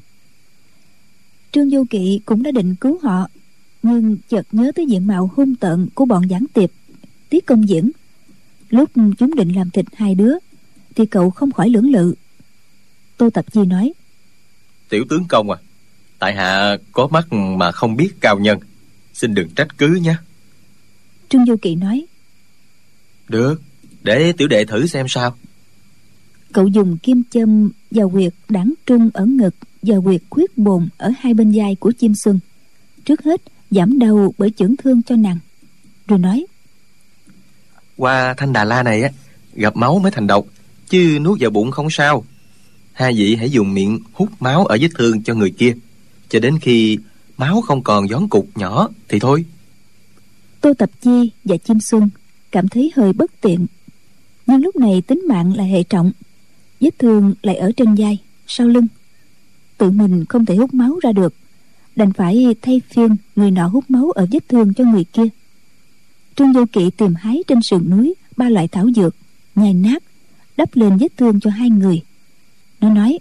Trương 1.53 1.71
vô 1.71 1.85
kỵ 1.91 2.21
cũng 2.25 2.43
đã 2.43 2.51
định 2.51 2.75
cứu 2.75 2.99
họ 3.03 3.29
nhưng 3.83 4.17
chợt 4.29 4.47
nhớ 4.53 4.73
tới 4.75 4.87
diện 4.87 5.07
mạo 5.07 5.31
hung 5.35 5.57
tợn 5.57 5.89
của 5.95 6.05
bọn 6.05 6.29
giảng 6.29 6.47
tiệp 6.55 6.71
tiết 7.29 7.47
công 7.47 7.69
diễn. 7.69 7.91
Lúc 8.69 8.91
chúng 9.19 9.35
định 9.35 9.53
làm 9.55 9.71
thịt 9.71 9.85
hai 9.93 10.15
đứa 10.15 10.33
thì 10.95 11.07
cậu 11.07 11.31
không 11.31 11.53
khỏi 11.53 11.71
lưỡng 11.71 11.91
lự. 11.91 12.15
Tô 13.17 13.31
tập 13.31 13.45
chi 13.53 13.61
nói 13.61 13.93
Tiểu 14.89 15.05
tướng 15.09 15.25
công 15.29 15.51
à 15.51 15.59
Tại 16.19 16.35
hạ 16.35 16.77
có 16.93 17.09
mắt 17.09 17.33
mà 17.33 17.73
không 17.73 17.97
biết 17.97 18.11
cao 18.21 18.39
nhân 18.39 18.59
Xin 19.15 19.35
đừng 19.35 19.49
trách 19.49 19.79
cứ 19.79 19.89
nhé. 19.89 20.15
Trương 21.29 21.45
vô 21.45 21.57
kỵ 21.63 21.75
nói 21.75 22.07
Được 23.29 23.63
Để 24.03 24.33
tiểu 24.33 24.49
đệ 24.49 24.65
thử 24.65 24.87
xem 24.87 25.09
sao 25.09 25.37
cậu 26.53 26.67
dùng 26.67 26.99
kim 26.99 27.23
châm 27.31 27.71
vào 27.91 28.09
huyệt 28.09 28.33
đảng 28.49 28.73
trung 28.87 29.11
ở 29.15 29.27
ngực 29.27 29.55
và 29.83 29.97
huyệt 29.97 30.23
khuyết 30.31 30.59
bồn 30.59 30.89
ở 30.99 31.11
hai 31.19 31.35
bên 31.35 31.53
vai 31.55 31.75
của 31.75 31.93
chim 31.93 32.13
xuân. 32.25 32.39
Trước 33.05 33.25
hết 33.25 33.43
giảm 33.71 33.99
đau 33.99 34.35
bởi 34.39 34.51
chưởng 34.51 34.77
thương 34.77 35.03
cho 35.03 35.17
nàng. 35.17 35.39
Rồi 36.07 36.19
nói 36.19 36.47
Hoa 37.99 38.35
Thanh 38.37 38.53
Đà 38.53 38.65
La 38.65 38.83
này 38.83 39.03
á 39.03 39.11
Gặp 39.55 39.77
máu 39.77 39.99
mới 39.99 40.11
thành 40.11 40.27
độc 40.27 40.47
Chứ 40.89 41.19
nuốt 41.23 41.41
vào 41.41 41.51
bụng 41.51 41.71
không 41.71 41.91
sao. 41.91 42.25
Hai 42.93 43.13
vị 43.13 43.37
hãy 43.37 43.51
dùng 43.51 43.75
miệng 43.75 43.99
hút 44.13 44.29
máu 44.41 44.67
ở 44.67 44.77
vết 44.81 44.89
thương 44.99 45.23
cho 45.23 45.35
người 45.35 45.51
kia. 45.51 45.75
Cho 46.29 46.39
đến 46.39 46.59
khi 46.59 46.99
máu 47.37 47.61
không 47.61 47.83
còn 47.83 48.09
gión 48.09 48.29
cục 48.29 48.49
nhỏ 48.55 48.89
Thì 49.09 49.19
thôi. 49.19 49.45
Tô 50.61 50.73
tập 50.79 50.91
chi 51.01 51.31
và 51.45 51.57
chim 51.57 51.81
xuân 51.81 52.11
cảm 52.53 52.69
thấy 52.69 52.93
hơi 52.97 53.13
bất 53.13 53.31
tiện. 53.41 53.67
Nhưng 54.47 54.61
lúc 54.61 54.77
này 54.77 55.03
tính 55.07 55.23
mạng 55.29 55.57
là 55.57 55.65
hệ 55.65 55.83
trọng 55.83 56.13
vết 56.81 56.99
thương 56.99 57.35
lại 57.43 57.57
ở 57.57 57.73
trên 57.77 57.95
vai, 57.95 58.19
sau 58.47 58.69
lưng. 58.69 58.87
Tự 59.79 59.91
mình 59.91 60.25
không 60.29 60.47
thể 60.47 60.57
hút 60.57 60.75
máu 60.75 60.99
ra 61.03 61.13
được. 61.13 61.35
Đành 61.97 62.13
phải 62.13 62.55
thay 62.63 62.81
phiên 62.91 63.17
người 63.37 63.51
nọ 63.51 63.67
hút 63.69 63.85
máu 63.89 64.11
ở 64.11 64.27
vết 64.31 64.49
thương 64.49 64.75
cho 64.75 64.85
người 64.85 65.05
kia. 65.05 65.29
Trương 66.37 66.53
vô 66.53 66.65
kỵ 66.73 66.91
tìm 66.91 67.15
hái 67.15 67.43
trên 67.47 67.63
sườn 67.63 67.91
núi 67.91 68.15
ba 68.37 68.49
loại 68.49 68.69
thảo 68.69 68.87
dược, 68.97 69.15
nhai 69.55 69.75
nát, 69.75 70.03
đắp 70.57 70.77
lên 70.77 70.97
vết 70.97 71.17
thương 71.17 71.41
cho 71.41 71.51
hai 71.51 71.71
người. 71.71 72.03
Nó 72.81 72.91
nói, 72.91 73.19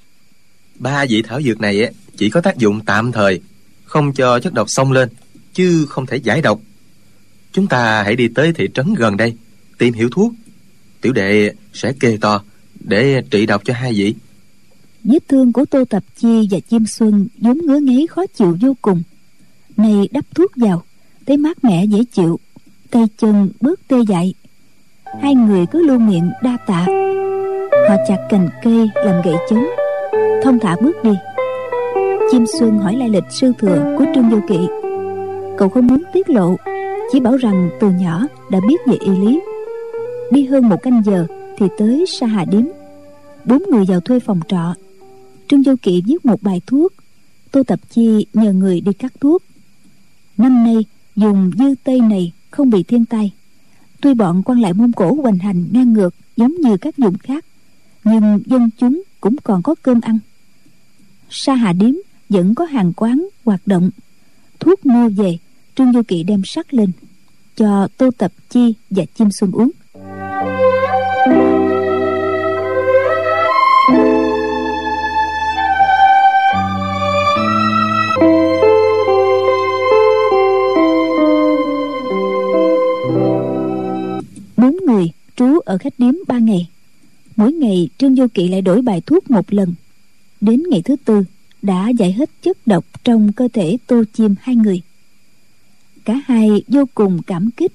Ba 0.76 1.06
vị 1.10 1.22
thảo 1.22 1.42
dược 1.42 1.62
này 1.62 1.94
chỉ 2.18 2.30
có 2.30 2.42
tác 2.42 2.58
dụng 2.58 2.82
tạm 2.86 3.12
thời, 3.12 3.42
Không 3.84 4.14
cho 4.14 4.40
chất 4.40 4.54
độc 4.54 4.70
xông 4.70 4.92
lên, 4.92 5.10
Chứ 5.54 5.86
không 5.90 6.06
thể 6.06 6.18
giải 6.18 6.42
độc. 6.42 6.62
Chúng 7.52 7.68
ta 7.68 8.04
hãy 8.04 8.16
đi 8.16 8.28
tới 8.28 8.54
thị 8.54 8.68
trấn 8.74 8.94
gần 8.94 9.18
đây, 9.18 9.34
Tìm 9.78 9.94
hiểu 9.94 10.10
thuốc. 10.12 10.34
Tiểu 11.02 11.14
đệ 11.14 11.54
sẽ 11.74 11.94
kê 12.00 12.18
to. 12.18 12.44
Để 12.80 13.22
trị 13.32 13.46
độc 13.46 13.62
cho 13.66 13.74
hai 13.74 13.94
vị. 13.94 14.16
Vết 15.04 15.28
thương 15.28 15.54
của 15.54 15.66
tô 15.66 15.84
tập 15.90 16.04
chi 16.16 16.48
và 16.52 16.60
chim 16.60 16.86
xuân 16.86 17.28
vốn 17.38 17.58
ngứa 17.58 17.80
ngáy 17.80 18.08
khó 18.10 18.26
chịu 18.26 18.58
vô 18.62 18.74
cùng. 18.82 19.04
Nay 19.78 20.10
đắp 20.12 20.26
thuốc 20.36 20.52
vào, 20.56 20.84
thấy 21.26 21.38
mát 21.38 21.64
mẻ 21.64 21.86
dễ 21.86 22.00
chịu, 22.12 22.40
tay 22.92 23.04
chân 23.18 23.50
bớt 23.62 23.88
tê 23.88 23.98
dại. 24.08 24.34
Hai 25.22 25.36
người 25.36 25.66
cứ 25.72 25.86
luôn 25.86 26.08
miệng 26.08 26.32
đa 26.44 26.58
tạ. 26.68 26.86
Họ 27.90 27.96
chặt 28.08 28.28
cành 28.30 28.50
cây 28.64 28.90
làm 29.06 29.22
gậy 29.26 29.36
chống 29.50 29.66
thông 30.44 30.60
thả 30.60 30.76
bước 30.82 31.04
đi. 31.04 31.12
Chim 32.32 32.46
xuân 32.60 32.80
hỏi 32.80 32.96
lại 32.96 33.10
lịch 33.10 33.24
sư 33.30 33.52
thừa 33.60 33.96
của 33.98 34.06
trương 34.16 34.30
vô 34.30 34.38
kỵ. 34.50 34.60
Cậu 35.58 35.70
không 35.70 35.88
muốn 35.88 36.04
tiết 36.14 36.30
lộ, 36.30 36.56
chỉ 37.12 37.20
bảo 37.20 37.38
rằng 37.38 37.70
từ 37.80 37.90
nhỏ 37.90 38.28
đã 38.52 38.60
biết 38.68 38.78
về 38.88 38.98
y 39.00 39.12
lý. 39.12 39.40
Đi 40.32 40.46
hơn 40.46 40.70
một 40.70 40.78
canh 40.84 41.02
giờ 41.06 41.26
thì 41.60 41.66
tới 41.78 42.06
sa 42.08 42.28
hà 42.28 42.46
điếm 42.46 42.64
bốn 43.46 43.64
người 43.72 43.86
vào 43.86 44.00
thuê 44.00 44.20
phòng 44.20 44.40
trọ. 44.48 44.74
Trương 45.48 45.64
vô 45.64 45.76
kỵ 45.82 46.02
viết 46.06 46.26
một 46.26 46.44
bài 46.44 46.62
thuốc. 46.68 46.94
Tô 47.52 47.64
tập 47.64 47.80
chi 47.90 48.26
nhờ 48.34 48.54
người 48.54 48.82
đi 48.82 48.94
cắt 48.94 49.14
thuốc. 49.20 49.44
Năm 50.38 50.64
nay, 50.64 50.86
dùng 51.16 51.52
dư 51.58 51.76
tây 51.84 52.02
này 52.02 52.34
không 52.52 52.70
bị 52.70 52.84
thiên 52.84 53.06
tai. 53.06 53.32
Tuy 54.02 54.14
bọn 54.14 54.44
quan 54.44 54.60
lại 54.60 54.74
mông 54.74 54.94
cổ 54.94 55.14
hoành 55.14 55.38
hành 55.38 55.66
ngang 55.72 55.94
ngược 55.94 56.16
giống 56.38 56.56
như 56.56 56.78
các 56.78 56.98
vùng 56.98 57.18
khác, 57.18 57.46
nhưng 58.04 58.40
dân 58.46 58.70
chúng 58.78 59.04
cũng 59.22 59.36
còn 59.44 59.64
có 59.64 59.76
cơm 59.82 60.02
ăn. 60.02 60.20
Sa 61.30 61.56
hà 61.56 61.74
điếm 61.74 61.94
vẫn 62.30 62.56
có 62.56 62.66
hàng 62.66 62.94
quán 62.94 63.28
hoạt 63.46 63.62
động. 63.66 63.90
Thuốc 64.60 64.86
mua 64.86 65.10
về, 65.10 65.38
trương 65.76 65.94
du 65.94 66.02
kỵ 66.08 66.24
đem 66.24 66.42
sắc 66.46 66.74
lên, 66.74 66.92
cho 67.56 67.88
tô 67.98 68.10
tập 68.18 68.32
chi 68.50 68.74
và 68.90 69.06
chim 69.16 69.32
xuân 69.32 69.52
uống 69.52 69.72
bốn 84.58 84.78
người 84.86 85.12
trú 85.36 85.60
ở 85.66 85.78
khách 85.78 85.94
điếm 85.98 86.14
ba 86.28 86.40
ngày. 86.40 86.70
Mỗi 87.36 87.54
ngày, 87.54 87.90
trương 87.98 88.16
vô 88.16 88.26
kỵ 88.34 88.48
lại 88.48 88.62
đổi 88.62 88.82
bài 88.82 89.02
thuốc 89.06 89.32
một 89.32 89.54
lần. 89.54 89.74
Đến 90.42 90.64
ngày 90.70 90.82
thứ 90.82 90.96
tư, 91.06 91.24
đã 91.62 91.90
giải 91.90 92.12
hết 92.12 92.30
chất 92.42 92.68
độc 92.68 92.86
trong 93.04 93.34
cơ 93.34 93.48
thể 93.54 93.78
tô 93.88 94.04
chim 94.14 94.36
hai 94.42 94.56
người. 94.56 94.82
Cả 96.06 96.22
hai 96.26 96.64
vô 96.68 96.84
cùng 96.96 97.22
cảm 97.28 97.50
kích, 97.52 97.72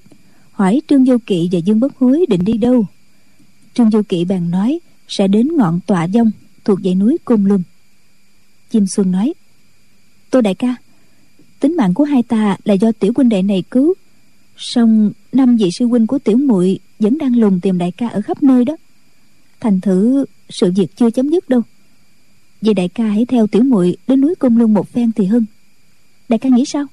hỏi 0.51 0.81
trương 0.87 1.05
vô 1.05 1.17
kỵ 1.25 1.49
và 1.51 1.59
dương 1.59 1.79
bất 1.79 1.97
hối 1.97 2.25
định 2.29 2.45
đi 2.45 2.53
đâu 2.53 2.85
trương 3.75 3.91
du 3.91 4.01
kỵ 4.01 4.25
bèn 4.25 4.51
nói 4.51 4.79
sẽ 5.07 5.27
đến 5.27 5.47
ngọn 5.57 5.79
tọa 5.87 6.07
dông 6.07 6.31
thuộc 6.63 6.79
dãy 6.83 6.95
núi 6.95 7.17
cung 7.25 7.45
luân 7.45 7.63
chim 8.69 8.87
xuân 8.87 9.11
nói 9.11 9.33
tô 10.31 10.41
đại 10.41 10.55
ca 10.55 10.75
tính 11.65 11.75
mạng 11.77 11.93
của 11.93 12.03
hai 12.03 12.23
ta 12.23 12.57
là 12.65 12.73
do 12.73 12.91
tiểu 12.91 13.11
huynh 13.15 13.29
đệ 13.29 13.41
này 13.41 13.63
cứu. 13.71 13.93
Song 14.57 15.11
năm 15.31 15.57
vị 15.57 15.69
sư 15.71 15.85
huynh 15.85 16.07
của 16.07 16.19
tiểu 16.19 16.37
muội 16.37 16.79
vẫn 16.99 17.17
đang 17.17 17.37
lùng 17.39 17.59
tìm 17.59 17.77
đại 17.77 17.91
ca 17.91 18.07
ở 18.07 18.21
khắp 18.21 18.43
nơi 18.43 18.65
đó. 18.65 18.77
Thành 19.59 19.81
thử 19.81 20.25
sự 20.49 20.71
việc 20.71 20.95
chưa 20.95 21.09
chấm 21.09 21.29
dứt 21.29 21.49
đâu. 21.49 21.61
Vậy 22.61 22.73
đại 22.73 22.89
ca 22.89 23.03
hãy 23.03 23.25
theo 23.25 23.47
tiểu 23.47 23.63
muội 23.63 23.97
đến 24.07 24.21
núi 24.21 24.35
cung 24.35 24.57
luân 24.57 24.73
một 24.73 24.89
phen 24.89 25.11
thì 25.11 25.25
hơn. 25.25 25.45
Đại 26.29 26.39
ca 26.39 26.49
nghĩ 26.49 26.65
sao? 26.65 26.85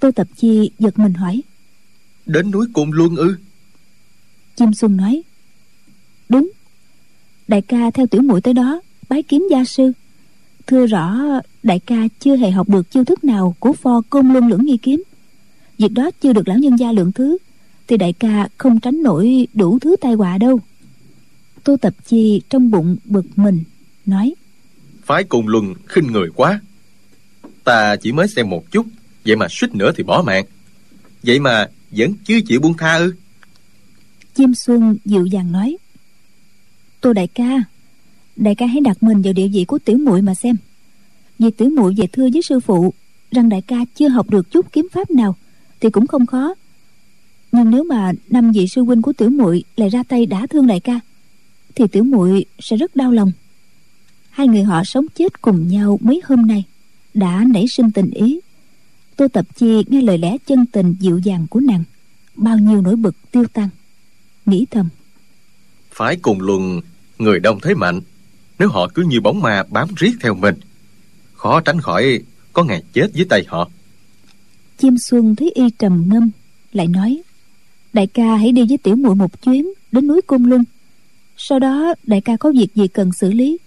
Tô 0.00 0.10
tập 0.10 0.26
chi 0.36 0.70
giật 0.78 0.98
mình 0.98 1.14
hỏi 1.14 1.42
đến 2.26 2.50
núi 2.50 2.66
cung 2.72 2.92
luân 2.92 3.16
ư? 3.16 3.36
Chim 4.56 4.74
xuân 4.74 4.96
nói 4.96 5.22
đại 7.48 7.62
ca 7.62 7.90
theo 7.90 8.06
tiểu 8.06 8.22
muội 8.22 8.40
tới 8.40 8.54
đó 8.54 8.80
bái 9.08 9.22
kiếm 9.22 9.46
gia 9.50 9.64
sư. 9.64 9.92
Thưa 10.66 10.86
rõ 10.86 11.18
đại 11.62 11.78
ca 11.78 11.96
chưa 12.20 12.36
hề 12.36 12.50
học 12.50 12.68
được 12.68 12.90
chiêu 12.90 13.04
thức 13.04 13.24
nào 13.24 13.54
của 13.60 13.72
pho 13.72 14.02
côn 14.10 14.32
luân 14.32 14.48
lưỡng 14.48 14.64
nghi 14.64 14.76
kiếm. 14.76 15.02
Việc 15.78 15.92
đó 15.92 16.10
chưa 16.20 16.32
được 16.32 16.48
lão 16.48 16.58
nhân 16.58 16.76
gia 16.76 16.92
lượng 16.92 17.12
thứ 17.12 17.36
thì 17.88 17.96
đại 17.96 18.12
ca 18.12 18.48
không 18.58 18.80
tránh 18.80 19.02
nổi 19.02 19.46
đủ 19.54 19.78
thứ 19.78 19.96
tai 20.00 20.12
họa 20.12 20.38
đâu. 20.38 20.60
Tô 21.64 21.76
tập 21.76 21.94
chi 22.06 22.42
trong 22.48 22.70
bụng 22.70 22.96
bực 23.04 23.26
mình 23.36 23.64
nói 24.06 24.34
phái 25.04 25.24
cùng 25.24 25.48
luân 25.48 25.74
khinh 25.86 26.06
người 26.06 26.28
quá. 26.34 26.60
Ta 27.64 27.96
chỉ 27.96 28.12
mới 28.12 28.28
xem 28.28 28.50
một 28.50 28.70
chút 28.70 28.86
vậy 29.24 29.36
mà 29.36 29.46
suýt 29.50 29.74
nữa 29.74 29.92
thì 29.96 30.02
bỏ 30.02 30.22
mạng. 30.26 30.44
Vậy 31.22 31.40
mà 31.40 31.66
vẫn 31.90 32.14
chưa 32.24 32.40
chịu 32.40 32.60
buông 32.60 32.76
tha 32.76 32.96
ư? 32.96 33.14
Chim 34.34 34.54
xuân 34.54 34.96
dịu 35.04 35.26
dàng 35.26 35.52
nói 35.52 35.76
tô 37.04 37.12
đại 37.12 37.26
ca. 37.26 37.64
Đại 38.36 38.54
ca 38.54 38.66
hãy 38.66 38.80
đặt 38.80 39.02
mình 39.02 39.22
vào 39.22 39.32
địa 39.32 39.48
vị 39.48 39.64
của 39.64 39.78
tiểu 39.78 39.98
muội 39.98 40.22
mà 40.22 40.34
xem. 40.34 40.56
Vì 41.38 41.50
tiểu 41.50 41.70
muội 41.70 41.94
về 41.96 42.06
thưa 42.06 42.28
với 42.32 42.42
sư 42.42 42.60
phụ, 42.60 42.94
rằng 43.30 43.48
đại 43.48 43.62
ca 43.62 43.76
chưa 43.94 44.08
học 44.08 44.30
được 44.30 44.50
chút 44.50 44.72
kiếm 44.72 44.88
pháp 44.92 45.10
nào 45.10 45.36
thì 45.80 45.90
cũng 45.90 46.06
không 46.06 46.26
khó. 46.26 46.54
Nhưng 47.52 47.70
nếu 47.70 47.84
mà 47.84 48.12
năm 48.30 48.52
vị 48.52 48.68
sư 48.68 48.82
huynh 48.82 49.02
của 49.02 49.12
tiểu 49.12 49.30
muội 49.30 49.64
lại 49.76 49.88
ra 49.88 50.02
tay 50.02 50.26
đả 50.26 50.46
thương 50.46 50.66
đại 50.66 50.80
ca, 50.80 51.00
thì 51.74 51.86
tiểu 51.86 52.04
muội 52.04 52.44
sẽ 52.58 52.76
rất 52.76 52.96
đau 52.96 53.12
lòng. 53.12 53.32
Hai 54.30 54.48
người 54.48 54.62
họ 54.62 54.84
sống 54.84 55.06
chết 55.14 55.42
cùng 55.42 55.68
nhau 55.68 55.98
mấy 56.02 56.20
hôm 56.24 56.46
nay 56.46 56.64
đã 57.14 57.44
nảy 57.48 57.68
sinh 57.68 57.90
tình 57.90 58.10
ý. 58.10 58.40
Tô 59.16 59.28
tập 59.28 59.46
chi 59.56 59.84
nghe 59.86 60.02
lời 60.02 60.18
lẽ 60.18 60.36
chân 60.46 60.66
tình 60.66 60.94
dịu 61.00 61.18
dàng 61.18 61.46
của 61.50 61.60
nàng, 61.60 61.84
bao 62.34 62.58
nhiêu 62.58 62.80
nỗi 62.80 62.96
bực 62.96 63.16
tiêu 63.30 63.44
tan. 63.52 63.68
Nghĩ 64.46 64.66
thầm. 64.70 64.88
Phải 65.90 66.16
cùng 66.16 66.40
luận 66.40 66.80
người 67.18 67.40
đông 67.40 67.60
thế 67.60 67.74
mạnh 67.74 68.00
nếu 68.58 68.68
họ 68.68 68.88
cứ 68.94 69.02
như 69.02 69.20
bóng 69.20 69.40
ma 69.40 69.62
bám 69.70 69.88
riết 69.96 70.12
theo 70.20 70.34
mình 70.34 70.54
khó 71.34 71.60
tránh 71.60 71.80
khỏi 71.80 72.20
có 72.52 72.64
ngày 72.64 72.82
chết 72.92 73.06
dưới 73.12 73.26
tay 73.28 73.44
họ. 73.48 73.70
Chim 74.78 74.98
xuân 74.98 75.36
thấy 75.36 75.52
y 75.54 75.62
trầm 75.78 76.04
ngâm 76.08 76.30
lại 76.72 76.86
nói 76.86 77.22
đại 77.92 78.06
ca 78.06 78.36
hãy 78.36 78.52
đi 78.52 78.62
với 78.68 78.78
tiểu 78.78 78.96
muội 78.96 79.14
một 79.14 79.42
chuyến 79.42 79.72
đến 79.92 80.06
núi 80.06 80.20
cung 80.22 80.46
luân 80.46 80.64
sau 81.36 81.58
đó 81.58 81.94
đại 82.02 82.20
ca 82.20 82.36
có 82.36 82.52
việc 82.52 82.74
gì 82.74 82.88
cần 82.88 83.12
xử 83.12 83.32
lý 83.32 83.58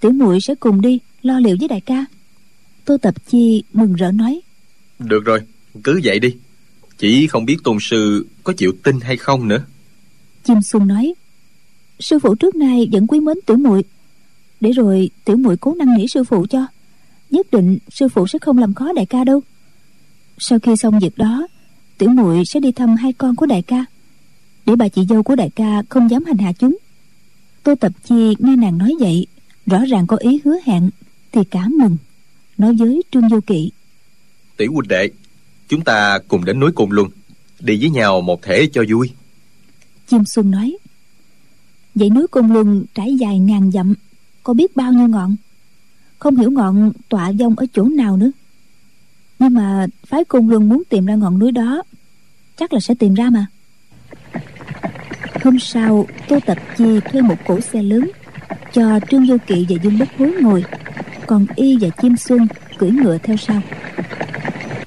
tiểu 0.00 0.12
muội 0.12 0.40
sẽ 0.40 0.54
cùng 0.54 0.80
đi 0.80 0.98
lo 1.22 1.38
liệu 1.38 1.56
với 1.60 1.68
đại 1.68 1.80
ca. 1.80 2.04
Tô 2.84 2.96
tập 3.02 3.14
chi 3.26 3.62
mừng 3.72 3.94
rỡ 3.94 4.12
nói 4.12 4.40
được 4.98 5.24
rồi 5.24 5.40
cứ 5.84 6.00
vậy 6.04 6.18
đi. 6.18 6.36
Chỉ 6.98 7.26
không 7.26 7.44
biết 7.44 7.56
tôn 7.64 7.76
sư 7.80 8.26
có 8.44 8.52
chịu 8.52 8.72
tin 8.82 9.00
hay 9.00 9.16
không 9.16 9.48
nữa. 9.48 9.64
Chim 10.44 10.62
xuân 10.62 10.88
nói 10.88 11.14
sư 12.00 12.18
phụ 12.18 12.34
trước 12.34 12.54
nay 12.56 12.88
vẫn 12.92 13.06
quý 13.06 13.20
mến 13.20 13.38
tiểu 13.46 13.56
muội. 13.56 13.84
Để 14.60 14.72
rồi 14.72 15.10
tiểu 15.24 15.36
muội 15.36 15.56
cố 15.56 15.74
năn 15.74 15.88
nỉ 15.96 16.08
sư 16.08 16.24
phụ 16.24 16.46
cho. 16.50 16.66
Nhất 17.30 17.50
định 17.50 17.78
sư 17.90 18.08
phụ 18.08 18.26
sẽ 18.26 18.38
không 18.38 18.58
làm 18.58 18.74
khó 18.74 18.92
đại 18.92 19.06
ca 19.06 19.24
đâu. 19.24 19.40
Sau 20.38 20.58
khi 20.58 20.76
xong 20.76 20.98
việc 20.98 21.18
đó 21.18 21.46
tiểu 21.98 22.08
muội 22.08 22.42
sẽ 22.46 22.60
đi 22.60 22.72
thăm 22.72 22.96
hai 22.96 23.12
con 23.12 23.36
của 23.36 23.46
đại 23.46 23.62
ca. 23.62 23.84
Để 24.66 24.76
bà 24.76 24.88
chị 24.88 25.06
dâu 25.08 25.22
của 25.22 25.36
đại 25.36 25.50
ca 25.50 25.82
không 25.88 26.10
dám 26.10 26.24
hành 26.24 26.38
hạ 26.38 26.52
chúng. 26.52 26.78
Tô 27.62 27.74
tập 27.74 27.92
chi 28.04 28.34
nghe 28.38 28.56
nàng 28.56 28.78
nói 28.78 28.94
vậy 29.00 29.26
rõ 29.66 29.78
ràng 29.88 30.06
có 30.06 30.16
ý 30.16 30.40
hứa 30.44 30.56
hẹn 30.64 30.90
thì 31.32 31.40
cảm 31.50 31.74
mừng 31.78 31.96
nói 32.58 32.74
với 32.74 33.02
trương 33.12 33.28
vô 33.28 33.40
kỵ. 33.46 33.70
Tỷ 34.56 34.66
huynh 34.66 34.88
đệ 34.88 35.10
chúng 35.68 35.84
ta 35.84 36.18
cùng 36.28 36.44
đến 36.44 36.60
núi 36.60 36.72
cùng 36.74 36.92
luôn 36.92 37.10
đi 37.60 37.78
với 37.80 37.90
nhau 37.90 38.20
một 38.20 38.42
thể 38.42 38.68
cho 38.72 38.84
vui. 38.88 39.10
Chim 40.06 40.24
xuân 40.24 40.50
nói 40.50 40.76
dãy 41.96 42.10
núi 42.10 42.26
côn 42.30 42.48
luân 42.48 42.84
trải 42.94 43.16
dài 43.16 43.38
ngàn 43.38 43.70
dặm, 43.72 43.94
có 44.42 44.54
biết 44.54 44.76
bao 44.76 44.92
nhiêu 44.92 45.08
ngọn? 45.08 45.36
Không 46.18 46.36
hiểu 46.36 46.50
ngọn 46.50 46.92
tọa 47.08 47.32
dông 47.32 47.54
ở 47.56 47.66
chỗ 47.72 47.84
nào 47.84 48.16
nữa. 48.16 48.30
Nhưng 49.38 49.54
mà 49.54 49.86
phái 50.06 50.24
côn 50.24 50.48
luân 50.48 50.68
muốn 50.68 50.82
tìm 50.88 51.06
ra 51.06 51.14
ngọn 51.14 51.38
núi 51.38 51.52
đó, 51.52 51.82
chắc 52.56 52.72
là 52.72 52.80
sẽ 52.80 52.94
tìm 52.94 53.14
ra 53.14 53.30
mà. 53.30 53.46
Hôm 55.44 55.58
sau, 55.58 56.06
tô 56.28 56.38
tập 56.46 56.58
chi 56.78 57.00
thuê 57.00 57.20
một 57.20 57.36
cỗ 57.46 57.60
xe 57.60 57.82
lớn 57.82 58.10
cho 58.72 59.00
trương 59.10 59.26
vô 59.26 59.36
kỵ 59.46 59.66
và 59.68 59.76
dương 59.82 59.98
bất 59.98 60.08
hối 60.18 60.32
ngồi, 60.40 60.64
còn 61.26 61.46
y 61.56 61.76
và 61.80 61.88
chim 61.88 62.16
xuân 62.16 62.46
cưỡi 62.78 62.90
ngựa 62.90 63.18
theo 63.18 63.36
sau. 63.36 63.62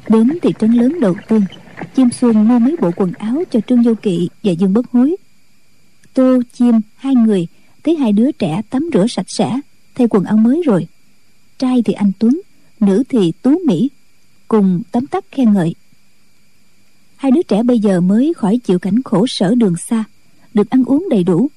Đến 0.10 0.39
thị 0.41 0.53
trấn 0.60 0.72
lớn 0.72 0.99
đầu 1.01 1.16
tiên, 1.28 1.41
chim 1.95 2.10
xuân 2.10 2.47
mua 2.47 2.60
mấy 2.60 2.76
bộ 2.82 2.91
quần 2.95 3.12
áo 3.14 3.43
cho 3.51 3.60
trương 3.68 3.84
vô 3.84 3.93
kỵ 4.01 4.30
và 4.43 4.51
dương 4.51 4.74
bất 4.74 4.91
hối 4.91 5.16
tô, 6.20 6.41
chim, 6.53 6.82
hai 6.95 7.15
người, 7.15 7.47
thấy 7.84 7.95
hai 7.95 8.11
đứa 8.11 8.32
trẻ 8.32 8.61
tắm 8.70 8.89
rửa 8.93 9.05
sạch 9.09 9.30
sẽ, 9.30 9.59
thay 9.95 10.07
quần 10.09 10.24
áo 10.24 10.38
mới 10.38 10.61
rồi. 10.65 10.88
Trai 11.57 11.82
thì 11.86 11.93
anh 11.93 12.11
tuấn, 12.20 12.41
nữ 12.80 13.03
thì 13.09 13.32
tú 13.41 13.59
mỹ, 13.65 13.89
cùng 14.47 14.82
tấm 14.91 15.07
tắc 15.07 15.26
khen 15.32 15.53
ngợi. 15.53 15.76
Hai 17.15 17.32
đứa 17.32 17.41
trẻ 17.41 17.63
bây 17.63 17.80
giờ 17.80 18.01
mới 18.01 18.34
khỏi 18.34 18.57
chịu 18.57 18.80
cảnh 18.80 19.03
khổ 19.05 19.26
sở 19.28 19.55
đường 19.55 19.76
xa, 19.89 20.03
được 20.53 20.70
ăn 20.70 20.84
uống 20.86 21.07
đầy 21.09 21.24
đủ. 21.24 21.47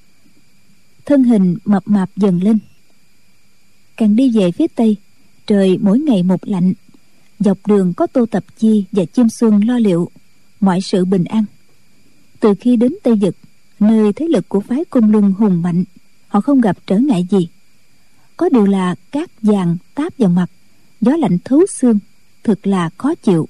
Thân 1.06 1.24
hình 1.24 1.56
mập 1.64 1.82
mạp 1.86 2.16
dần 2.16 2.42
lên. 2.42 2.58
Càng 3.96 4.16
đi 4.16 4.30
về 4.30 4.52
phía 4.52 4.66
tây, 4.74 4.96
trời 5.46 5.78
mỗi 5.80 5.98
ngày 5.98 6.22
một 6.22 6.40
lạnh. 6.48 6.72
Dọc 7.38 7.58
đường 7.66 7.94
có 7.94 8.06
tô 8.06 8.26
tập 8.26 8.44
chi 8.58 8.84
và 8.92 9.04
chim 9.04 9.28
xuân 9.28 9.60
lo 9.66 9.78
liệu 9.78 10.10
mọi 10.60 10.80
sự 10.80 11.04
bình 11.04 11.24
an. 11.24 11.44
Từ 12.40 12.54
khi 12.60 12.76
đến 12.76 12.94
tây 13.02 13.18
dực 13.20 13.36
nơi 13.82 14.12
thế 14.12 14.26
lực 14.28 14.48
của 14.48 14.60
phái 14.60 14.84
cung 14.84 15.12
luân 15.12 15.32
hùng 15.32 15.62
mạnh, 15.62 15.84
họ 16.28 16.40
không 16.40 16.60
gặp 16.60 16.76
trở 16.86 16.98
ngại 16.98 17.26
gì. 17.30 17.48
Có 18.36 18.48
điều 18.48 18.66
là 18.66 18.94
cát 19.10 19.42
vàng 19.42 19.76
táp 19.94 20.18
vào 20.18 20.30
mặt, 20.30 20.46
gió 21.00 21.16
lạnh 21.16 21.38
thấu 21.44 21.66
xương 21.66 21.98
thực 22.42 22.66
là 22.66 22.90
khó 22.98 23.14
chịu. 23.14 23.48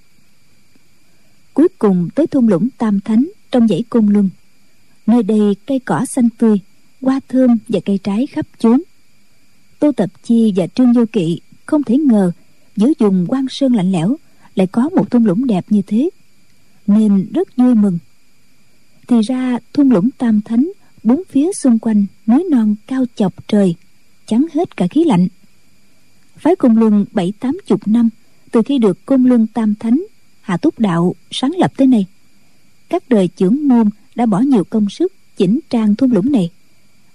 Cuối 1.55 1.69
cùng 1.79 2.09
tới 2.15 2.27
thung 2.27 2.49
lũng 2.49 2.69
tam 2.79 3.01
thánh 3.01 3.29
trong 3.51 3.69
dãy 3.69 3.85
cung 3.91 4.09
luân. 4.09 4.31
Nơi 5.07 5.23
đây 5.23 5.57
cây 5.67 5.79
cỏ 5.79 6.05
xanh 6.05 6.29
tươi, 6.39 6.61
hoa 7.01 7.21
thơm 7.29 7.59
và 7.69 7.81
cây 7.85 7.99
trái 8.03 8.27
khắp 8.27 8.47
chốn. 8.59 8.83
Tô 9.79 9.93
tập 9.93 10.11
chi 10.23 10.53
và 10.57 10.67
trương 10.67 10.93
vô 10.93 11.05
kỵ 11.13 11.41
không 11.67 11.83
thể 11.83 11.99
ngờ 11.99 12.33
giữa 12.77 12.93
vùng 12.99 13.27
quan 13.29 13.47
sơn 13.51 13.75
lạnh 13.75 13.93
lẽo 13.93 14.17
lại 14.55 14.67
có 14.67 14.89
một 14.89 15.11
thung 15.11 15.27
lũng 15.27 15.47
đẹp 15.47 15.65
như 15.69 15.83
thế, 15.87 16.11
nên 16.87 17.27
rất 17.35 17.57
vui 17.57 17.75
mừng 17.75 17.99
thì 19.09 19.17
ra, 19.21 19.59
thung 19.73 19.91
lũng 19.91 20.11
tam 20.19 20.41
thánh, 20.41 20.73
bốn 21.03 21.23
phía 21.31 21.53
xung 21.53 21.79
quanh 21.79 22.07
núi 22.27 22.47
non 22.51 22.75
cao 22.87 23.05
chọc 23.15 23.49
trời, 23.49 23.75
chắn 24.27 24.47
hết 24.55 24.77
cả 24.77 24.87
khí 24.87 25.05
lạnh. 25.05 25.29
Phái 26.37 26.57
côn 26.57 26.75
luân 26.75 27.05
bảy 27.13 27.33
tám 27.41 27.59
chục 27.67 27.89
năm, 27.89 28.09
từ 28.51 28.63
khi 28.63 28.79
được 28.79 29.07
côn 29.07 29.25
luân 29.25 29.47
tam 29.47 29.75
thánh, 29.75 30.03
hạ 30.41 30.57
túc 30.57 30.79
đạo 30.79 31.15
sáng 31.31 31.53
lập 31.59 31.73
tới 31.77 31.87
nay, 31.87 32.07
các 32.89 33.09
đời 33.09 33.29
trưởng 33.29 33.69
môn 33.69 33.91
đã 34.15 34.27
bỏ 34.27 34.41
nhiều 34.41 34.65
công 34.65 34.91
sức 34.91 35.13
chỉnh 35.37 35.61
trang 35.71 35.95
thung 35.95 36.13
lũng 36.13 36.33
này. 36.33 36.51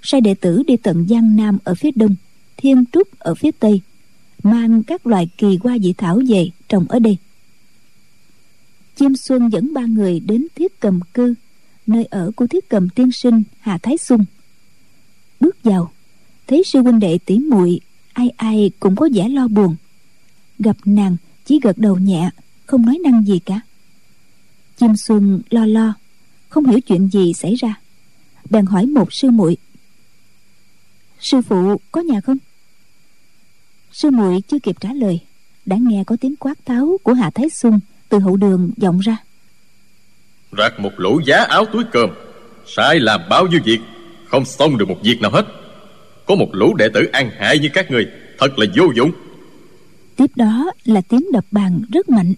Sai 0.01 0.21
đệ 0.21 0.33
tử 0.33 0.63
đi 0.67 0.77
tận 0.77 1.07
giang 1.09 1.35
nam 1.35 1.57
ở 1.63 1.75
phía 1.75 1.91
đông, 1.95 2.15
thiên 2.57 2.83
trúc 2.91 3.19
ở 3.19 3.35
phía 3.35 3.51
tây, 3.59 3.81
mang 4.43 4.83
các 4.83 5.07
loài 5.07 5.29
kỳ 5.37 5.57
hoa 5.63 5.77
dị 5.79 5.93
thảo 5.93 6.21
về 6.27 6.49
trồng 6.69 6.85
ở 6.89 6.99
đây. 6.99 7.17
Chim 8.95 9.15
xuân 9.15 9.49
dẫn 9.51 9.73
ba 9.73 9.81
người 9.85 10.19
đến 10.19 10.47
thiết 10.55 10.79
cầm 10.79 10.99
cư 11.13 11.33
nơi 11.87 12.05
ở 12.05 12.31
của 12.35 12.47
thiết 12.47 12.69
cầm 12.69 12.89
tiên 12.89 13.11
sinh, 13.11 13.43
hà 13.59 13.77
thái 13.77 13.97
xuân 13.97 14.25
bước 15.39 15.63
vào, 15.63 15.91
thấy 16.47 16.63
sư 16.63 16.81
huynh 16.81 16.99
đệ 16.99 17.17
tỉ 17.25 17.39
muội, 17.39 17.79
ai 18.13 18.29
ai 18.37 18.71
cũng 18.79 18.95
có 18.95 19.09
vẻ 19.13 19.29
lo 19.29 19.47
buồn. 19.47 19.75
Gặp 20.59 20.77
nàng, 20.85 21.17
chỉ 21.45 21.59
gật 21.63 21.77
đầu 21.77 21.97
nhẹ, 21.97 22.29
không 22.65 22.85
nói 22.85 22.99
năng 23.03 23.25
gì 23.25 23.39
cả. 23.39 23.61
Chim 24.77 24.95
xuân 24.95 25.41
lo 25.49 25.65
lo, 25.65 25.93
không 26.49 26.65
hiểu 26.65 26.79
chuyện 26.79 27.09
gì 27.09 27.33
xảy 27.33 27.55
ra. 27.55 27.75
Bèn 28.49 28.65
hỏi 28.65 28.85
một 28.85 29.13
sư 29.13 29.31
muội, 29.31 29.57
sư 31.19 31.41
phụ 31.41 31.77
có 31.91 32.01
nhà 32.01 32.21
không? 32.21 32.37
Sư 33.91 34.11
muội 34.11 34.41
chưa 34.47 34.59
kịp 34.59 34.75
trả 34.79 34.93
lời, 34.93 35.19
đã 35.65 35.77
nghe 35.79 36.03
có 36.03 36.17
tiếng 36.21 36.35
quát 36.35 36.65
tháo 36.65 36.97
của 37.03 37.13
hạ 37.13 37.31
thái 37.35 37.49
xuân 37.49 37.79
từ 38.09 38.19
hậu 38.19 38.37
đường 38.37 38.71
vọng 38.77 38.99
ra. 38.99 39.17
Rạc 40.57 40.79
một 40.79 40.91
lũ 40.97 41.21
giá 41.25 41.37
áo 41.37 41.65
túi 41.65 41.83
cơm. 41.91 42.09
Sai 42.65 42.99
làm 42.99 43.21
bao 43.29 43.47
nhiêu 43.47 43.59
việc 43.65 43.79
Không 44.25 44.45
xong 44.45 44.77
được 44.77 44.89
một 44.89 44.97
việc 45.03 45.21
nào 45.21 45.31
hết. 45.31 45.45
Có 46.25 46.35
một 46.35 46.49
lũ 46.51 46.75
đệ 46.75 46.89
tử 46.93 47.09
ăn 47.13 47.31
hại 47.37 47.59
như 47.59 47.69
các 47.73 47.91
người 47.91 48.07
Thật 48.39 48.59
là 48.59 48.65
vô 48.75 48.91
dụng. 48.95 49.11
Tiếp 50.15 50.31
đó 50.35 50.71
là 50.85 51.01
tiếng 51.01 51.31
đập 51.31 51.45
bàn 51.51 51.81
rất 51.93 52.09
mạnh. 52.09 52.33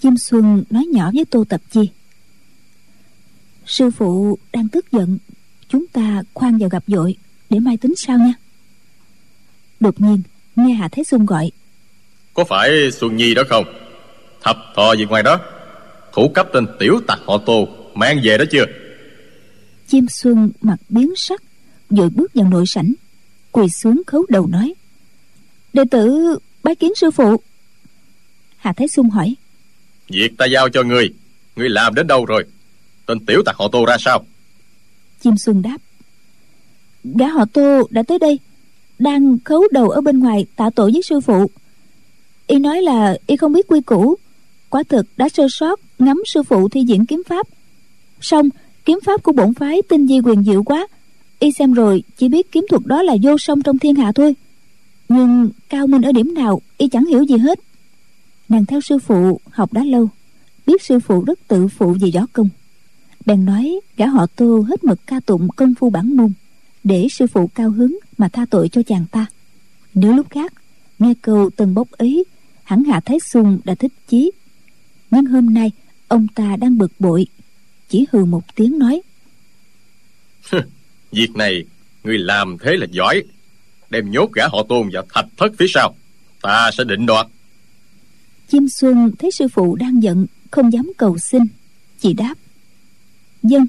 Chim 0.00 0.16
xuân 0.16 0.64
nói 0.70 0.84
nhỏ 0.92 1.10
với 1.14 1.24
tô 1.24 1.44
tập 1.48 1.60
chi. 1.70 1.90
Sư 3.66 3.90
phụ 3.90 4.38
đang 4.52 4.68
tức 4.68 4.92
giận 4.92 5.18
chúng 5.68 5.86
ta 5.86 6.22
khoan 6.34 6.58
vào 6.58 6.68
gặp 6.68 6.84
dội 6.86 7.14
để 7.50 7.58
mai 7.58 7.76
tính 7.76 7.94
sao 7.96 8.18
nha. 8.18 8.32
Đột 9.80 10.00
nhiên 10.00 10.22
nghe 10.56 10.74
hạ 10.74 10.88
thái 10.88 11.04
xuân 11.04 11.26
gọi. 11.26 11.50
Có 12.34 12.44
phải 12.44 12.90
Xuân 12.92 13.16
Nhi 13.16 13.34
đó 13.34 13.42
không? 13.48 13.64
Thập 14.42 14.56
thò 14.76 14.92
gì 14.92 15.04
ngoài 15.04 15.22
đó 15.22 15.40
Thủ 16.18 16.28
cấp 16.28 16.48
tên 16.52 16.66
tiểu 16.78 17.00
tặc 17.06 17.18
họ 17.26 17.38
tô. 17.46 17.68
Mang 17.94 18.20
về 18.24 18.38
đó 18.38 18.44
chưa? 18.50 18.64
Chim 19.86 20.06
xuân 20.08 20.50
mặt 20.60 20.76
biến 20.88 21.12
sắc 21.16 21.42
vội 21.90 22.10
bước 22.10 22.34
vào 22.34 22.48
nội 22.48 22.64
sảnh 22.66 22.92
quỳ 23.52 23.68
xuống 23.68 24.02
khấu 24.06 24.26
đầu 24.28 24.46
nói 24.46 24.74
đệ 25.72 25.82
tử 25.90 26.38
bái 26.62 26.74
kiến 26.74 26.94
sư 26.94 27.10
phụ. 27.10 27.40
Hà 28.56 28.72
thái 28.72 28.88
xuân 28.88 29.10
hỏi 29.10 29.34
Việc 30.08 30.38
ta 30.38 30.46
giao 30.46 30.68
cho 30.68 30.82
ngươi 30.82 31.10
Ngươi 31.56 31.68
làm 31.68 31.94
đến 31.94 32.06
đâu 32.06 32.24
rồi? 32.24 32.44
Tên 33.06 33.26
tiểu 33.26 33.42
tặc 33.46 33.56
họ 33.56 33.68
tô 33.72 33.84
ra 33.86 33.96
sao? 34.00 34.24
Chim 35.20 35.36
xuân 35.36 35.62
đáp 35.62 35.78
gã 37.04 37.28
họ 37.28 37.44
tô 37.52 37.88
đã 37.90 38.02
tới 38.02 38.18
đây 38.18 38.38
đang 38.98 39.38
khấu 39.44 39.64
đầu 39.70 39.90
ở 39.90 40.00
bên 40.00 40.18
ngoài 40.18 40.46
tạ 40.56 40.70
tội 40.74 40.90
với 40.92 41.02
sư 41.02 41.20
phụ. 41.20 41.50
Y 42.46 42.58
nói 42.58 42.82
là 42.82 43.16
y 43.26 43.36
không 43.36 43.52
biết 43.52 43.66
quy 43.68 43.80
củ 43.80 44.18
quả 44.70 44.82
thực 44.88 45.06
đã 45.16 45.28
sơ 45.28 45.46
sót 45.50 45.80
ngắm 45.98 46.22
sư 46.26 46.42
phụ 46.42 46.68
thi 46.68 46.80
diễn 46.84 47.06
kiếm 47.06 47.22
pháp. 47.26 47.46
Xong, 48.20 48.48
kiếm 48.84 48.98
pháp 49.04 49.22
của 49.22 49.32
bổn 49.32 49.54
phái 49.54 49.82
tinh 49.88 50.06
di 50.06 50.20
quyền 50.20 50.44
diệu 50.44 50.62
quá. 50.62 50.86
Y 51.38 51.52
xem 51.52 51.72
rồi, 51.72 52.02
chỉ 52.16 52.28
biết 52.28 52.52
kiếm 52.52 52.66
thuật 52.70 52.82
đó 52.86 53.02
là 53.02 53.16
vô 53.22 53.38
song 53.38 53.62
trong 53.62 53.78
thiên 53.78 53.94
hạ 53.94 54.12
thôi. 54.12 54.34
Nhưng 55.08 55.50
cao 55.68 55.86
minh 55.86 56.02
ở 56.02 56.12
điểm 56.12 56.34
nào, 56.34 56.60
y 56.78 56.88
chẳng 56.88 57.06
hiểu 57.06 57.22
gì 57.22 57.36
hết. 57.36 57.60
Nàng 58.48 58.66
theo 58.66 58.80
sư 58.80 58.98
phụ 58.98 59.40
học 59.50 59.72
đã 59.72 59.84
lâu, 59.84 60.08
biết 60.66 60.82
sư 60.82 61.00
phụ 61.00 61.24
rất 61.24 61.38
tự 61.48 61.68
phụ 61.68 61.96
về 62.00 62.08
gió 62.08 62.26
công. 62.32 62.48
Bèn 63.26 63.44
nói 63.44 63.80
gã 63.96 64.06
họ 64.06 64.26
tô 64.26 64.64
hết 64.68 64.84
mực 64.84 65.06
ca 65.06 65.20
tụng 65.20 65.48
công 65.56 65.74
phu 65.74 65.90
bản 65.90 66.16
môn, 66.16 66.32
để 66.84 67.06
sư 67.10 67.26
phụ 67.26 67.46
cao 67.54 67.70
hứng 67.70 67.98
mà 68.18 68.28
tha 68.28 68.46
tội 68.50 68.68
cho 68.68 68.82
chàng 68.82 69.04
ta. 69.10 69.26
Nếu 69.94 70.12
lúc 70.12 70.26
khác, 70.30 70.52
nghe 70.98 71.14
câu 71.22 71.50
tân 71.50 71.74
bốc 71.74 71.90
ấy 71.90 72.24
hẳn 72.64 72.84
hạ 72.84 73.00
thái 73.00 73.18
xuân 73.20 73.58
đã 73.64 73.74
thích 73.74 73.92
chí. 74.08 74.30
Nhưng 75.10 75.24
hôm 75.24 75.54
nay 75.54 75.72
ông 76.08 76.26
ta 76.34 76.56
đang 76.60 76.78
bực 76.78 76.92
bội. 76.98 77.26
Chỉ 77.88 78.06
hừ 78.12 78.24
một 78.24 78.42
tiếng 78.54 78.78
nói. 78.78 79.02
Việc 81.12 81.36
này 81.36 81.64
Ngươi 82.08 82.18
làm 82.18 82.58
thế 82.58 82.76
là 82.76 82.86
giỏi. 82.90 83.22
Đem 83.90 84.10
nhốt 84.10 84.32
gã 84.32 84.48
họ 84.48 84.62
tôn 84.68 84.88
vào 84.92 85.02
thạch 85.14 85.26
thất 85.36 85.52
phía 85.58 85.66
sau. 85.68 85.94
Ta 86.42 86.70
sẽ 86.78 86.84
định 86.84 87.06
đoạt. 87.06 87.26
Chim 88.48 88.68
xuân 88.68 89.10
thấy 89.18 89.30
sư 89.30 89.48
phụ 89.48 89.76
đang 89.76 90.02
giận 90.02 90.26
không 90.50 90.72
dám 90.72 90.92
cầu 90.96 91.18
xin. 91.18 91.42
Chỉ 91.98 92.12
đáp. 92.12 92.34
Dân. 93.42 93.66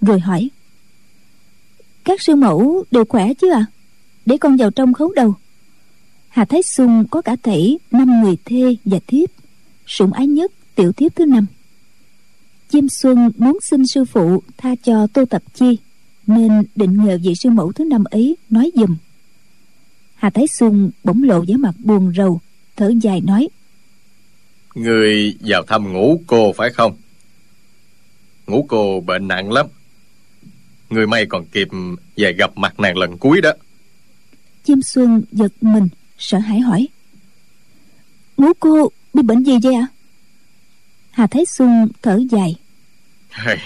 Rồi 0.00 0.20
hỏi. 0.20 0.50
Các 2.04 2.22
sư 2.22 2.34
mẫu 2.34 2.84
đều 2.90 3.04
khỏe 3.04 3.34
chứ 3.34 3.50
ạ? 3.52 3.66
À? 3.68 3.70
để 4.26 4.36
con 4.36 4.56
vào 4.56 4.70
trong 4.70 4.92
khấu 4.92 5.12
đầu. 5.12 5.34
Hà 6.28 6.44
thái 6.44 6.62
xuân 6.62 7.04
có 7.10 7.22
cả 7.22 7.36
thảy 7.42 7.78
năm 7.90 8.22
người 8.22 8.36
thê 8.44 8.76
và 8.84 8.98
thiếp. 9.06 9.30
Sủng 9.86 10.12
ái 10.12 10.26
nhất 10.26 10.52
tiểu 10.80 10.92
thiếp 10.92 11.16
thứ 11.16 11.24
năm. 11.24 11.46
Chim 12.68 12.86
xuân 12.88 13.30
muốn 13.38 13.58
xin 13.62 13.86
sư 13.86 14.04
phụ 14.04 14.42
tha 14.56 14.74
cho 14.82 15.06
tô 15.06 15.24
tập 15.24 15.42
chi 15.54 15.78
nên 16.26 16.62
định 16.76 17.04
nhờ 17.04 17.18
vị 17.22 17.34
sư 17.34 17.50
mẫu 17.50 17.72
thứ 17.72 17.84
năm 17.84 18.04
ấy 18.04 18.36
nói 18.50 18.70
giùm. 18.74 18.96
Hà 20.14 20.30
thái 20.30 20.46
xuân 20.58 20.90
bỗng 21.04 21.22
lộ 21.22 21.44
vẻ 21.48 21.54
mặt 21.56 21.74
buồn 21.84 22.12
rầu 22.16 22.40
thở 22.76 22.92
dài 23.02 23.20
nói 23.20 23.48
Người 24.74 25.36
vào 25.40 25.62
thăm 25.62 25.92
ngũ 25.92 26.20
cô 26.26 26.52
phải 26.52 26.70
không? 26.70 26.96
Ngũ 28.46 28.66
cô 28.68 29.00
bệnh 29.00 29.28
nặng 29.28 29.52
lắm. 29.52 29.66
Người 30.90 31.06
may 31.06 31.26
còn 31.26 31.44
kịp 31.44 31.68
về 32.16 32.32
gặp 32.32 32.50
mặt 32.56 32.80
nàng 32.80 32.98
lần 32.98 33.18
cuối 33.18 33.40
đó. 33.40 33.52
Chim 34.64 34.82
xuân 34.82 35.22
giật 35.32 35.52
mình 35.60 35.88
sợ 36.18 36.38
hãi 36.38 36.60
hỏi 36.60 36.88
ngũ 38.36 38.52
cô 38.60 38.90
bị 39.14 39.22
bệnh 39.22 39.44
gì 39.44 39.58
vậy 39.62 39.74
ạ 39.74 39.86
hà 41.20 41.26
thái 41.26 41.44
xuân 41.44 41.88
thở 42.02 42.20
dài. 42.30 42.54
Hay, 43.28 43.58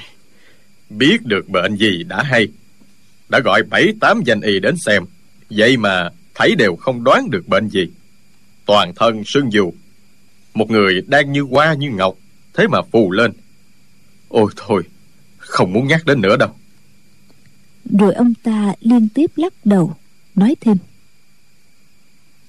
Biết 0.90 1.22
được 1.22 1.48
bệnh 1.48 1.76
gì 1.76 2.04
đã 2.04 2.22
hay. 2.22 2.48
Đã 3.28 3.40
gọi 3.40 3.62
bảy 3.62 3.94
tám 4.00 4.22
danh 4.24 4.40
y 4.40 4.60
đến 4.60 4.76
xem. 4.76 5.04
Vậy 5.50 5.76
mà 5.76 6.10
thấy 6.34 6.54
đều 6.54 6.76
không 6.76 7.04
đoán 7.04 7.30
được 7.30 7.48
bệnh 7.48 7.68
gì. 7.68 7.86
Toàn 8.66 8.92
thân 8.96 9.22
sưng 9.26 9.52
dù. 9.52 9.72
Một 10.54 10.70
người 10.70 11.02
đang 11.06 11.32
như 11.32 11.40
hoa 11.40 11.74
như 11.74 11.90
ngọc 11.90 12.14
Thế 12.54 12.66
mà 12.66 12.82
phù 12.92 13.10
lên. 13.10 13.32
Ôi 14.28 14.52
thôi 14.56 14.82
Không 15.38 15.72
muốn 15.72 15.86
nhắc 15.86 16.06
đến 16.06 16.20
nữa 16.20 16.36
đâu. 16.36 16.50
Rồi 17.98 18.14
ông 18.14 18.34
ta 18.42 18.74
liên 18.80 19.08
tiếp 19.14 19.30
lắc 19.36 19.52
đầu 19.64 19.96
nói 20.34 20.56
thêm. 20.60 20.76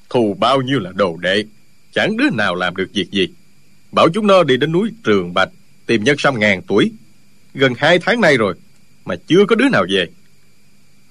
Thù 0.09 0.35
bao 0.39 0.61
nhiêu 0.61 0.79
là 0.79 0.91
đồ 0.95 1.17
đệ 1.17 1.43
Chẳng 1.91 2.17
đứa 2.17 2.29
nào 2.29 2.55
làm 2.55 2.75
được 2.75 2.89
việc 2.93 3.11
gì 3.11 3.27
Bảo 3.91 4.09
chúng 4.13 4.27
nó 4.27 4.43
đi 4.43 4.57
đến 4.57 4.71
núi 4.71 4.91
Trường 5.03 5.33
Bạch 5.33 5.49
Tìm 5.85 6.03
nhân 6.03 6.15
sâm 6.19 6.39
ngàn 6.39 6.61
tuổi. 6.67 6.91
Gần 7.53 7.73
hai 7.77 7.99
tháng 7.99 8.21
nay 8.21 8.37
rồi 8.37 8.55
Mà 9.05 9.15
chưa 9.27 9.45
có 9.47 9.55
đứa 9.55 9.69
nào 9.69 9.85
về. 9.89 10.05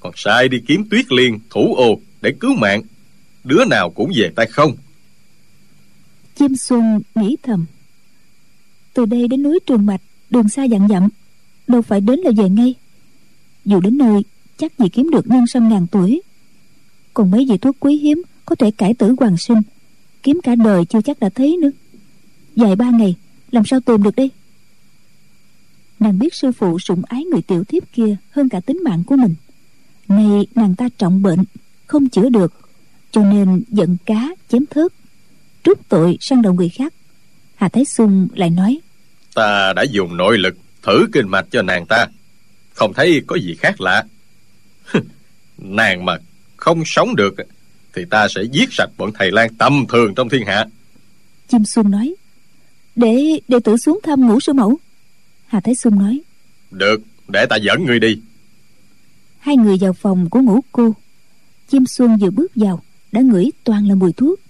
Còn 0.01 0.13
sai 0.17 0.49
đi 0.49 0.61
kiếm 0.67 0.89
tuyết 0.91 1.13
liên, 1.13 1.39
thủ 1.51 1.75
ô 1.75 2.01
Để 2.23 2.33
cứu 2.41 2.55
mạng. 2.55 2.83
Đứa 3.45 3.65
nào 3.65 3.91
cũng 3.91 4.13
về 4.17 4.31
tay 4.37 4.47
không. 4.47 4.77
Chim 6.35 6.57
xuân 6.57 7.01
nghĩ 7.15 7.37
thầm. 7.43 7.67
Từ 8.95 9.05
đây 9.05 9.29
đến 9.29 9.43
núi 9.43 9.59
trường 9.67 9.87
mạch 9.87 10.01
đường 10.31 10.49
xa 10.49 10.65
dặn 10.65 10.89
dặm, 10.89 11.09
đâu 11.67 11.83
phải 11.83 12.01
đến 12.01 12.19
là 12.19 12.31
về 12.37 12.49
ngay. 12.49 12.75
Dù 13.65 13.81
đến 13.81 13.99
nơi, 13.99 14.23
chắc 14.57 14.79
gì 14.79 14.89
kiếm 14.89 15.11
được 15.11 15.27
nhân 15.27 15.47
sâm 15.47 15.69
ngàn 15.69 15.87
tuổi. 15.87 16.23
Còn 17.15 17.31
mấy 17.31 17.47
vị 17.51 17.59
thuốc 17.59 17.77
quý 17.81 17.97
hiếm 17.97 18.23
có 18.45 18.55
thể 18.55 18.71
cải 18.71 18.95
tử 18.95 19.15
hoàng 19.19 19.37
sinh. 19.37 19.63
Kiếm 20.23 20.41
cả 20.43 20.55
đời 20.55 20.85
chưa 20.85 21.01
chắc 21.01 21.21
đã 21.21 21.29
thấy 21.29 21.57
nữa 21.57 21.71
dài 22.57 22.77
ba 22.77 22.91
ngày 22.91 23.15
làm 23.51 23.65
sao 23.67 23.81
tìm 23.81 24.03
được 24.03 24.17
đây? 24.17 24.31
Nàng 26.01 26.19
biết 26.19 26.35
sư 26.35 26.53
phụ 26.53 26.79
sủng 26.79 27.03
ái 27.09 27.25
người 27.25 27.43
tiểu 27.43 27.65
thiếp 27.65 27.83
kia 27.93 28.17
hơn 28.31 28.49
cả 28.49 28.61
tính 28.61 28.79
mạng 28.85 29.03
của 29.07 29.17
mình. 29.17 29.35
Nay 30.09 30.47
nàng 30.55 30.75
ta 30.75 30.89
trọng 30.99 31.23
bệnh 31.23 31.45
không 31.87 32.09
chữa 32.09 32.29
được 32.29 32.53
cho 33.11 33.25
nên 33.25 33.63
giận 33.69 33.97
cá 34.07 34.29
chém 34.49 34.67
thớt 34.71 34.93
trút 35.63 35.89
tội 35.89 36.17
sang 36.21 36.43
đầu 36.43 36.55
người 36.55 36.69
khác. 36.69 36.95
Hà 37.55 37.69
thái 37.69 37.85
xuân 37.85 38.29
lại 38.35 38.51
nói 38.51 38.81
Ta 39.35 39.73
đã 39.73 39.83
dùng 39.83 40.17
nội 40.17 40.39
lực 40.39 40.57
Thử 40.83 41.07
kinh 41.13 41.29
mạch 41.29 41.47
cho 41.51 41.63
nàng 41.63 41.87
ta. 41.87 42.07
Không 42.75 42.93
thấy 42.95 43.23
có 43.27 43.37
gì 43.37 43.55
khác 43.55 43.81
lạ. 43.81 44.05
Nàng 45.59 46.05
mà 46.05 46.17
không 46.57 46.83
sống 46.87 47.17
được 47.17 47.35
Thì 47.95 48.03
ta 48.11 48.29
sẽ 48.29 48.43
giết 48.53 48.69
sạch 48.73 48.91
bọn 48.99 49.11
thầy 49.15 49.31
lang 49.31 49.55
tầm 49.55 49.87
thường 49.89 50.15
trong 50.15 50.29
thiên 50.29 50.47
hạ. 50.47 50.67
Chim 51.49 51.65
xuân 51.65 51.91
nói 51.91 52.15
để 52.97 53.41
đệ 53.49 53.61
tử 53.61 53.77
xuống 53.77 54.01
thăm 54.03 54.29
ngũ 54.29 54.41
sư 54.41 54.53
mẫu. 54.53 54.79
Hà 55.47 55.61
thái 55.61 55.75
xuân 55.75 55.99
nói. 55.99 56.21
Được 56.71 57.03
để 57.29 57.47
ta 57.47 57.57
dẫn 57.57 57.85
ngươi 57.85 58.01
đi. 58.01 58.21
Hai 59.39 59.57
người 59.57 59.77
vào 59.81 59.93
phòng 59.93 60.31
của 60.31 60.41
ngũ 60.41 60.61
cô. 60.73 60.95
Chim 61.69 61.87
xuân 61.87 62.17
vừa 62.21 62.31
bước 62.31 62.53
vào 62.55 62.83
đã 63.13 63.21
ngửi 63.21 63.51
toàn 63.65 63.89
là 63.89 63.95
mùi 63.95 64.13
thuốc. 64.13 64.41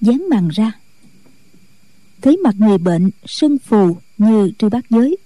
Dán 0.00 0.28
màn 0.30 0.48
ra. 0.48 0.72
Thấy 2.22 2.36
mặt 2.36 2.54
người 2.58 2.78
bệnh 2.78 3.10
sưng 3.26 3.58
phù 3.58 3.96
như 4.18 4.52
trư 4.58 4.68
bát 4.68 4.84
giới. 4.90 5.16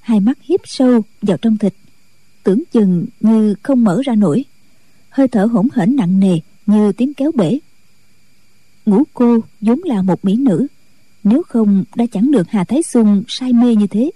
Hai 0.00 0.20
mắt 0.20 0.38
hiếp 0.42 0.60
sâu 0.64 1.02
vào 1.22 1.36
trong 1.36 1.58
thịt. 1.58 1.74
Tưởng 2.42 2.62
chừng 2.72 3.06
như 3.20 3.54
không 3.62 3.84
mở 3.84 4.00
ra 4.04 4.14
nổi. 4.14 4.44
Hơi 5.08 5.28
thở 5.28 5.44
hỗn 5.44 5.68
hển 5.74 5.96
nặng 5.96 6.20
nề 6.20 6.38
như 6.66 6.92
tiếng 6.92 7.14
kéo 7.14 7.32
bể. 7.34 7.58
Ngũ 8.86 9.02
cô 9.14 9.40
vốn 9.60 9.80
là 9.84 10.02
một 10.02 10.24
mỹ 10.24 10.36
nữ 10.36 10.66
nếu 11.24 11.42
không 11.48 11.84
đã 11.94 12.04
chẳng 12.12 12.30
được 12.30 12.48
hà 12.50 12.64
thái 12.64 12.82
xuân 12.82 13.24
say 13.28 13.52
mê 13.52 13.74
như 13.74 13.86
thế. 13.86 14.10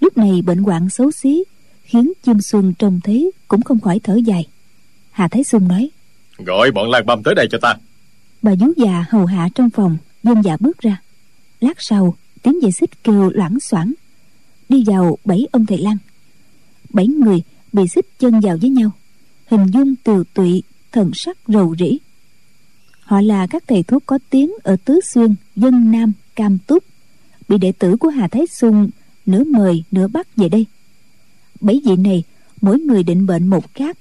Lúc 0.00 0.18
này 0.18 0.42
bệnh 0.42 0.58
hoạn 0.58 0.90
xấu 0.90 1.10
xí 1.10 1.44
khiến 1.82 2.12
chim 2.22 2.40
xuân 2.40 2.74
trông 2.78 3.00
thấy 3.04 3.30
cũng 3.48 3.62
không 3.62 3.80
khỏi 3.80 4.00
thở 4.02 4.14
dài. 4.24 4.46
Hà 5.10 5.28
thái 5.28 5.44
xuân 5.44 5.68
nói 5.68 5.90
gọi 6.38 6.70
bọn 6.70 6.90
lan 6.90 7.06
băm 7.06 7.22
tới 7.22 7.34
đây 7.34 7.46
cho 7.50 7.58
ta. 7.62 7.74
Bà 8.42 8.54
vú 8.54 8.72
già 8.76 9.04
hầu 9.10 9.26
hạ 9.26 9.48
trong 9.54 9.70
phòng 9.70 9.96
dân 10.22 10.42
già 10.42 10.56
bước 10.60 10.78
ra. 10.78 11.00
Lát 11.60 11.76
sau 11.78 12.14
tiếng 12.42 12.62
dây 12.62 12.72
xích 12.72 13.04
kêu 13.04 13.30
loảng 13.34 13.60
xoảng. 13.60 13.92
Đi 14.68 14.84
vào 14.86 15.18
bảy 15.24 15.46
ông 15.52 15.66
thầy 15.66 15.78
lang. 15.78 15.96
Bảy 16.92 17.06
người 17.06 17.42
bị 17.72 17.88
xích 17.88 18.06
chân 18.18 18.40
vào 18.40 18.56
với 18.60 18.70
nhau 18.70 18.90
hình 19.50 19.66
dung 19.66 19.94
từ 20.04 20.24
tụy 20.34 20.62
thần 20.92 21.10
sắc 21.14 21.36
rầu 21.48 21.74
rĩ. 21.78 21.98
Họ 23.00 23.20
là 23.20 23.46
các 23.46 23.64
thầy 23.66 23.82
thuốc 23.82 24.02
có 24.06 24.18
tiếng 24.30 24.52
ở 24.62 24.76
tứ 24.84 25.00
xuyên 25.04 25.34
dân 25.56 25.90
nam 25.92 26.12
cam 26.40 26.58
túc. 26.58 26.84
Bị 27.48 27.58
đệ 27.58 27.72
tử 27.72 27.96
của 27.96 28.08
hà 28.08 28.28
thái 28.28 28.46
xuân 28.46 28.90
nửa 29.26 29.44
mời, 29.44 29.84
nửa 29.90 30.08
bắt 30.08 30.36
về 30.36 30.48
đây. 30.48 30.66
Bảy 31.60 31.80
vị 31.84 31.96
này, 31.96 32.24
mỗi 32.60 32.80
người 32.80 33.02
định 33.02 33.26
bệnh 33.26 33.46
một 33.46 33.74
khác. 33.74 33.98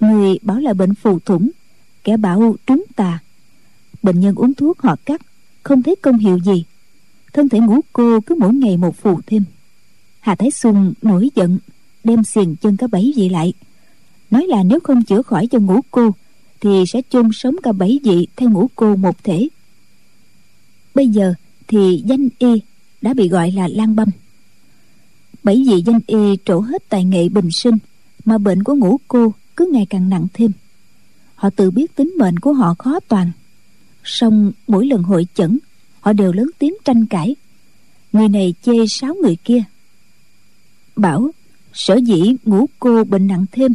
Người 0.00 0.38
bảo 0.42 0.58
là 0.58 0.74
bệnh 0.74 0.94
phù 0.94 1.18
thủng, 1.18 1.50
kẻ 2.04 2.16
bảo 2.16 2.56
trúng 2.66 2.84
tà. 2.96 3.18
Bệnh 4.02 4.20
nhân 4.20 4.34
uống 4.34 4.54
thuốc 4.54 4.82
họ 4.82 4.96
cắt, 5.04 5.20
không 5.62 5.82
thấy 5.82 5.96
công 5.96 6.18
hiệu 6.18 6.38
gì. 6.38 6.64
Thân 7.32 7.48
thể 7.48 7.60
ngũ 7.60 7.80
cô 7.92 8.20
cứ 8.20 8.34
mỗi 8.38 8.54
ngày 8.54 8.76
một 8.76 8.96
phù 8.96 9.20
thêm. 9.26 9.44
Hà 10.20 10.34
thái 10.34 10.50
xuân 10.50 10.94
nổi 11.02 11.30
giận, 11.34 11.58
đem 12.04 12.24
xiềng 12.24 12.56
chân 12.56 12.76
cả 12.76 12.86
bảy 12.86 13.12
vị 13.16 13.28
lại. 13.28 13.52
Nói 14.30 14.46
là 14.46 14.62
nếu 14.62 14.80
không 14.80 15.04
chữa 15.04 15.22
khỏi 15.22 15.46
cho 15.46 15.58
ngũ 15.58 15.80
cô, 15.90 16.10
thì 16.60 16.84
sẽ 16.86 17.02
chôn 17.10 17.28
sống 17.32 17.56
cả 17.62 17.72
bảy 17.72 18.00
vị 18.04 18.26
theo 18.36 18.50
ngũ 18.50 18.70
cô 18.76 18.96
một 18.96 19.24
thể. 19.24 19.48
Bây 20.94 21.08
giờ 21.08 21.34
thì 21.68 22.02
danh 22.06 22.28
y 22.38 22.62
đã 23.02 23.14
bị 23.14 23.28
gọi 23.28 23.50
là 23.50 23.68
lan 23.68 23.96
băm. 23.96 24.08
Bảy 25.42 25.64
vì 25.68 25.82
danh 25.86 26.00
y 26.06 26.36
trổ 26.44 26.60
hết 26.60 26.88
tài 26.88 27.04
nghệ 27.04 27.28
bình 27.28 27.50
sinh 27.50 27.78
mà 28.24 28.38
bệnh 28.38 28.62
của 28.62 28.74
ngũ 28.74 29.00
cô 29.08 29.32
cứ 29.56 29.70
ngày 29.72 29.86
càng 29.90 30.08
nặng 30.08 30.26
thêm. 30.34 30.52
Họ 31.34 31.50
tự 31.50 31.70
biết 31.70 31.94
tính 31.94 32.14
mệnh 32.18 32.38
của 32.38 32.52
họ 32.52 32.74
khó 32.78 33.00
toàn. 33.08 33.32
Song 34.04 34.52
mỗi 34.66 34.86
lần 34.86 35.02
hội 35.02 35.26
chẩn, 35.34 35.58
họ 36.00 36.12
đều 36.12 36.32
lớn 36.32 36.50
tiếng 36.58 36.74
tranh 36.84 37.06
cãi. 37.06 37.36
Người 38.12 38.28
này 38.28 38.54
chê 38.62 38.72
sáu 38.88 39.14
người 39.14 39.36
kia. 39.44 39.62
Bảo, 40.96 41.30
sở 41.72 41.96
dĩ 41.96 42.34
ngũ 42.44 42.66
cô 42.78 43.04
bệnh 43.04 43.26
nặng 43.26 43.46
thêm, 43.52 43.74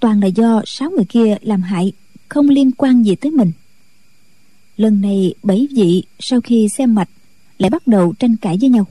toàn 0.00 0.20
là 0.20 0.26
do 0.26 0.62
sáu 0.66 0.90
người 0.90 1.04
kia 1.04 1.36
làm 1.42 1.62
hại, 1.62 1.92
không 2.28 2.48
liên 2.48 2.72
quan 2.72 3.02
gì 3.02 3.14
tới 3.14 3.30
mình. 3.30 3.52
Lần 4.76 5.00
này 5.00 5.34
bảy 5.42 5.68
vị 5.70 6.04
sau 6.18 6.40
khi 6.40 6.68
xem 6.68 6.94
mạch 6.94 7.08
lại 7.62 7.70
bắt 7.70 7.86
đầu 7.86 8.14
tranh 8.18 8.36
cãi 8.36 8.58
với 8.60 8.70
nhau. 8.70 8.86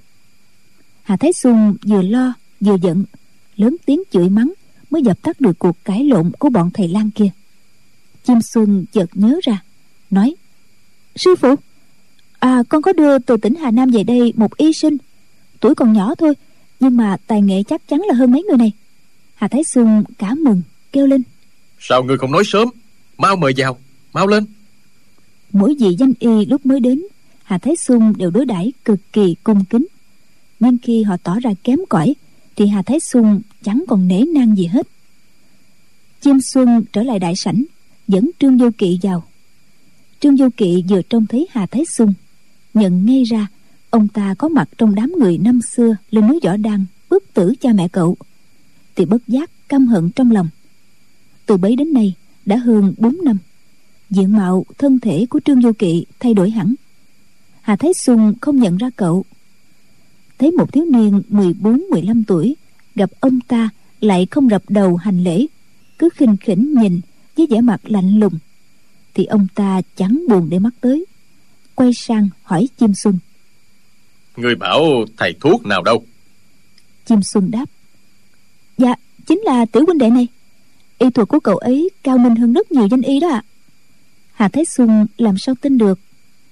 Hà 1.03 1.17
thái 1.17 1.33
xuân 1.33 1.75
vừa 1.87 2.01
lo 2.01 2.33
vừa 2.59 2.77
giận 2.81 3.05
lớn 3.55 3.75
tiếng 3.85 4.03
chửi 4.11 4.29
mắng 4.29 4.53
mới 4.89 5.01
dập 5.01 5.21
tắt 5.21 5.41
được 5.41 5.59
cuộc 5.59 5.77
cãi 5.83 6.03
lộn 6.03 6.31
của 6.39 6.49
bọn 6.49 6.69
thầy 6.73 6.87
lang 6.87 7.11
kia. 7.11 7.29
Chim 8.23 8.39
xuân 8.41 8.85
chợt 8.91 9.09
nhớ 9.13 9.39
ra 9.43 9.63
nói 10.09 10.35
sư 11.15 11.35
phụ 11.35 11.55
à 12.39 12.63
con 12.69 12.81
có 12.81 12.93
đưa 12.93 13.19
từ 13.19 13.37
tỉnh 13.37 13.55
hà 13.55 13.71
nam 13.71 13.89
về 13.89 14.03
đây 14.03 14.33
một 14.35 14.57
y 14.57 14.73
sinh 14.73 14.97
tuổi 15.59 15.75
còn 15.75 15.93
nhỏ 15.93 16.15
thôi 16.15 16.33
nhưng 16.79 16.97
mà 16.97 17.17
tài 17.27 17.41
nghệ 17.41 17.63
chắc 17.63 17.87
chắn 17.87 18.01
là 18.07 18.13
hơn 18.13 18.31
mấy 18.31 18.43
người 18.43 18.57
này. 18.57 18.71
Hà 19.35 19.47
thái 19.47 19.63
xuân 19.63 20.03
cả 20.17 20.35
mừng 20.35 20.61
kêu 20.91 21.07
lên 21.07 21.23
sao 21.79 22.03
ngươi 22.03 22.17
không 22.17 22.31
nói 22.31 22.43
sớm? 22.45 22.67
Mau 23.17 23.35
mời 23.35 23.53
vào 23.57 23.77
mau 24.13 24.27
lên. 24.27 24.45
Mỗi 25.51 25.75
vị 25.79 25.95
danh 25.99 26.13
y 26.19 26.45
lúc 26.45 26.65
mới 26.65 26.79
đến 26.79 27.01
hà 27.51 27.57
thái 27.57 27.75
xuân 27.75 28.13
đều 28.17 28.31
đối 28.31 28.45
đãi 28.45 28.73
cực 28.85 28.99
kỳ 29.13 29.35
cung 29.43 29.65
kính. 29.65 29.87
Nhưng 30.59 30.77
khi 30.83 31.03
họ 31.03 31.17
tỏ 31.17 31.39
ra 31.39 31.53
kém 31.63 31.79
cỏi, 31.89 32.15
thì 32.55 32.67
hà 32.67 32.81
thái 32.81 32.99
xuân 32.99 33.41
chẳng 33.63 33.83
còn 33.87 34.07
nể 34.07 34.23
nang 34.33 34.57
gì 34.57 34.65
hết. 34.65 34.87
Chim 36.21 36.41
xuân 36.41 36.83
trở 36.93 37.03
lại 37.03 37.19
đại 37.19 37.35
sảnh, 37.35 37.63
dẫn 38.07 38.29
trương 38.39 38.59
Du 38.59 38.69
kỵ 38.77 38.99
vào. 39.03 39.23
Trương 40.19 40.37
Du 40.37 40.49
kỵ 40.57 40.83
vừa 40.89 41.01
trông 41.01 41.25
thấy 41.27 41.47
hà 41.51 41.65
thái 41.65 41.85
xuân 41.85 42.13
nhận 42.73 43.05
ngay 43.05 43.23
ra 43.23 43.47
ông 43.89 44.07
ta 44.07 44.35
có 44.37 44.47
mặt 44.47 44.69
trong 44.77 44.95
đám 44.95 45.13
người 45.19 45.37
năm 45.37 45.61
xưa 45.61 45.95
lên 46.11 46.27
núi 46.27 46.39
võ 46.43 46.57
đăng 46.57 46.85
bức 47.09 47.33
tử 47.33 47.53
cha 47.61 47.73
mẹ 47.73 47.87
cậu. 47.87 48.17
Thì 48.95 49.05
bất 49.05 49.27
giác 49.27 49.51
căm 49.69 49.87
hận 49.87 50.09
trong 50.09 50.31
lòng. 50.31 50.49
Từ 51.45 51.57
bấy 51.57 51.75
đến 51.75 51.93
nay 51.93 52.13
đã 52.45 52.55
hơn 52.55 52.93
4 52.97 53.17
năm, 53.23 53.37
diện 54.09 54.33
mạo 54.37 54.65
thân 54.77 54.99
thể 54.99 55.25
của 55.29 55.39
trương 55.45 55.61
Du 55.61 55.71
kỵ 55.73 56.05
thay 56.19 56.33
đổi 56.33 56.49
hẳn 56.49 56.75
hà 57.61 57.75
thái 57.75 57.93
xuân 57.93 58.33
không 58.41 58.59
nhận 58.59 58.77
ra 58.77 58.89
cậu. 58.95 59.25
Thấy 60.39 60.51
một 60.51 60.73
thiếu 60.73 60.85
niên 60.85 61.21
14-15 61.29 62.23
tuổi 62.27 62.55
gặp 62.95 63.09
ông 63.19 63.39
ta 63.41 63.69
lại 63.99 64.27
không 64.31 64.49
rập 64.49 64.63
đầu 64.69 64.95
hành 64.95 65.23
lễ 65.23 65.45
cứ 65.99 66.09
khinh 66.15 66.37
khỉnh 66.37 66.73
nhìn 66.81 67.01
với 67.37 67.47
vẻ 67.49 67.61
mặt 67.61 67.81
lạnh 67.83 68.19
lùng 68.19 68.33
thì 69.13 69.25
ông 69.25 69.47
ta 69.55 69.81
chẳng 69.95 70.23
buồn 70.29 70.49
để 70.49 70.59
mắt 70.59 70.73
tới 70.81 71.05
quay 71.75 71.93
sang 71.93 72.29
hỏi 72.43 72.67
chim 72.77 72.93
xuân. 72.93 73.19
Người 74.37 74.55
bảo 74.55 74.81
thầy 75.17 75.35
thuốc 75.41 75.65
nào 75.65 75.83
đâu? 75.83 76.05
Chim 77.05 77.19
xuân 77.23 77.51
đáp 77.51 77.65
dạ 78.77 78.95
chính 79.25 79.41
là 79.45 79.65
tiểu 79.65 79.85
huynh 79.85 79.97
đệ 79.97 80.09
này. 80.09 80.27
Y 80.99 81.09
thuật 81.09 81.27
của 81.27 81.39
cậu 81.39 81.57
ấy 81.57 81.89
cao 82.03 82.17
minh 82.17 82.35
hơn 82.35 82.53
rất 82.53 82.71
nhiều 82.71 82.87
danh 82.91 83.01
y 83.01 83.19
đó 83.19 83.29
ạ. 83.29 83.43
Hà 84.33 84.47
thái 84.47 84.65
xuân 84.65 85.07
làm 85.17 85.37
sao 85.37 85.55
tin 85.61 85.77
được 85.77 85.99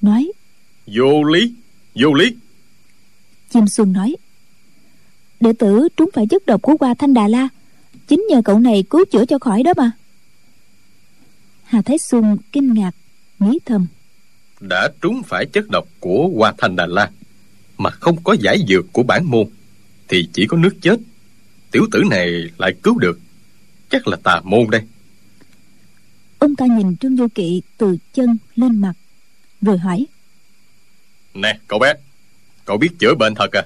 nói 0.01 0.31
vô 0.95 1.23
lý 1.23 1.53
vô 1.95 2.13
lý. 2.13 2.35
Chim 3.49 3.67
xuân 3.67 3.93
nói 3.93 4.15
đệ 5.39 5.53
tử 5.59 5.87
trúng 5.97 6.09
phải 6.13 6.27
chất 6.27 6.45
độc 6.45 6.61
của 6.61 6.77
qua 6.77 6.93
thanh 6.93 7.13
đà 7.13 7.27
la 7.27 7.47
chính 8.07 8.25
nhờ 8.29 8.41
cậu 8.45 8.59
này 8.59 8.83
cứu 8.89 9.05
chữa 9.11 9.25
cho 9.25 9.39
khỏi 9.39 9.63
đó 9.63 9.73
mà. 9.77 9.91
Hà 11.63 11.81
thái 11.81 11.97
xuân 11.97 12.37
kinh 12.51 12.73
ngạc 12.73 12.91
nghĩ 13.39 13.59
thầm 13.65 13.87
đã 14.59 14.89
trúng 15.01 15.23
phải 15.23 15.45
chất 15.45 15.69
độc 15.69 15.87
của 15.99 16.29
hoa 16.35 16.53
thanh 16.57 16.75
đà 16.75 16.85
la 16.85 17.11
mà 17.77 17.89
không 17.89 18.23
có 18.23 18.35
giải 18.41 18.57
dược 18.67 18.85
của 18.93 19.03
bản 19.03 19.25
môn 19.25 19.47
thì 20.07 20.29
chỉ 20.33 20.45
có 20.47 20.57
nước 20.57 20.75
chết. 20.81 20.99
Tiểu 21.71 21.87
tử 21.91 22.03
này 22.09 22.29
lại 22.57 22.73
cứu 22.83 22.99
được. 22.99 23.19
Chắc 23.89 24.07
là 24.07 24.17
tà 24.23 24.41
môn 24.43 24.69
đây. 24.71 24.81
Ông 26.39 26.55
ta 26.55 26.65
nhìn 26.65 26.97
trương 26.97 27.15
vô 27.15 27.27
kỵ 27.35 27.61
từ 27.77 27.97
chân 28.13 28.37
lên 28.55 28.75
mặt 28.75 28.93
rồi 29.61 29.77
hỏi 29.77 30.05
nè, 31.41 31.59
cậu 31.67 31.79
bé, 31.79 31.93
cậu 32.65 32.77
biết 32.77 32.89
chữa 32.99 33.15
bệnh 33.15 33.35
thật 33.35 33.51
à? 33.51 33.63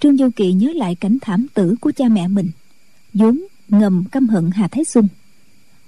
Trương 0.00 0.16
Du 0.16 0.30
Kỳ 0.36 0.52
nhớ 0.52 0.72
lại 0.74 0.94
cảnh 0.94 1.18
thảm 1.20 1.46
tử 1.54 1.74
của 1.80 1.92
cha 1.96 2.08
mẹ 2.08 2.28
mình, 2.28 2.50
vốn 3.14 3.40
ngầm 3.68 4.04
căm 4.12 4.28
hận 4.28 4.50
hà 4.50 4.68
thái 4.68 4.84
xuân. 4.84 5.08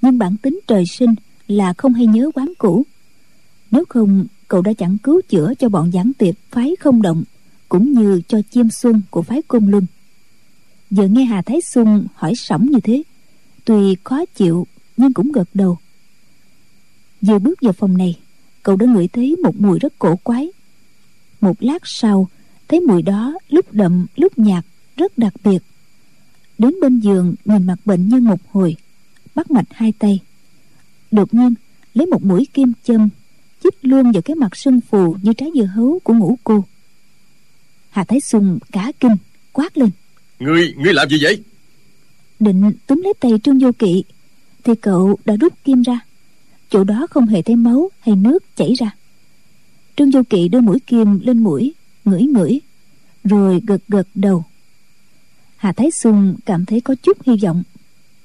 Nhưng 0.03 0.19
bản 0.19 0.37
tính 0.37 0.61
trời 0.67 0.85
sinh 0.87 1.15
là 1.49 1.75
không 1.79 1.95
hay 1.95 2.07
nhớ 2.07 2.31
quán 2.35 2.53
cũ. 2.59 2.87
Nếu 3.71 3.85
không, 3.89 4.27
cậu 4.49 4.63
đã 4.63 4.73
chẳng 4.73 4.99
cứu 4.99 5.21
chữa 5.29 5.53
cho 5.59 5.69
bọn 5.69 5.93
giảng 5.93 6.13
tiệp 6.19 6.35
phái 6.51 6.77
không 6.81 7.03
động, 7.03 7.25
cũng 7.69 7.93
như 7.93 8.21
cho 8.29 8.41
chiêm 8.51 8.71
xuân 8.71 9.01
của 9.11 9.23
phái 9.23 9.43
côn 9.43 9.71
luân. 9.71 9.87
Giờ 10.91 11.07
nghe 11.07 11.25
hà 11.25 11.43
thái 11.43 11.61
xuân 11.61 12.07
hỏi 12.15 12.35
sỏng 12.35 12.67
như 12.67 12.81
thế, 12.81 13.03
tuy 13.65 13.97
khó 14.05 14.25
chịu 14.25 14.67
nhưng 14.97 15.13
cũng 15.13 15.33
gật 15.33 15.49
đầu. 15.55 15.79
Vừa 17.21 17.39
bước 17.39 17.61
vào 17.63 17.73
phòng 17.73 17.97
này 17.99 18.19
cậu 18.63 18.77
đã 18.77 18.87
ngửi 18.87 19.09
thấy 19.09 19.37
một 19.37 19.61
mùi 19.61 19.79
rất 19.79 19.99
cổ 19.99 20.17
quái. 20.17 20.49
Một 21.41 21.63
lát 21.63 21.83
sau 21.85 22.29
thấy 22.69 22.81
mùi 22.81 23.03
đó 23.03 23.35
lúc 23.49 23.73
đậm 23.73 24.07
lúc 24.17 24.39
nhạt 24.39 24.65
rất 24.97 25.19
đặc 25.19 25.33
biệt. 25.45 25.59
Đến 26.59 26.75
bên 26.81 27.01
giường 27.01 27.35
nhìn 27.45 27.67
mặt 27.67 27.79
bệnh 27.85 28.09
nhân 28.09 28.25
một 28.25 28.41
hồi 28.51 28.77
bắt 29.35 29.51
mạch 29.51 29.67
hai 29.71 29.93
tay. 29.99 30.21
Đột 31.11 31.35
nhiên 31.35 31.55
lấy 31.95 32.07
một 32.07 32.25
mũi 32.25 32.47
kim 32.55 32.73
châm 32.85 33.09
chích 33.63 33.75
luôn 33.83 34.13
vào 34.13 34.23
cái 34.23 34.35
mặt 34.35 34.57
sưng 34.57 34.81
phù 34.81 35.17
như 35.23 35.33
trái 35.33 35.49
dưa 35.55 35.65
hấu 35.65 35.99
của 36.05 36.15
ngũ 36.15 36.39
cô. 36.45 36.65
Hà 37.91 38.05
thái 38.05 38.21
xuân 38.21 38.59
cả 38.73 38.93
kinh 39.01 39.17
quát 39.53 39.79
lên. 39.79 39.91
Ngươi 40.39 40.75
ngươi 40.77 40.93
làm 40.93 41.09
gì 41.09 41.19
vậy? 41.23 41.43
Định 42.41 42.73
túm 42.87 43.01
lấy 43.03 43.13
tay 43.21 43.33
trương 43.45 43.59
vô 43.59 43.73
kỵ 43.79 44.05
thì 44.65 44.75
cậu 44.75 45.19
đã 45.25 45.37
rút 45.37 45.53
kim 45.65 45.83
ra 45.83 46.01
chỗ 46.71 46.85
đó 46.85 47.07
không 47.11 47.27
hề 47.27 47.43
thấy 47.43 47.57
máu 47.57 47.91
hay 48.01 48.17
nước 48.17 48.57
chảy 48.57 48.75
ra. 48.75 48.91
Trương 49.97 50.11
vô 50.11 50.23
kỵ 50.31 50.49
đưa 50.49 50.61
mũi 50.61 50.79
kim 50.87 51.21
lên 51.21 51.39
mũi 51.39 51.73
ngửi 52.05 52.23
ngửi 52.23 52.61
rồi 53.25 53.61
gật 53.67 53.83
gật 53.89 54.09
đầu. 54.15 54.45
Hà 55.57 55.73
thái 55.73 55.91
xuân 55.91 56.37
cảm 56.47 56.65
thấy 56.65 56.81
có 56.81 56.95
chút 57.03 57.23
hy 57.27 57.37
vọng. 57.43 57.63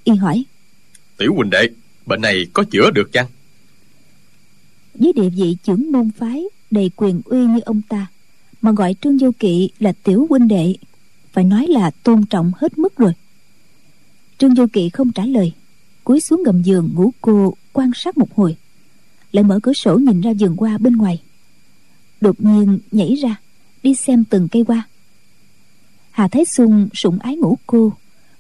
Y 0.04 0.14
hỏi 0.14 0.46
tiểu 1.18 1.34
huynh 1.36 1.50
đệ 1.50 1.70
Bệnh 2.06 2.22
này 2.22 2.46
có 2.54 2.64
chữa 2.64 2.92
được 2.92 3.12
chăng? 3.12 3.28
với 5.00 5.14
địa 5.14 5.30
vị 5.30 5.58
trưởng 5.64 5.92
môn 5.92 6.12
phái 6.12 6.44
đầy 6.72 6.92
quyền 6.96 7.22
uy 7.26 7.46
như 7.46 7.60
ông 7.60 7.82
ta 7.90 8.08
mà 8.62 8.72
gọi 8.72 8.96
trương 9.02 9.18
vô 9.18 9.32
kỵ 9.40 9.70
là 9.80 9.94
tiểu 10.04 10.28
huynh 10.30 10.48
đệ 10.48 10.76
phải 11.32 11.44
nói 11.44 11.68
là 11.68 11.92
tôn 11.92 12.26
trọng 12.26 12.52
hết 12.56 12.78
mức 12.78 12.98
rồi. 12.98 13.14
Trương 14.38 14.54
vô 14.54 14.66
kỵ 14.74 14.90
không 14.90 15.12
trả 15.12 15.26
lời 15.26 15.52
cúi 16.04 16.22
xuống 16.22 16.44
gầm 16.44 16.62
giường 16.62 16.90
ngủ 16.96 17.12
cô 17.22 17.54
quan 17.76 17.92
sát 17.96 18.18
một 18.18 18.36
hồi, 18.36 18.56
lại 19.32 19.44
mở 19.44 19.60
cửa 19.64 19.74
sổ 19.74 19.98
nhìn 19.98 20.22
ra 20.22 20.32
vườn 20.40 20.56
hoa 20.56 20.78
bên 20.78 20.98
ngoài. 20.98 21.22
Đột 22.22 22.36
nhiên 22.42 22.80
nhảy 22.92 23.16
ra, 23.16 23.36
đi 23.84 23.96
xem 23.96 24.24
từng 24.30 24.48
cây 24.48 24.64
hoa. 24.68 24.88
Hà 26.12 26.28
thái 26.28 26.46
xuân 26.46 26.90
sủng 26.94 27.20
ái 27.20 27.36
ngủ 27.36 27.58
cô, 27.68 27.94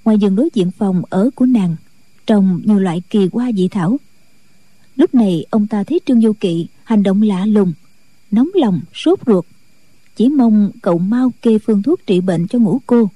ngoài 0.06 0.18
vườn 0.22 0.36
đối 0.36 0.50
diện 0.54 0.72
phòng 0.72 1.02
ở 1.10 1.30
của 1.36 1.46
nàng, 1.46 1.76
trồng 2.28 2.62
nhiều 2.64 2.80
loại 2.80 3.02
kỳ 3.10 3.30
hoa 3.34 3.52
dị 3.52 3.68
thảo. 3.68 3.98
Lúc 4.96 5.16
này 5.16 5.46
ông 5.50 5.68
ta 5.68 5.84
thấy 5.84 6.00
trương 6.06 6.22
du 6.22 6.34
kỵ 6.34 6.68
hành 6.84 7.04
động 7.04 7.22
lạ 7.22 7.46
lùng, 7.46 7.74
nóng 8.32 8.50
lòng, 8.54 8.82
sốt 8.94 9.20
ruột. 9.26 9.46
Chỉ 10.16 10.30
mong 10.30 10.72
cậu 10.82 10.98
mau 10.98 11.32
kê 11.42 11.60
phương 11.60 11.84
thuốc 11.84 12.00
trị 12.08 12.22
bệnh 12.22 12.48
cho 12.48 12.60
ngủ 12.60 12.82
cô. 12.86 13.10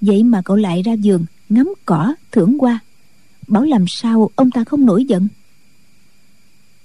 Vậy 0.00 0.22
mà 0.22 0.42
cậu 0.44 0.56
lại 0.56 0.82
ra 0.82 0.92
giường 0.92 1.26
ngắm 1.48 1.74
cỏ 1.86 2.14
thưởng 2.32 2.56
qua 2.58 2.80
bảo 3.48 3.62
làm 3.62 3.84
sao 3.88 4.30
ông 4.34 4.50
ta 4.50 4.64
không 4.64 4.86
nổi 4.86 5.04
giận? 5.04 5.28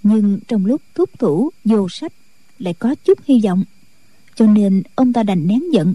Nhưng 0.04 0.40
trong 0.48 0.66
lúc 0.66 0.82
thúc 0.96 1.10
thủ 1.20 1.50
vô 1.66 1.90
sách 1.90 2.14
lại 2.60 2.74
có 2.74 2.96
chút 3.06 3.20
hy 3.26 3.42
vọng, 3.44 3.64
cho 4.36 4.46
nên 4.46 4.84
ông 4.96 5.14
ta 5.14 5.24
đành 5.24 5.48
nén 5.48 5.74
giận. 5.74 5.94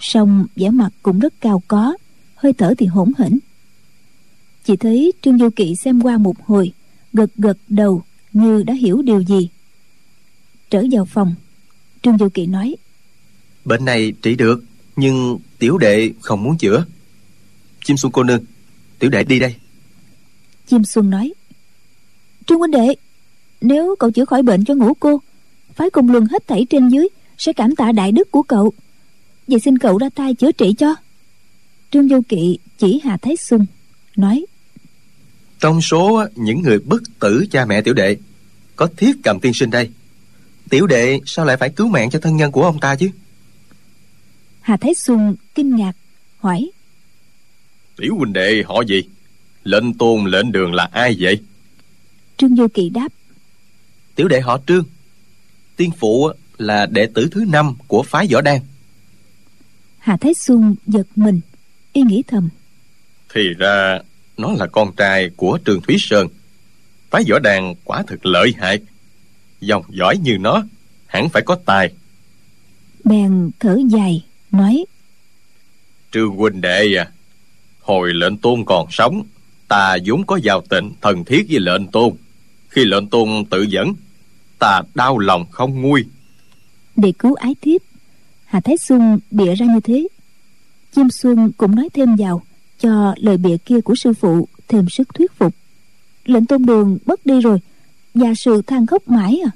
Song 0.00 0.46
vẻ 0.56 0.70
mặt 0.70 0.90
cũng 1.02 1.18
rất 1.18 1.34
cao 1.40 1.62
có, 1.68 1.96
hơi 2.34 2.52
thở 2.52 2.74
thì 2.78 2.86
hỗn 2.86 3.12
hển. 3.18 3.38
Chỉ 4.64 4.76
thấy 4.76 5.12
trương 5.22 5.38
du 5.38 5.50
kỵ 5.50 5.74
xem 5.76 6.00
qua 6.00 6.18
một 6.18 6.46
hồi, 6.46 6.72
gật 7.12 7.30
gật 7.36 7.58
đầu 7.68 8.02
như 8.32 8.62
đã 8.62 8.74
hiểu 8.74 9.02
điều 9.02 9.20
gì. 9.20 9.48
Trở 10.70 10.84
vào 10.92 11.04
phòng, 11.04 11.34
trương 12.02 12.18
du 12.18 12.28
kỵ 12.28 12.46
nói 12.46 12.76
Bệnh 13.64 13.84
này 13.84 14.12
trị 14.22 14.34
được, 14.34 14.64
Nhưng 14.96 15.38
tiểu 15.58 15.78
đệ 15.78 16.12
không 16.20 16.42
muốn 16.42 16.58
chữa. 16.58 16.84
Chim 17.84 17.96
xuân 17.96 18.12
cô 18.12 18.22
nương, 18.22 18.44
Tiểu 18.98 19.10
đệ 19.10 19.24
đi 19.24 19.38
đây 19.38 19.54
chim 20.66 20.84
xuân 20.84 21.10
nói 21.10 21.32
trương 22.46 22.58
huynh 22.58 22.70
đệ 22.70 22.94
nếu 23.60 23.96
cậu 23.98 24.10
chữa 24.10 24.24
khỏi 24.24 24.42
bệnh 24.42 24.64
cho 24.64 24.74
ngũ 24.74 24.94
cô 24.94 25.20
phái 25.74 25.90
cùng 25.90 26.10
luân 26.10 26.26
hết 26.26 26.46
thảy 26.46 26.66
trên 26.70 26.88
dưới 26.88 27.08
sẽ 27.38 27.52
cảm 27.52 27.76
tạ 27.76 27.92
đại 27.92 28.12
đức 28.12 28.30
của 28.30 28.42
cậu. 28.42 28.72
Vậy 29.48 29.60
xin 29.60 29.78
cậu 29.78 29.98
ra 29.98 30.08
tay 30.14 30.34
chữa 30.34 30.52
trị 30.52 30.74
cho. 30.78 30.94
Trương 31.90 32.08
du 32.08 32.20
kỵ 32.28 32.58
chỉ 32.78 33.00
hà 33.04 33.16
thái 33.16 33.36
xuân 33.36 33.66
nói 34.16 34.46
Trong 35.60 35.80
số 35.80 36.26
những 36.34 36.62
người 36.62 36.78
bất 36.78 37.02
tử 37.20 37.46
cha 37.50 37.64
mẹ 37.64 37.82
tiểu 37.82 37.94
đệ 37.94 38.16
Có 38.76 38.88
thiết 38.96 39.16
cầm 39.24 39.40
tiên 39.40 39.54
sinh 39.54 39.70
đây. 39.70 39.90
Tiểu 40.70 40.86
đệ 40.86 41.20
sao 41.26 41.44
lại 41.44 41.56
phải 41.56 41.70
cứu 41.70 41.88
mạng 41.88 42.10
cho 42.10 42.18
thân 42.18 42.36
nhân 42.36 42.52
của 42.52 42.64
ông 42.64 42.80
ta 42.80 42.96
chứ? 42.96 43.10
Hà 44.60 44.76
thái 44.76 44.94
xuân 44.94 45.36
kinh 45.54 45.76
ngạc 45.76 45.92
hỏi 46.38 46.70
Tiểu 47.96 48.16
huynh 48.16 48.32
đệ 48.32 48.62
họ 48.66 48.82
gì 48.82 49.02
Lệnh 49.64 49.94
tôn 49.94 50.24
lệnh 50.24 50.52
đường 50.52 50.74
là 50.74 50.88
ai 50.92 51.16
vậy? 51.20 51.40
Trương 52.36 52.56
du 52.56 52.68
kỵ 52.68 52.90
đáp. 52.90 53.08
Tiểu 54.14 54.28
đệ 54.28 54.40
họ 54.40 54.60
trương. 54.66 54.84
Tiên 55.76 55.90
phụ 55.98 56.30
là 56.58 56.86
đệ 56.86 57.08
tử 57.14 57.28
thứ 57.32 57.44
năm 57.48 57.74
Của 57.86 58.02
phái 58.02 58.26
võ 58.32 58.40
đan. 58.40 58.60
Hà 59.98 60.16
thái 60.16 60.34
xuân 60.34 60.74
giật 60.86 61.06
mình 61.16 61.40
y 61.92 62.02
nghĩ 62.02 62.22
thầm. 62.26 62.48
Thì 63.34 63.40
ra 63.58 63.98
Nó 64.36 64.52
là 64.52 64.66
con 64.66 64.96
trai 64.96 65.30
của 65.36 65.58
Trương 65.66 65.80
Thúy 65.80 65.96
Sơn. 65.98 66.28
Phái 67.10 67.24
võ 67.30 67.38
đàn 67.38 67.74
quả 67.84 68.02
thực 68.06 68.26
lợi 68.26 68.54
hại. 68.58 68.78
Dòng 69.60 69.84
giỏi 69.88 70.16
như 70.16 70.38
nó 70.38 70.62
Hẳn 71.06 71.28
phải 71.28 71.42
có 71.42 71.58
tài. 71.64 71.92
Bèn 73.04 73.50
thở 73.60 73.78
dài 73.90 74.24
nói. 74.50 74.84
Trương 76.12 76.36
huynh 76.36 76.60
đệ 76.60 76.94
à 76.96 77.10
Hồi 77.80 78.14
lệnh 78.14 78.36
tôn 78.36 78.64
còn 78.64 78.86
sống 78.90 79.22
Ta 79.72 79.96
vốn 80.06 80.26
có 80.26 80.36
giao 80.36 80.60
tình 80.60 80.90
thần 81.00 81.24
thiết 81.24 81.46
với 81.48 81.60
lệnh 81.60 81.86
tôn. 81.86 82.14
Khi 82.68 82.84
lệnh 82.84 83.08
tôn 83.08 83.28
tự 83.50 83.62
dẫn, 83.62 83.94
Ta 84.58 84.82
đau 84.94 85.18
lòng 85.18 85.46
không 85.50 85.82
nguôi. 85.82 86.04
Để 86.96 87.12
cứu 87.18 87.34
ái 87.34 87.54
thiếp, 87.60 87.80
hà 88.44 88.60
thái 88.60 88.76
xuân 88.76 89.18
bịa 89.30 89.54
ra 89.54 89.66
như 89.66 89.80
thế. 89.80 90.08
Chim 90.94 91.10
xuân 91.10 91.52
cũng 91.56 91.74
nói 91.74 91.88
thêm 91.94 92.16
vào, 92.16 92.42
cho 92.80 93.14
lời 93.16 93.36
bịa 93.36 93.56
kia 93.56 93.80
của 93.80 93.94
sư 93.94 94.12
phụ 94.12 94.48
thêm 94.68 94.88
sức 94.88 95.14
thuyết 95.14 95.32
phục. 95.32 95.54
Lệnh 96.24 96.46
tôn 96.46 96.66
đường 96.66 96.98
mất 97.06 97.26
đi 97.26 97.40
rồi, 97.40 97.58
gia 98.14 98.34
sư 98.34 98.62
than 98.66 98.86
khóc 98.86 99.08
mãi 99.08 99.40
à. 99.44 99.50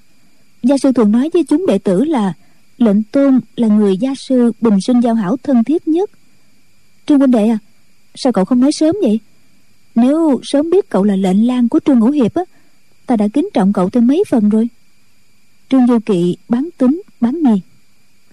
Gia 0.62 0.79
sư 0.79 0.93
thường 0.93 1.12
nói 1.12 1.31
với 1.33 1.45
chúng 1.45 1.67
đệ 1.67 1.79
tử 1.79 2.05
là 2.05 2.33
lệnh 2.79 3.03
tôn 3.03 3.41
là 3.57 3.69
người 3.69 3.97
gia 3.97 4.14
sư 4.14 4.53
bình 4.61 4.81
sinh 4.81 5.01
giao 5.01 5.14
hảo 5.14 5.37
thân 5.43 5.64
thiết 5.64 5.89
nhất. 5.89 6.11
Trương 7.07 7.19
huynh 7.19 7.31
đệ 7.31 7.49
à 7.49 7.59
sao 8.14 8.33
cậu 8.33 8.45
không 8.45 8.61
nói 8.61 8.73
sớm 8.73 8.97
vậy? 9.03 9.21
Nếu 9.97 10.41
sớm 10.43 10.71
biết 10.71 10.89
cậu 10.89 11.05
là 11.05 11.17
lệnh 11.17 11.47
lang 11.47 11.69
của 11.69 11.81
trương 11.87 11.99
ngũ 11.99 12.11
hiệp 12.11 12.35
á 12.35 12.43
ta 13.07 13.17
đã 13.17 13.29
kính 13.29 13.49
trọng 13.55 13.73
cậu 13.73 13.91
thêm 13.91 14.07
mấy 14.07 14.25
phần 14.29 14.49
rồi. 14.49 14.69
Trương 15.69 15.87
du 15.87 15.99
kỵ 16.07 16.37
bán 16.49 16.69
tính 16.79 17.03
bán 17.21 17.43
nghi 17.43 17.61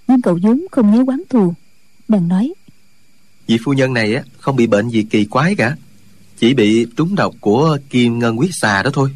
nhưng 0.08 0.22
cậu 0.22 0.40
vốn 0.44 0.66
không 0.72 0.96
nhớ 0.96 1.04
quán 1.08 1.24
thù. 1.30 1.54
Bèn 2.08 2.28
nói 2.28 2.54
Vị 3.48 3.58
phu 3.64 3.74
nhân 3.74 3.94
này 3.94 4.16
á 4.16 4.24
không 4.38 4.56
bị 4.56 4.68
bệnh 4.68 4.90
gì 4.90 5.04
kỳ 5.04 5.26
quái 5.26 5.56
cả 5.56 5.76
Chỉ 6.38 6.54
bị 6.54 6.88
trúng 6.98 7.16
độc 7.16 7.36
của 7.40 7.78
kim 7.90 8.20
ngân 8.20 8.40
quyết 8.40 8.52
xà 8.54 8.84
đó 8.84 8.90
thôi. 8.94 9.10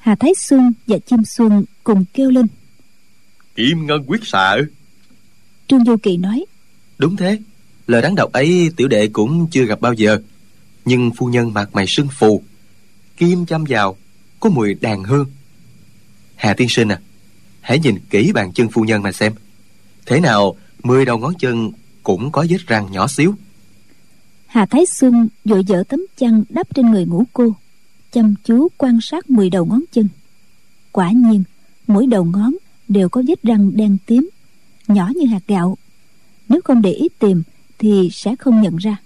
Hà 0.00 0.14
thái 0.14 0.32
xuân 0.36 0.72
và 0.86 0.98
chim 0.98 1.24
xuân 1.24 1.64
cùng 1.84 2.04
kêu 2.12 2.30
lên. 2.30 2.46
Kim 3.54 3.86
ngân 3.86 4.04
quyết 4.06 4.20
xà 4.24 4.50
ư? 4.50 4.64
Trương 5.68 5.84
du 5.84 5.96
kỳ 5.96 6.16
nói 6.16 6.44
Đúng 6.98 7.16
thế 7.16 7.38
Lời 7.86 8.02
đáng 8.02 8.14
độc 8.14 8.32
ấy 8.32 8.70
tiểu 8.76 8.88
đệ 8.88 9.08
cũng 9.08 9.46
chưa 9.50 9.64
gặp 9.64 9.80
bao 9.80 9.92
giờ 9.92 10.18
nhưng 10.84 11.10
phu 11.16 11.26
nhân 11.26 11.54
mặt 11.54 11.70
mày 11.72 11.86
sưng 11.86 12.08
phù, 12.18 12.42
Kim 13.16 13.46
chăm 13.46 13.64
vào, 13.68 13.96
Có 14.40 14.50
mùi 14.50 14.74
đàn 14.74 15.04
hương. 15.04 15.26
Hà 16.36 16.54
tiên 16.54 16.68
sinh 16.70 16.88
à 16.88 17.00
Hãy 17.60 17.78
nhìn 17.78 17.98
kỹ 18.10 18.32
bàn 18.32 18.52
chân 18.52 18.68
phu 18.68 18.82
nhân 18.82 19.02
mà 19.02 19.12
xem. 19.12 19.34
Thế 20.06 20.20
nào, 20.20 20.56
Mười 20.82 21.04
đầu 21.04 21.18
ngón 21.18 21.34
chân 21.38 21.72
cũng 22.02 22.32
có 22.32 22.46
vết 22.48 22.58
răng 22.66 22.92
nhỏ 22.92 23.06
xíu. 23.06 23.34
Hà 24.46 24.66
thái 24.66 24.86
xuân 24.86 25.28
vội 25.44 25.64
dở 25.64 25.82
tấm 25.88 26.00
chăn 26.16 26.44
đắp 26.48 26.74
trên 26.74 26.90
người 26.90 27.06
ngủ 27.06 27.24
cô, 27.32 27.54
chăm 28.12 28.34
chú 28.44 28.68
quan 28.78 28.98
sát 29.02 29.30
mười 29.30 29.50
đầu 29.50 29.66
ngón 29.66 29.80
chân. 29.92 30.08
Quả 30.92 31.10
nhiên, 31.10 31.44
mỗi 31.86 32.06
đầu 32.06 32.24
ngón 32.24 32.56
đều 32.88 33.08
có 33.08 33.22
vết 33.28 33.42
răng 33.42 33.70
đen 33.74 33.96
tím, 34.06 34.30
nhỏ 34.88 35.10
như 35.16 35.26
hạt 35.26 35.42
gạo. 35.48 35.78
Nếu 36.48 36.60
không 36.64 36.82
để 36.82 36.92
ý 36.92 37.08
tìm 37.18 37.42
thì 37.78 38.08
sẽ 38.12 38.36
không 38.36 38.62
nhận 38.62 38.76
ra 38.76 38.96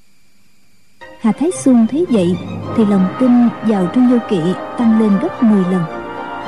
hà 1.21 1.33
thái 1.33 1.51
xuân 1.53 1.87
thấy 1.91 2.07
vậy 2.11 2.37
thì 2.77 2.85
lòng 2.87 3.07
tin 3.21 3.31
vào 3.63 3.91
trương 3.95 4.11
vô 4.11 4.19
kỵ 4.29 4.41
tăng 4.79 5.01
lên 5.01 5.11
gấp 5.23 5.43
10 5.43 5.65
lần. 5.71 5.83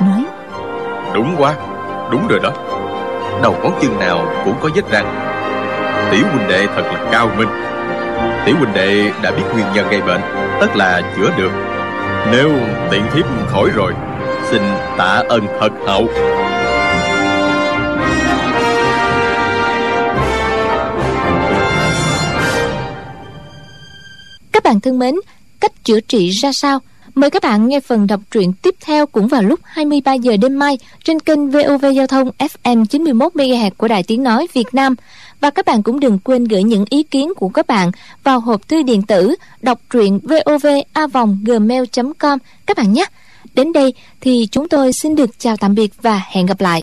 Nói, 0.01 0.25
Đúng 1.13 1.35
quá, 1.37 1.55
Đúng 2.11 2.27
rồi 2.27 2.39
đó. 2.43 2.49
Đầu 3.43 3.55
ngón 3.63 3.73
chân 3.81 3.99
nào 3.99 4.27
cũng 4.45 4.55
có 4.61 4.69
vết 4.75 4.91
răng. 4.91 5.05
Tiểu 6.11 6.25
huynh 6.31 6.47
đệ 6.47 6.67
thật 6.75 6.81
là 6.81 7.09
cao 7.11 7.29
minh. 7.37 7.47
Tiểu 8.45 8.55
huynh 8.55 8.73
đệ 8.73 9.11
đã 9.23 9.31
biết 9.31 9.43
nguyên 9.53 9.65
nhân 9.73 9.85
gây 9.91 10.01
bệnh 10.01 10.21
Tất 10.59 10.75
là 10.75 11.01
chữa 11.17 11.29
được. 11.37 11.51
Nếu 12.31 12.49
tiện 12.91 13.03
thiếp 13.13 13.25
khỏi 13.47 13.69
rồi, 13.75 13.93
Xin 14.49 14.61
tạ 14.97 15.23
ơn 15.29 15.47
thật 15.59 15.71
hậu. 15.87 16.07
Bạn 24.71 24.79
thân 24.79 24.99
mến, 24.99 25.15
cách 25.59 25.83
chữa 25.83 25.99
trị 25.99 26.29
ra 26.29 26.51
sao? 26.53 26.79
Mời 27.15 27.29
các 27.29 27.43
bạn 27.43 27.67
nghe 27.67 27.79
phần 27.79 28.07
đọc 28.07 28.21
truyện 28.31 28.53
tiếp 28.53 28.75
theo 28.81 29.05
cũng 29.05 29.27
vào 29.27 29.41
lúc 29.41 29.59
23 29.63 30.13
giờ 30.13 30.37
đêm 30.37 30.59
mai 30.59 30.77
trên 31.03 31.19
kênh 31.19 31.49
VOV 31.49 31.85
Giao 31.95 32.07
thông 32.07 32.31
FM 32.37 32.85
91 32.85 33.33
MHz 33.33 33.71
của 33.77 33.87
Đài 33.87 34.03
Tiếng 34.03 34.23
nói 34.23 34.47
Việt 34.53 34.73
Nam. 34.73 34.95
Và 35.41 35.49
các 35.49 35.65
bạn 35.65 35.83
cũng 35.83 35.99
đừng 35.99 36.19
quên 36.19 36.43
gửi 36.43 36.63
những 36.63 36.85
ý 36.89 37.03
kiến 37.03 37.33
của 37.35 37.49
các 37.49 37.67
bạn 37.67 37.91
vào 38.23 38.39
hộp 38.39 38.67
thư 38.67 38.83
điện 38.83 39.01
tử 39.01 39.35
đọc 39.61 39.79
truyện 39.89 40.19
vovavonggmail.com 40.19 42.39
các 42.65 42.77
bạn 42.77 42.93
nhé. 42.93 43.05
Đến 43.53 43.73
đây 43.73 43.93
thì 44.21 44.47
chúng 44.51 44.69
tôi 44.69 44.93
xin 44.93 45.15
được 45.15 45.39
chào 45.39 45.57
tạm 45.57 45.75
biệt 45.75 45.91
và 46.01 46.21
hẹn 46.29 46.45
gặp 46.45 46.61
lại. 46.61 46.79